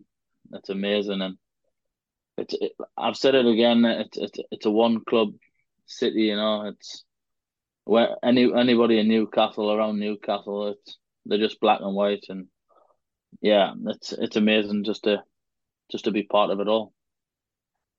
it's 0.52 0.68
amazing. 0.68 1.20
And 1.20 1.36
it's 2.38 2.54
it, 2.60 2.72
I've 2.96 3.16
said 3.16 3.34
it 3.34 3.46
again. 3.46 3.84
It's 3.84 4.16
it's 4.16 4.38
it's 4.50 4.66
a 4.66 4.70
one 4.70 5.04
club 5.04 5.32
city, 5.86 6.22
you 6.22 6.36
know. 6.36 6.66
It's 6.66 7.04
where 7.84 8.16
any 8.22 8.52
anybody 8.54 8.98
in 8.98 9.08
Newcastle 9.08 9.72
around 9.72 9.98
Newcastle, 9.98 10.68
it's 10.68 10.98
they're 11.26 11.38
just 11.38 11.60
black 11.60 11.80
and 11.80 11.94
white, 11.94 12.24
and 12.28 12.46
yeah, 13.40 13.72
it's 13.86 14.12
it's 14.12 14.36
amazing 14.36 14.84
just 14.84 15.04
to 15.04 15.22
just 15.90 16.04
to 16.04 16.10
be 16.10 16.22
part 16.22 16.50
of 16.50 16.60
it 16.60 16.68
all. 16.68 16.92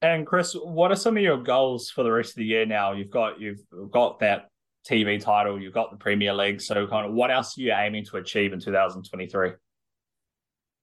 And 0.02 0.28
Chris, 0.28 0.54
what 0.54 0.92
are 0.92 0.96
some 0.96 1.16
of 1.16 1.24
your 1.24 1.42
goals 1.42 1.90
for 1.90 2.04
the 2.04 2.12
rest 2.12 2.32
of 2.32 2.36
the 2.36 2.46
year 2.46 2.66
now? 2.66 2.92
You've 2.92 3.10
got 3.10 3.40
you've 3.40 3.62
got 3.92 4.20
that 4.20 4.50
TV 4.90 5.20
title, 5.22 5.62
you've 5.62 5.74
got 5.74 5.92
the 5.92 5.98
Premier 5.98 6.34
League. 6.34 6.62
So 6.62 6.86
kind 6.88 7.08
of 7.08 7.14
what 7.14 7.32
else 7.32 7.58
are 7.58 7.62
you 7.62 7.74
aiming 7.74 8.06
to 8.06 8.18
achieve 8.18 8.52
in 8.52 8.60
2023? 8.60 9.52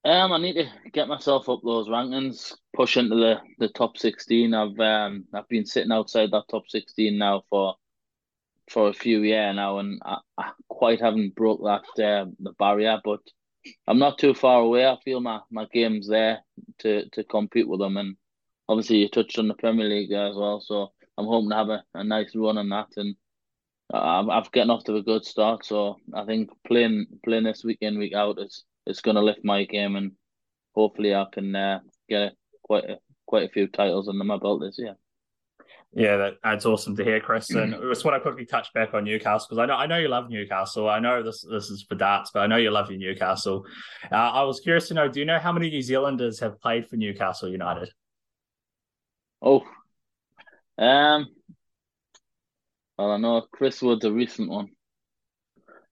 Um, 0.02 0.32
I 0.32 0.38
need 0.38 0.54
to 0.54 0.66
get 0.92 1.08
myself 1.08 1.50
up 1.50 1.60
those 1.62 1.88
rankings, 1.88 2.54
push 2.74 2.96
into 2.96 3.16
the, 3.16 3.40
the 3.58 3.68
top 3.68 3.98
sixteen. 3.98 4.54
I've 4.54 4.78
um 4.80 5.24
I've 5.34 5.48
been 5.48 5.66
sitting 5.66 5.92
outside 5.92 6.30
that 6.30 6.48
top 6.48 6.64
sixteen 6.68 7.18
now 7.18 7.42
for 7.50 7.74
for 8.70 8.88
a 8.88 8.94
few 8.94 9.20
years 9.22 9.54
now, 9.56 9.78
and 9.78 10.00
I, 10.02 10.18
I 10.38 10.52
quite 10.68 11.00
haven't 11.02 11.34
broke 11.34 11.60
that 11.64 12.02
uh, 12.02 12.30
the 12.38 12.52
barrier. 12.58 12.98
But 13.04 13.20
I'm 13.86 13.98
not 13.98 14.18
too 14.18 14.34
far 14.34 14.60
away. 14.60 14.86
I 14.86 14.96
feel 15.04 15.20
my, 15.20 15.40
my 15.50 15.66
game's 15.72 16.08
there 16.08 16.40
to, 16.78 17.08
to 17.10 17.24
compete 17.24 17.68
with 17.68 17.80
them, 17.80 17.96
and 17.96 18.16
obviously 18.68 18.98
you 18.98 19.08
touched 19.08 19.38
on 19.38 19.48
the 19.48 19.54
Premier 19.54 19.86
League 19.86 20.10
there 20.10 20.26
as 20.26 20.36
well. 20.36 20.60
So 20.60 20.92
I'm 21.18 21.26
hoping 21.26 21.50
to 21.50 21.56
have 21.56 21.68
a, 21.68 21.84
a 21.94 22.04
nice 22.04 22.34
run 22.34 22.58
on 22.58 22.68
that, 22.70 22.88
and 22.96 23.16
I've 23.92 24.28
I've 24.28 24.52
getting 24.52 24.70
off 24.70 24.84
to 24.84 24.96
a 24.96 25.02
good 25.02 25.24
start. 25.24 25.64
So 25.64 25.96
I 26.14 26.24
think 26.24 26.50
playing 26.66 27.06
playing 27.24 27.44
this 27.44 27.64
week 27.64 27.78
in 27.80 27.98
week 27.98 28.14
out 28.14 28.38
is 28.40 28.64
is 28.86 29.00
going 29.00 29.16
to 29.16 29.22
lift 29.22 29.44
my 29.44 29.64
game, 29.64 29.96
and 29.96 30.12
hopefully 30.74 31.14
I 31.14 31.26
can 31.32 31.54
uh, 31.54 31.80
get 32.08 32.32
quite 32.62 32.84
a 32.84 32.98
quite 33.26 33.44
a 33.44 33.52
few 33.52 33.68
titles 33.68 34.08
under 34.08 34.24
my 34.24 34.38
belt 34.38 34.60
this 34.60 34.78
year. 34.78 34.96
Yeah, 35.92 36.16
that, 36.18 36.34
that's 36.44 36.66
awesome 36.66 36.94
to 36.96 37.04
hear, 37.04 37.18
Chris. 37.20 37.50
And 37.50 37.74
I 37.74 37.78
just 37.80 38.04
want 38.04 38.14
to 38.14 38.20
quickly 38.20 38.46
touch 38.46 38.72
back 38.72 38.94
on 38.94 39.02
Newcastle 39.02 39.48
because 39.48 39.58
I 39.58 39.66
know 39.66 39.74
I 39.74 39.86
know 39.86 39.98
you 39.98 40.06
love 40.06 40.30
Newcastle. 40.30 40.88
I 40.88 41.00
know 41.00 41.22
this 41.22 41.44
this 41.50 41.68
is 41.68 41.82
for 41.82 41.96
darts, 41.96 42.30
but 42.32 42.40
I 42.40 42.46
know 42.46 42.56
you 42.56 42.70
love 42.70 42.90
your 42.90 43.00
Newcastle. 43.00 43.66
Uh, 44.10 44.14
I 44.14 44.44
was 44.44 44.60
curious 44.60 44.86
to 44.88 44.94
know: 44.94 45.08
Do 45.08 45.18
you 45.18 45.26
know 45.26 45.40
how 45.40 45.50
many 45.52 45.68
New 45.68 45.82
Zealanders 45.82 46.38
have 46.40 46.60
played 46.60 46.88
for 46.88 46.94
Newcastle 46.96 47.48
United? 47.48 47.90
Oh, 49.42 49.64
um, 50.78 51.26
well, 52.96 53.10
I 53.10 53.16
know 53.18 53.46
Chris 53.52 53.82
Wood's 53.82 54.04
a 54.04 54.12
recent 54.12 54.48
one. 54.48 54.68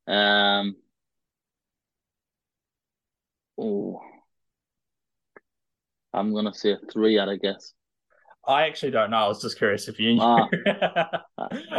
Um, 0.07 0.77
oh, 3.59 4.01
I'm 6.13 6.33
gonna 6.35 6.55
say 6.55 6.77
three, 6.93 7.19
I'd 7.19 7.41
guess. 7.41 7.75
I 8.49 8.67
actually 8.67 8.93
don't 8.93 9.11
know. 9.11 9.19
I 9.19 9.29
was 9.29 9.43
just 9.43 9.59
curious 9.59 9.89
if 9.89 10.01
you 10.01 10.15
knew. 10.15 10.21
Ah. 10.23 10.49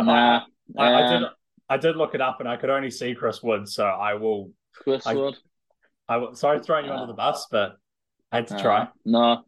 Nah, 0.02 0.46
I, 0.78 0.94
I 0.94 1.08
did. 1.10 1.24
um, 1.24 1.30
I 1.68 1.78
did 1.78 1.96
look 1.96 2.16
it 2.16 2.22
up, 2.22 2.40
and 2.40 2.48
I 2.48 2.58
could 2.58 2.70
only 2.70 2.92
see 2.92 3.14
Chris 3.16 3.42
Wood, 3.44 3.68
so 3.68 3.86
I 3.86 4.14
will. 4.14 4.52
Chris 4.74 5.06
I- 5.06 5.16
Wood. 5.16 5.36
I 6.08 6.26
sorry 6.34 6.60
throwing 6.60 6.86
you 6.86 6.92
under 6.92 7.06
the 7.08 7.14
bus, 7.14 7.48
but 7.52 7.78
I 8.32 8.38
had 8.38 8.48
to 8.48 8.60
try. 8.60 8.80
Uh, 8.82 8.88
no, 9.06 9.44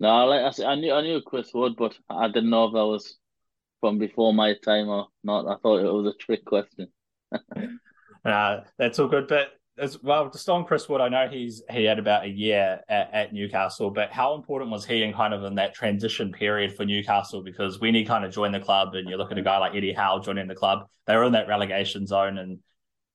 no. 0.00 0.24
Like 0.26 0.42
I 0.42 0.50
said, 0.50 0.66
I 0.66 0.74
knew 0.74 0.92
I 0.92 1.02
knew 1.02 1.20
Chris 1.20 1.50
Wood, 1.54 1.74
but 1.76 1.96
I 2.08 2.26
didn't 2.28 2.50
know 2.50 2.64
if 2.66 2.72
that 2.72 2.86
was 2.86 3.16
from 3.80 3.98
before 3.98 4.34
my 4.34 4.54
time 4.64 4.88
or 4.88 5.08
not. 5.22 5.46
I 5.46 5.56
thought 5.60 5.84
it 5.84 5.92
was 5.92 6.12
a 6.12 6.16
trick 6.16 6.44
question. 6.44 6.88
Uh, 8.24 8.62
that's 8.76 8.98
all 8.98 9.06
good. 9.06 9.28
But 9.28 9.50
as 9.78 10.02
well, 10.02 10.30
just 10.30 10.48
on 10.48 10.64
Chris 10.64 10.88
Wood, 10.88 11.00
I 11.00 11.08
know 11.08 11.28
he's 11.28 11.62
he 11.70 11.84
had 11.84 11.98
about 11.98 12.24
a 12.24 12.28
year 12.28 12.80
at, 12.88 13.12
at 13.12 13.32
Newcastle, 13.32 13.90
but 13.90 14.10
how 14.10 14.34
important 14.34 14.70
was 14.70 14.84
he 14.84 15.02
in 15.02 15.12
kind 15.12 15.34
of 15.34 15.44
in 15.44 15.54
that 15.56 15.74
transition 15.74 16.32
period 16.32 16.74
for 16.74 16.84
Newcastle? 16.84 17.42
Because 17.42 17.78
when 17.80 17.94
he 17.94 18.04
kind 18.04 18.24
of 18.24 18.32
joined 18.32 18.54
the 18.54 18.60
club, 18.60 18.94
and 18.94 19.08
you 19.08 19.16
look 19.16 19.32
at 19.32 19.38
a 19.38 19.42
guy 19.42 19.58
like 19.58 19.74
Eddie 19.74 19.92
Howe 19.92 20.18
joining 20.18 20.46
the 20.48 20.54
club, 20.54 20.86
they 21.06 21.14
were 21.16 21.24
in 21.24 21.32
that 21.32 21.48
relegation 21.48 22.06
zone, 22.06 22.38
and 22.38 22.58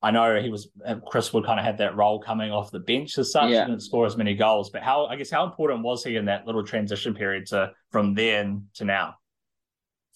I 0.03 0.11
know 0.11 0.39
he 0.41 0.49
was 0.49 0.69
uh, 0.85 0.95
Chris 0.95 1.31
Wood 1.33 1.45
kind 1.45 1.59
of 1.59 1.65
had 1.65 1.77
that 1.79 1.95
role 1.95 2.19
coming 2.19 2.51
off 2.51 2.71
the 2.71 2.79
bench 2.79 3.17
as 3.17 3.31
such, 3.31 3.49
Yeah. 3.51 3.61
and 3.61 3.71
didn't 3.71 3.83
score 3.83 4.05
as 4.05 4.17
many 4.17 4.35
goals. 4.35 4.69
But 4.69 4.83
how 4.83 5.05
I 5.07 5.15
guess 5.15 5.29
how 5.29 5.45
important 5.45 5.83
was 5.83 6.03
he 6.03 6.15
in 6.15 6.25
that 6.25 6.45
little 6.45 6.63
transition 6.63 7.13
period 7.13 7.45
to 7.47 7.71
from 7.91 8.13
then 8.13 8.67
to 8.75 8.85
now? 8.85 9.15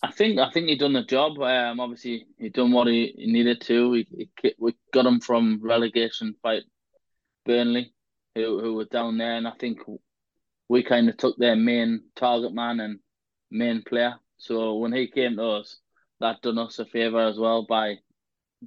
I 0.03 0.11
think 0.11 0.39
I 0.39 0.49
think 0.51 0.67
he 0.67 0.77
done 0.77 0.93
the 0.93 1.03
job. 1.03 1.39
Um, 1.39 1.79
obviously 1.79 2.27
he 2.37 2.49
done 2.49 2.71
what 2.71 2.87
he, 2.87 3.13
he 3.17 3.31
needed 3.31 3.61
to. 3.61 3.93
He, 3.93 4.29
he 4.41 4.53
we 4.59 4.75
got 4.93 5.05
him 5.05 5.19
from 5.19 5.59
relegation 5.63 6.35
fight 6.41 6.63
Burnley, 7.45 7.93
who 8.35 8.59
who 8.59 8.75
were 8.75 8.85
down 8.85 9.17
there, 9.17 9.35
and 9.35 9.47
I 9.47 9.51
think 9.59 9.79
we 10.67 10.83
kind 10.83 11.09
of 11.09 11.17
took 11.17 11.37
their 11.37 11.55
main 11.55 12.03
target 12.15 12.53
man 12.53 12.79
and 12.79 12.99
main 13.51 13.83
player. 13.83 14.15
So 14.37 14.75
when 14.75 14.93
he 14.93 15.07
came 15.07 15.37
to 15.37 15.43
us, 15.43 15.79
that 16.19 16.41
done 16.41 16.59
us 16.59 16.79
a 16.79 16.85
favour 16.85 17.21
as 17.21 17.37
well 17.37 17.65
by 17.67 17.95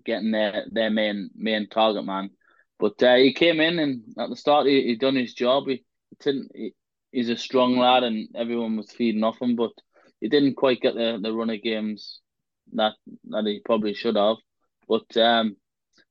getting 0.04 0.30
their 0.30 0.66
their 0.70 0.90
main 0.90 1.30
main 1.34 1.68
target 1.68 2.04
man. 2.04 2.30
But 2.78 3.02
uh, 3.02 3.16
he 3.16 3.32
came 3.32 3.60
in 3.60 3.78
and 3.78 4.02
at 4.18 4.30
the 4.30 4.36
start 4.36 4.66
he, 4.66 4.82
he 4.82 4.96
done 4.96 5.16
his 5.16 5.34
job. 5.34 5.64
He, 5.66 5.84
he 6.10 6.16
didn't. 6.20 6.50
He, 6.54 6.74
he's 7.10 7.28
a 7.30 7.36
strong 7.36 7.76
lad 7.76 8.04
and 8.04 8.28
everyone 8.34 8.76
was 8.76 8.92
feeding 8.92 9.24
off 9.24 9.40
him, 9.40 9.56
but 9.56 9.72
he 10.20 10.28
didn't 10.28 10.54
quite 10.56 10.80
get 10.80 10.94
the, 10.94 11.18
the 11.22 11.32
run 11.32 11.50
of 11.50 11.62
games 11.62 12.20
that 12.74 12.94
that 13.30 13.44
he 13.46 13.60
probably 13.64 13.94
should 13.94 14.16
have. 14.16 14.36
But 14.88 15.16
um, 15.16 15.56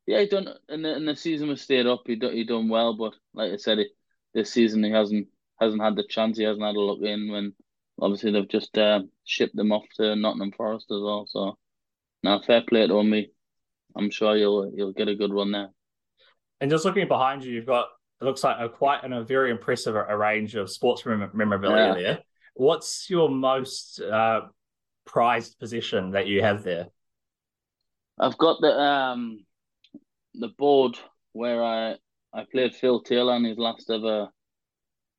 yeah, 0.06 0.22
he 0.22 0.28
done 0.28 0.48
in 0.70 0.82
the 0.82 0.96
in 0.96 1.06
the 1.06 1.16
season 1.16 1.50
we 1.50 1.56
stayed 1.56 1.86
up. 1.88 2.04
He 2.06 2.16
done, 2.16 2.34
he 2.34 2.44
done 2.44 2.70
well, 2.70 2.94
but 2.96 3.14
like 3.34 3.52
I 3.52 3.58
said, 3.58 3.80
he, 3.80 3.88
this 4.34 4.52
season 4.54 4.84
he 4.84 4.92
hasn't 4.92 5.28
hasn't 5.60 5.82
had 5.82 5.96
the 5.96 6.06
chance. 6.08 6.38
He 6.38 6.44
hasn't 6.44 6.64
had 6.66 6.76
a 6.76 6.80
look 6.80 7.02
in 7.02 7.32
when 7.32 7.54
obviously 8.00 8.32
they've 8.32 8.48
just 8.48 8.78
uh, 8.78 9.02
shipped 9.26 9.56
them 9.56 9.72
off 9.72 9.84
to 9.96 10.16
Nottingham 10.16 10.52
Forest 10.52 10.88
as 10.92 11.02
well. 11.02 11.26
So 11.28 11.58
now 12.24 12.40
fair 12.40 12.62
play 12.62 12.88
to. 12.88 13.02
He- 13.02 13.32
I'm 13.96 14.12
sure 14.12 14.36
you'll 14.38 14.72
you'll 14.76 14.94
get 14.94 15.08
a 15.08 15.16
good 15.16 15.34
one 15.34 15.52
there. 15.52 15.70
And 16.62 16.70
just 16.70 16.86
looking 16.86 17.08
behind 17.08 17.44
you, 17.44 17.52
you've 17.52 17.66
got 17.66 17.88
it 18.22 18.26
looks 18.26 18.44
like 18.44 18.58
a 18.60 18.70
quite 18.70 19.04
and 19.04 19.14
a 19.14 19.24
very 19.24 19.50
impressive 19.50 19.96
a, 19.96 20.06
a 20.06 20.16
range 20.18 20.54
of 20.56 20.70
sports 20.70 21.04
memorabilia 21.06 21.88
Yeah. 21.88 21.94
there. 21.96 22.20
What's 22.58 23.08
your 23.08 23.30
most 23.30 24.02
uh, 24.02 24.42
prized 25.06 25.60
position 25.60 26.12
that 26.12 26.26
you 26.26 26.42
have 26.42 26.64
there? 26.64 26.88
I've 28.20 28.38
got 28.40 28.60
the 28.62 28.74
um 28.80 29.46
the 30.34 30.48
board 30.58 30.98
where 31.34 31.64
I 31.64 31.98
I 32.34 32.46
played 32.52 32.74
Phil 32.76 33.02
Taylor 33.02 33.36
in 33.36 33.44
his 33.44 33.60
last 33.60 33.90
ever 33.92 34.30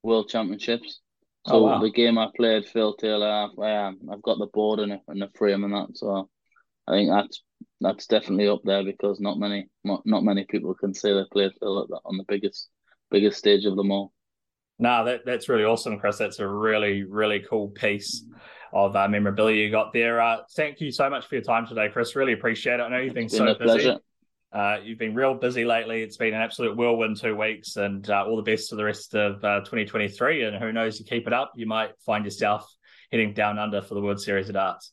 World 0.02 0.28
Championships. 0.28 1.00
So 1.46 1.54
Oh, 1.54 1.62
wow. 1.62 1.80
the 1.80 1.90
game 1.90 2.18
I 2.18 2.28
played 2.36 2.66
Phil 2.66 2.94
Taylor, 2.94 3.28
I've, 3.30 3.58
um, 3.58 4.00
I've 4.12 4.22
got 4.22 4.38
the 4.38 4.46
board 4.52 4.80
and, 4.80 5.00
and 5.06 5.22
the 5.22 5.30
frame 5.36 5.62
and 5.62 5.72
that. 5.74 5.96
So 5.96 6.28
I 6.88 6.92
think 6.92 7.08
that's 7.10 7.42
that's 7.80 8.06
definitely 8.08 8.48
up 8.48 8.62
there 8.64 8.82
because 8.84 9.20
not 9.20 9.38
many 9.38 9.68
not, 9.84 10.02
not 10.04 10.24
many 10.24 10.44
people 10.44 10.74
can 10.74 10.92
say 10.92 11.12
they 11.14 11.24
played 11.32 11.52
Phil 11.60 11.86
on 12.04 12.16
the 12.16 12.24
biggest 12.26 12.68
biggest 13.12 13.38
stage 13.38 13.64
of 13.64 13.76
them 13.76 13.92
all. 13.92 14.12
No, 14.78 15.04
that 15.04 15.26
that's 15.26 15.48
really 15.48 15.64
awesome, 15.64 15.98
Chris. 15.98 16.18
That's 16.18 16.38
a 16.38 16.46
really 16.46 17.02
really 17.02 17.40
cool 17.48 17.68
piece 17.68 18.24
of 18.72 18.94
uh, 18.94 19.08
memorabilia 19.08 19.64
you 19.64 19.70
got 19.70 19.92
there. 19.92 20.20
Uh, 20.20 20.38
thank 20.54 20.80
you 20.80 20.92
so 20.92 21.08
much 21.08 21.26
for 21.26 21.36
your 21.36 21.44
time 21.44 21.66
today, 21.66 21.88
Chris. 21.88 22.14
Really 22.14 22.34
appreciate 22.34 22.80
it. 22.80 22.82
I 22.82 22.88
know 22.88 22.98
you've 22.98 23.14
been, 23.14 23.24
been 23.24 23.30
so 23.30 23.46
busy. 23.46 23.64
pleasure. 23.64 23.98
Uh, 24.52 24.78
you've 24.82 24.98
been 24.98 25.14
real 25.14 25.34
busy 25.34 25.64
lately. 25.64 26.02
It's 26.02 26.16
been 26.16 26.34
an 26.34 26.40
absolute 26.40 26.76
whirlwind 26.76 27.18
two 27.18 27.36
weeks, 27.36 27.76
and 27.76 28.08
uh, 28.08 28.24
all 28.24 28.36
the 28.36 28.42
best 28.42 28.70
for 28.70 28.76
the 28.76 28.84
rest 28.84 29.14
of 29.14 29.42
uh, 29.44 29.60
2023. 29.60 30.44
And 30.44 30.56
who 30.56 30.72
knows, 30.72 30.98
you 30.98 31.04
keep 31.04 31.26
it 31.26 31.32
up, 31.32 31.52
you 31.56 31.66
might 31.66 31.90
find 32.04 32.24
yourself 32.24 32.70
heading 33.10 33.34
down 33.34 33.58
under 33.58 33.82
for 33.82 33.94
the 33.94 34.00
World 34.00 34.20
Series 34.20 34.48
of 34.48 34.54
Darts. 34.54 34.92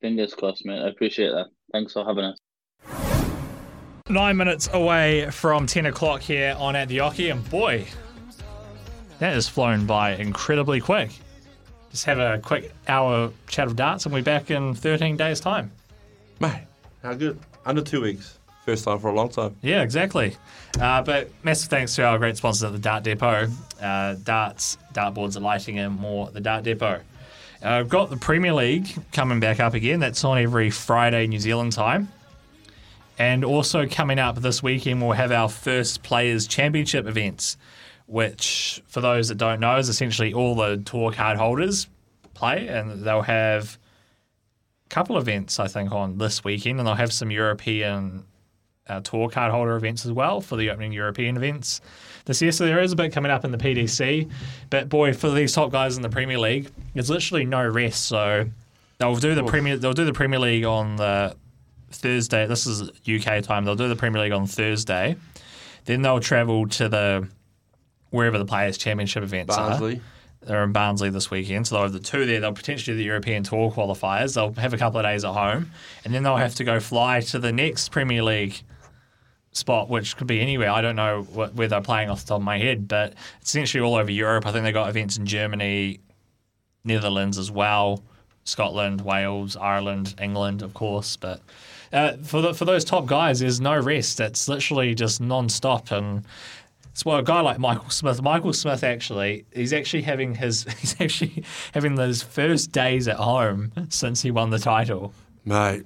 Fingers 0.00 0.34
crossed, 0.34 0.64
mate. 0.64 0.82
I 0.82 0.88
appreciate 0.88 1.30
that. 1.30 1.46
Thanks 1.72 1.92
for 1.92 2.04
having 2.04 2.24
us. 2.24 2.38
Nine 4.08 4.36
minutes 4.36 4.68
away 4.72 5.30
from 5.30 5.66
10 5.66 5.86
o'clock 5.86 6.20
here 6.20 6.56
on 6.58 6.74
At 6.74 6.88
the 6.88 6.98
Oche, 6.98 7.30
and 7.30 7.48
boy, 7.50 7.86
that 9.20 9.34
has 9.34 9.48
flown 9.48 9.86
by 9.86 10.16
incredibly 10.16 10.80
quick. 10.80 11.10
Just 11.90 12.04
have 12.04 12.18
a 12.18 12.38
quick 12.38 12.72
hour 12.88 13.30
chat 13.46 13.66
of 13.66 13.76
darts, 13.76 14.04
and 14.06 14.14
we're 14.14 14.22
back 14.22 14.50
in 14.50 14.74
13 14.74 15.16
days' 15.16 15.40
time. 15.40 15.70
Mate, 16.40 16.66
how 17.02 17.14
good? 17.14 17.38
Under 17.64 17.82
two 17.82 18.00
weeks. 18.00 18.38
First 18.64 18.84
time 18.84 18.98
for 18.98 19.08
a 19.08 19.14
long 19.14 19.28
time. 19.28 19.56
Yeah, 19.62 19.82
exactly. 19.82 20.36
Uh, 20.80 21.02
but 21.02 21.30
massive 21.42 21.70
thanks 21.70 21.94
to 21.96 22.04
our 22.04 22.18
great 22.18 22.36
sponsors 22.36 22.64
at 22.64 22.72
the 22.72 22.78
Dart 22.78 23.04
Depot. 23.04 23.48
Uh, 23.80 24.14
darts, 24.22 24.78
dartboards 24.92 25.40
lighting 25.40 25.78
and 25.78 25.98
more. 25.98 26.30
The 26.30 26.40
Dart 26.40 26.64
Depot. 26.64 27.00
Uh, 27.62 27.68
I've 27.68 27.88
got 27.88 28.10
the 28.10 28.16
Premier 28.16 28.54
League 28.54 28.88
coming 29.12 29.40
back 29.40 29.60
up 29.60 29.74
again. 29.74 30.00
That's 30.00 30.24
on 30.24 30.38
every 30.38 30.70
Friday 30.70 31.26
New 31.26 31.38
Zealand 31.40 31.72
time. 31.72 32.08
And 33.18 33.44
also 33.44 33.86
coming 33.86 34.18
up 34.18 34.36
this 34.36 34.62
weekend, 34.62 35.02
we'll 35.02 35.12
have 35.12 35.32
our 35.32 35.48
first 35.48 36.02
Players 36.02 36.46
Championship 36.46 37.06
events, 37.06 37.58
which, 38.10 38.82
for 38.88 39.00
those 39.00 39.28
that 39.28 39.38
don't 39.38 39.60
know, 39.60 39.76
is 39.78 39.88
essentially 39.88 40.34
all 40.34 40.56
the 40.56 40.78
tour 40.78 41.12
card 41.12 41.38
holders 41.38 41.88
play, 42.34 42.66
and 42.66 43.04
they'll 43.04 43.22
have 43.22 43.78
a 44.86 44.88
couple 44.88 45.16
events, 45.16 45.60
I 45.60 45.68
think, 45.68 45.92
on 45.92 46.18
this 46.18 46.42
weekend, 46.42 46.80
and 46.80 46.86
they'll 46.88 46.96
have 46.96 47.12
some 47.12 47.30
European 47.30 48.24
uh, 48.88 49.00
tour 49.00 49.28
card 49.28 49.52
holder 49.52 49.76
events 49.76 50.04
as 50.04 50.10
well 50.10 50.40
for 50.40 50.56
the 50.56 50.70
opening 50.70 50.92
European 50.92 51.36
events 51.36 51.80
this 52.24 52.42
year. 52.42 52.50
So 52.50 52.66
there 52.66 52.80
is 52.80 52.90
a 52.90 52.96
bit 52.96 53.12
coming 53.12 53.30
up 53.30 53.44
in 53.44 53.52
the 53.52 53.58
PDC. 53.58 54.28
But 54.70 54.88
boy, 54.88 55.12
for 55.12 55.30
these 55.30 55.52
top 55.52 55.70
guys 55.70 55.94
in 55.96 56.02
the 56.02 56.08
Premier 56.08 56.38
League, 56.38 56.68
there's 56.94 57.10
literally 57.10 57.44
no 57.44 57.64
rest. 57.64 58.06
So 58.06 58.46
they'll 58.98 59.14
do 59.14 59.36
the 59.36 59.44
Premier 59.44 59.76
they'll 59.76 59.92
do 59.92 60.04
the 60.04 60.12
Premier 60.12 60.40
League 60.40 60.64
on 60.64 60.96
the 60.96 61.36
Thursday. 61.92 62.48
This 62.48 62.66
is 62.66 62.90
UK 63.08 63.44
time. 63.44 63.64
They'll 63.64 63.76
do 63.76 63.88
the 63.88 63.94
Premier 63.94 64.20
League 64.20 64.32
on 64.32 64.48
Thursday. 64.48 65.14
Then 65.84 66.02
they'll 66.02 66.18
travel 66.18 66.66
to 66.68 66.88
the 66.88 67.28
wherever 68.10 68.38
the 68.38 68.44
Players 68.44 68.76
Championship 68.78 69.22
events 69.22 69.56
are. 69.56 69.78
They're 70.42 70.64
in 70.64 70.72
Barnsley 70.72 71.10
this 71.10 71.30
weekend, 71.30 71.66
so 71.66 71.74
they'll 71.74 71.84
have 71.84 71.92
the 71.92 72.00
two 72.00 72.24
there. 72.24 72.40
They'll 72.40 72.52
potentially 72.52 72.94
do 72.94 72.98
the 72.98 73.04
European 73.04 73.42
Tour 73.42 73.70
qualifiers. 73.70 74.34
They'll 74.34 74.54
have 74.54 74.72
a 74.72 74.78
couple 74.78 74.98
of 74.98 75.04
days 75.04 75.22
at 75.22 75.34
home, 75.34 75.70
and 76.04 76.14
then 76.14 76.22
they'll 76.22 76.36
have 76.36 76.54
to 76.56 76.64
go 76.64 76.80
fly 76.80 77.20
to 77.20 77.38
the 77.38 77.52
next 77.52 77.90
Premier 77.90 78.22
League 78.22 78.62
spot, 79.52 79.90
which 79.90 80.16
could 80.16 80.26
be 80.26 80.40
anywhere. 80.40 80.70
I 80.70 80.80
don't 80.80 80.96
know 80.96 81.22
what, 81.34 81.54
where 81.54 81.68
they're 81.68 81.82
playing 81.82 82.08
off 82.08 82.22
the 82.22 82.28
top 82.28 82.36
of 82.38 82.42
my 82.42 82.56
head, 82.58 82.88
but 82.88 83.14
essentially 83.42 83.82
all 83.82 83.96
over 83.96 84.10
Europe. 84.10 84.46
I 84.46 84.52
think 84.52 84.64
they've 84.64 84.72
got 84.72 84.88
events 84.88 85.18
in 85.18 85.26
Germany, 85.26 86.00
Netherlands 86.84 87.36
as 87.36 87.50
well, 87.50 88.02
Scotland, 88.44 89.02
Wales, 89.02 89.56
Ireland, 89.56 90.14
England, 90.22 90.62
of 90.62 90.72
course. 90.72 91.16
But 91.16 91.42
uh, 91.92 92.16
for 92.22 92.40
the, 92.40 92.54
for 92.54 92.64
those 92.64 92.84
top 92.84 93.04
guys, 93.04 93.40
there's 93.40 93.60
no 93.60 93.78
rest. 93.78 94.20
It's 94.20 94.48
literally 94.48 94.94
just 94.94 95.20
non-stop 95.20 95.90
and. 95.90 96.24
So 96.94 97.10
a 97.12 97.22
guy 97.22 97.40
like 97.40 97.58
Michael 97.58 97.90
Smith, 97.90 98.20
Michael 98.22 98.52
Smith 98.52 98.84
actually, 98.84 99.44
he's 99.52 99.72
actually 99.72 100.02
having 100.02 100.34
his, 100.34 100.64
he's 100.80 101.00
actually 101.00 101.44
having 101.72 101.94
those 101.94 102.22
first 102.22 102.72
days 102.72 103.08
at 103.08 103.16
home 103.16 103.72
since 103.88 104.22
he 104.22 104.30
won 104.30 104.50
the 104.50 104.58
title 104.58 105.12
Mate, 105.44 105.84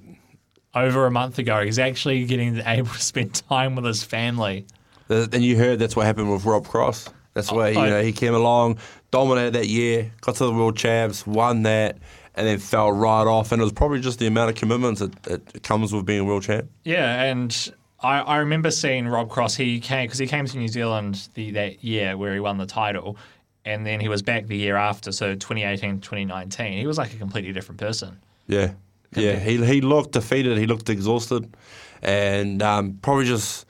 over 0.73 1.05
a 1.05 1.11
month 1.11 1.39
ago. 1.39 1.63
He's 1.63 1.79
actually 1.79 2.25
getting 2.25 2.57
able 2.65 2.89
to 2.89 3.01
spend 3.01 3.35
time 3.47 3.75
with 3.75 3.85
his 3.85 4.03
family. 4.03 4.65
and 5.09 5.43
you 5.43 5.57
heard 5.57 5.79
that's 5.79 5.95
what 5.95 6.05
happened 6.05 6.31
with 6.31 6.45
Rob 6.45 6.67
Cross. 6.67 7.09
That's 7.33 7.49
the 7.49 7.55
way 7.55 7.73
you 7.73 7.79
know 7.79 8.01
he 8.01 8.13
came 8.13 8.33
along, 8.33 8.77
dominated 9.11 9.53
that 9.53 9.67
year, 9.67 10.09
got 10.21 10.35
to 10.35 10.45
the 10.45 10.53
world 10.53 10.77
champs, 10.77 11.27
won 11.27 11.63
that, 11.63 11.97
and 12.33 12.47
then 12.47 12.59
fell 12.59 12.93
right 12.93 13.27
off. 13.27 13.51
And 13.51 13.61
it 13.61 13.63
was 13.63 13.73
probably 13.73 13.99
just 13.99 14.19
the 14.19 14.27
amount 14.27 14.51
of 14.51 14.55
commitments 14.55 15.01
that, 15.01 15.23
that 15.23 15.61
comes 15.61 15.91
with 15.93 16.05
being 16.05 16.21
a 16.21 16.23
world 16.23 16.43
champ. 16.43 16.69
Yeah, 16.85 17.23
and 17.23 17.73
I, 18.01 18.19
I 18.19 18.37
remember 18.37 18.71
seeing 18.71 19.07
Rob 19.07 19.29
Cross. 19.29 19.55
He 19.55 19.79
came 19.79 20.05
because 20.05 20.19
he 20.19 20.27
came 20.27 20.45
to 20.45 20.57
New 20.57 20.67
Zealand 20.67 21.29
the, 21.33 21.51
that 21.51 21.83
year 21.83 22.17
where 22.17 22.33
he 22.33 22.39
won 22.39 22.57
the 22.57 22.65
title, 22.65 23.17
and 23.63 23.85
then 23.85 23.99
he 23.99 24.07
was 24.07 24.21
back 24.21 24.47
the 24.47 24.57
year 24.57 24.75
after. 24.75 25.11
So 25.11 25.33
2018, 25.33 26.01
2019, 26.01 26.73
he 26.73 26.87
was 26.87 26.97
like 26.97 27.13
a 27.13 27.17
completely 27.17 27.53
different 27.53 27.79
person. 27.79 28.19
Yeah, 28.47 28.73
yeah. 29.15 29.39
He 29.39 29.63
he 29.65 29.81
looked 29.81 30.11
defeated. 30.11 30.57
He 30.57 30.67
looked 30.67 30.89
exhausted, 30.89 31.55
and 32.01 32.61
um, 32.61 32.99
probably 33.01 33.25
just. 33.25 33.65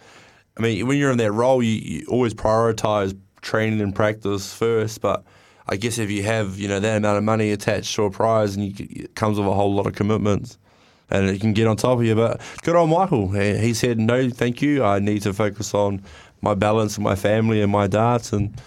I 0.58 0.62
mean, 0.62 0.88
when 0.88 0.98
you're 0.98 1.12
in 1.12 1.18
that 1.18 1.34
role, 1.34 1.62
you, 1.62 1.72
you 1.72 2.06
always 2.08 2.34
prioritize 2.34 3.18
training 3.42 3.82
and 3.82 3.94
practice 3.94 4.54
first. 4.54 5.02
But 5.02 5.26
I 5.68 5.76
guess 5.76 5.98
if 5.98 6.10
you 6.10 6.24
have 6.24 6.58
you 6.58 6.68
know 6.68 6.80
that 6.80 6.98
amount 6.98 7.18
of 7.18 7.24
money 7.24 7.52
attached 7.52 7.94
to 7.96 8.04
a 8.04 8.12
prize, 8.12 8.56
and 8.56 8.66
you, 8.66 8.88
it 8.90 9.16
comes 9.16 9.38
with 9.38 9.48
a 9.48 9.54
whole 9.54 9.74
lot 9.74 9.86
of 9.86 9.94
commitments, 9.94 10.58
and 11.10 11.30
it 11.30 11.41
can 11.41 11.53
get 11.53 11.68
on 11.68 11.78
top 11.78 11.99
of 11.99 12.06
you. 12.06 12.16
But 12.16 12.41
good 12.64 12.76
on 12.76 12.89
Michael. 12.89 13.30
He 13.30 13.74
said 13.74 13.99
no, 13.99 14.30
thank 14.30 14.62
you. 14.62 14.84
I 14.84 14.99
need 14.99 15.22
to 15.24 15.34
focus 15.34 15.74
on 15.74 16.01
my 16.41 16.53
balance 16.53 16.95
and 16.95 17.03
my 17.03 17.16
family 17.16 17.62
and 17.62 17.72
my 17.72 17.88
darts 17.88 18.34
and. 18.34 18.60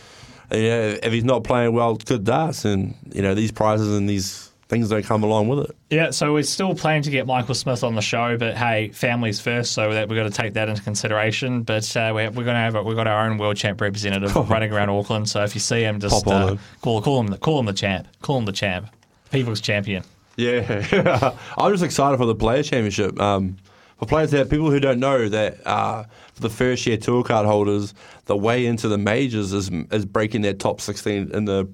And, 0.51 0.63
you 0.63 0.69
know, 0.71 0.99
if 1.03 1.13
he's 1.13 1.25
not 1.25 1.45
playing 1.45 1.75
well, 1.75 1.97
good 1.97 2.25
darts, 2.25 2.65
and 2.65 2.95
you 3.13 3.21
know 3.21 3.35
these 3.35 3.53
prizes 3.53 3.95
and 3.95 4.09
these 4.09 4.49
things 4.69 4.91
don't 4.91 5.05
come 5.05 5.23
along 5.23 5.49
with 5.49 5.71
it. 5.71 5.77
Yeah, 5.91 6.11
so 6.11 6.35
we're 6.35 6.43
still 6.43 6.75
planning 6.75 7.03
to 7.03 7.11
get 7.11 7.27
Michael 7.27 7.55
Smith 7.55 7.83
on 7.83 7.95
the 7.95 8.03
show, 8.03 8.37
but 8.37 8.57
hey, 8.57 8.89
families 8.89 9.41
first, 9.41 9.73
so 9.73 9.93
that 9.93 10.09
we've 10.09 10.17
got 10.17 10.25
to 10.25 10.31
take 10.31 10.55
that 10.55 10.69
into 10.69 10.83
consideration. 10.83 11.63
But 11.63 11.97
uh, 11.97 12.13
we're, 12.15 12.31
we're 12.31 12.45
going 12.45 12.55
to 12.55 12.61
have 12.61 12.75
a, 12.75 12.83
we've 12.83 12.97
got 12.97 13.07
our 13.07 13.27
own 13.27 13.39
world 13.39 13.57
champ 13.57 13.81
representative 13.81 14.35
running 14.51 14.73
around 14.73 14.91
Auckland. 14.91 15.29
So 15.29 15.43
if 15.43 15.55
you 15.55 15.61
see 15.61 15.81
him, 15.81 16.01
just 16.01 16.27
uh, 16.27 16.57
call 16.83 17.01
call 17.01 17.21
him 17.21 17.29
the 17.29 17.39
call 17.39 17.59
him 17.59 17.67
the 17.67 17.73
champ, 17.73 18.07
call 18.21 18.39
him 18.39 18.45
the 18.45 18.53
champ, 18.53 18.89
people's 19.31 19.61
champion. 19.61 20.05
Yeah, 20.39 21.35
I'm 21.59 21.73
just 21.73 21.83
excited 21.85 22.17
for 22.17 22.25
the 22.27 22.35
player 22.35 22.63
championship. 22.63 23.21
Um, 23.21 23.57
for 23.99 24.07
players 24.07 24.31
that 24.31 24.49
people 24.49 24.71
who 24.71 24.79
don't 24.79 25.01
know 25.01 25.29
that 25.29 25.67
uh, 25.67 26.05
for 26.33 26.41
the 26.41 26.49
first 26.49 26.87
year 26.87 26.97
tour 26.97 27.25
card 27.25 27.45
holders, 27.47 27.93
the 28.27 28.37
way 28.37 28.65
into 28.67 28.87
the 28.89 28.97
majors 28.99 29.53
is 29.53 29.69
is 29.91 30.07
breaking 30.07 30.43
their 30.43 30.55
top 30.55 30.81
16 30.81 31.33
in 31.35 31.45
the 31.45 31.69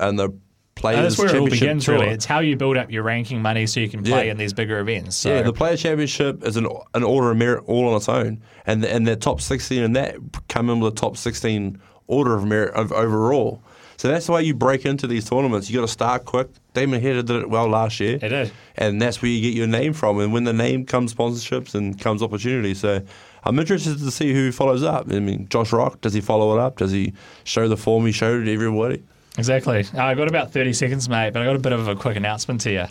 and 0.00 0.18
the 0.18 0.30
players 0.74 0.96
And 0.98 1.06
that's 1.06 1.18
where 1.18 1.28
it 1.28 1.38
all 1.40 1.50
begins, 1.50 1.84
tour. 1.84 1.96
really. 1.96 2.06
It's 2.08 2.24
how 2.24 2.38
you 2.38 2.56
build 2.56 2.76
up 2.78 2.90
your 2.90 3.02
ranking 3.02 3.42
money 3.42 3.66
so 3.66 3.80
you 3.80 3.88
can 3.90 4.02
play 4.02 4.26
Yeah. 4.26 4.30
in 4.30 4.38
these 4.38 4.52
bigger 4.54 4.78
events. 4.78 5.16
So. 5.16 5.28
Yeah, 5.28 5.42
the 5.42 5.52
player 5.52 5.76
championship 5.76 6.42
is 6.44 6.56
an 6.56 6.66
an 6.94 7.02
order 7.02 7.30
of 7.32 7.36
merit 7.36 7.64
all 7.66 7.88
on 7.90 7.96
its 7.96 8.08
own, 8.08 8.42
and 8.64 8.82
the, 8.82 8.90
and 8.90 9.06
the 9.06 9.16
top 9.16 9.42
16 9.42 9.82
in 9.82 9.92
that 9.92 10.16
come 10.48 10.70
in 10.70 10.80
with 10.80 10.94
the 10.94 11.00
top 11.00 11.18
16 11.18 11.78
order 12.06 12.34
of 12.34 12.46
merit 12.46 12.72
of 12.74 12.90
overall. 12.92 13.62
So 13.98 14.06
that's 14.06 14.26
the 14.26 14.32
way 14.32 14.44
you 14.44 14.54
break 14.54 14.86
into 14.86 15.08
these 15.08 15.28
tournaments. 15.28 15.68
You 15.68 15.76
got 15.76 15.86
to 15.86 15.92
start 15.92 16.24
quick. 16.24 16.48
Damon 16.72 17.02
Heta 17.02 17.24
did 17.24 17.42
it 17.42 17.50
well 17.50 17.68
last 17.68 17.98
year. 17.98 18.16
They 18.16 18.28
did. 18.28 18.52
and 18.76 19.02
that's 19.02 19.20
where 19.20 19.30
you 19.30 19.42
get 19.42 19.54
your 19.56 19.66
name 19.66 19.92
from. 19.92 20.20
And 20.20 20.32
when 20.32 20.44
the 20.44 20.52
name 20.52 20.86
comes 20.86 21.12
sponsorships 21.12 21.74
and 21.74 21.98
comes 21.98 22.22
opportunity. 22.22 22.74
So 22.74 23.02
I'm 23.42 23.58
interested 23.58 23.98
to 23.98 24.10
see 24.12 24.32
who 24.32 24.52
follows 24.52 24.84
up. 24.84 25.10
I 25.10 25.18
mean, 25.18 25.48
Josh 25.48 25.72
Rock, 25.72 26.00
does 26.00 26.14
he 26.14 26.20
follow 26.20 26.56
it 26.56 26.60
up? 26.60 26.76
Does 26.78 26.92
he 26.92 27.12
show 27.42 27.66
the 27.66 27.76
form 27.76 28.06
he 28.06 28.12
showed 28.12 28.44
to 28.44 28.54
everybody? 28.54 29.02
Exactly. 29.36 29.84
Uh, 29.92 30.04
I 30.04 30.14
got 30.14 30.28
about 30.28 30.52
30 30.52 30.72
seconds, 30.74 31.08
mate, 31.08 31.32
but 31.32 31.42
I 31.42 31.44
got 31.44 31.56
a 31.56 31.60
bit 31.60 31.72
of 31.72 31.88
a 31.88 31.96
quick 31.96 32.16
announcement 32.16 32.60
to 32.62 32.70
you. 32.72 32.84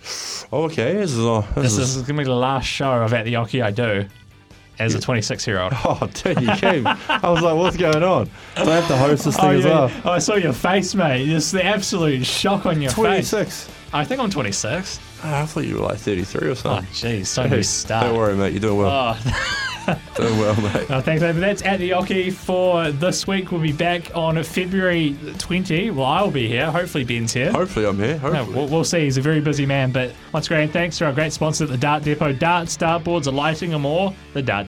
Oh, 0.52 0.64
okay, 0.64 0.94
this 0.94 1.12
is, 1.12 1.18
this 1.18 1.46
This 1.56 1.78
is 1.78 1.96
is 1.96 2.02
going 2.04 2.18
to 2.18 2.22
be 2.22 2.24
the 2.26 2.36
last 2.36 2.66
show 2.66 2.92
of 2.92 3.14
At 3.14 3.24
the 3.24 3.34
Oche 3.36 3.64
I 3.64 3.72
do 3.72 4.08
as 4.80 4.94
a 4.96 5.00
26 5.00 5.48
year 5.48 5.60
old. 5.60 5.74
Oh, 5.86 6.10
dude, 6.14 6.42
you 6.42 6.52
came. 6.56 6.86
I 6.88 7.30
was 7.30 7.42
like, 7.42 7.56
what's 7.56 7.78
going 7.78 8.04
on? 8.04 8.26
Do 8.56 8.64
I 8.64 8.76
have 8.76 8.88
to 8.88 8.98
host 8.98 9.26
this 9.26 9.36
thing 9.36 9.46
Oh, 9.46 9.50
as 9.52 9.64
yeah. 9.66 9.70
well? 9.72 9.92
Oh, 10.06 10.12
I 10.12 10.20
saw 10.20 10.36
your 10.36 10.54
face, 10.54 10.94
mate. 10.96 11.26
Just 11.26 11.52
the 11.52 11.64
absolute 11.66 12.26
shock 12.26 12.66
on 12.66 12.82
your 12.82 12.92
face. 12.92 13.30
26. 13.32 13.70
I 13.94 14.04
think 14.04 14.20
I'm 14.20 14.30
26. 14.30 15.00
Oh, 15.24 15.34
I 15.34 15.46
thought 15.46 15.64
you 15.66 15.76
were 15.76 15.82
like 15.88 15.98
33 15.98 16.50
or 16.50 16.56
something. 16.56 16.88
Oh, 16.90 16.94
something. 16.94 17.22
jeez, 17.22 17.36
don't 17.36 17.50
be 17.50 17.64
start. 17.64 18.06
Don't 18.08 18.18
worry, 18.18 18.36
mate. 18.36 18.52
You're 18.54 18.60
doing 18.62 18.78
well. 18.80 19.18
Oh, 19.18 19.44
Doing 20.18 20.38
well, 20.38 20.54
mate. 20.62 20.90
no, 20.90 21.00
thanks, 21.00 21.22
mate. 21.22 21.32
But 21.32 21.40
that's 21.40 21.62
at 21.62 21.80
the 21.80 21.92
Oche 21.92 22.34
for 22.34 22.92
this 22.92 23.26
week. 23.26 23.54
We'll 23.54 23.62
be 23.62 23.72
back 23.72 24.14
on 24.18 24.42
February 24.44 25.16
20. 25.38 25.92
Well, 25.92 26.06
I'll 26.06 26.30
be 26.30 26.46
here. 26.50 26.70
Hopefully, 26.70 27.06
Ben's 27.06 27.32
here. 27.32 27.54
Hopefully, 27.54 27.86
I'm 27.86 27.98
here. 27.98 28.20
No, 28.22 28.44
we'll, 28.54 28.68
we'll 28.68 28.84
see. 28.84 29.02
He's 29.06 29.18
a 29.18 29.22
very 29.22 29.40
busy 29.40 29.66
man. 29.66 29.94
But 29.94 30.12
once 30.34 30.48
again, 30.48 30.68
thanks 30.68 30.98
to 30.98 31.06
our 31.06 31.14
great 31.14 31.32
sponsor 31.32 31.64
at 31.64 31.70
the 31.70 31.78
Dart 31.78 32.04
Depot. 32.04 32.34
Darts, 32.34 32.76
dartboards, 32.76 33.28
a 33.28 33.32
lighting, 33.32 33.74
and 33.74 33.82
more. 33.82 34.14
The 34.34 34.42
Dart 34.42 34.66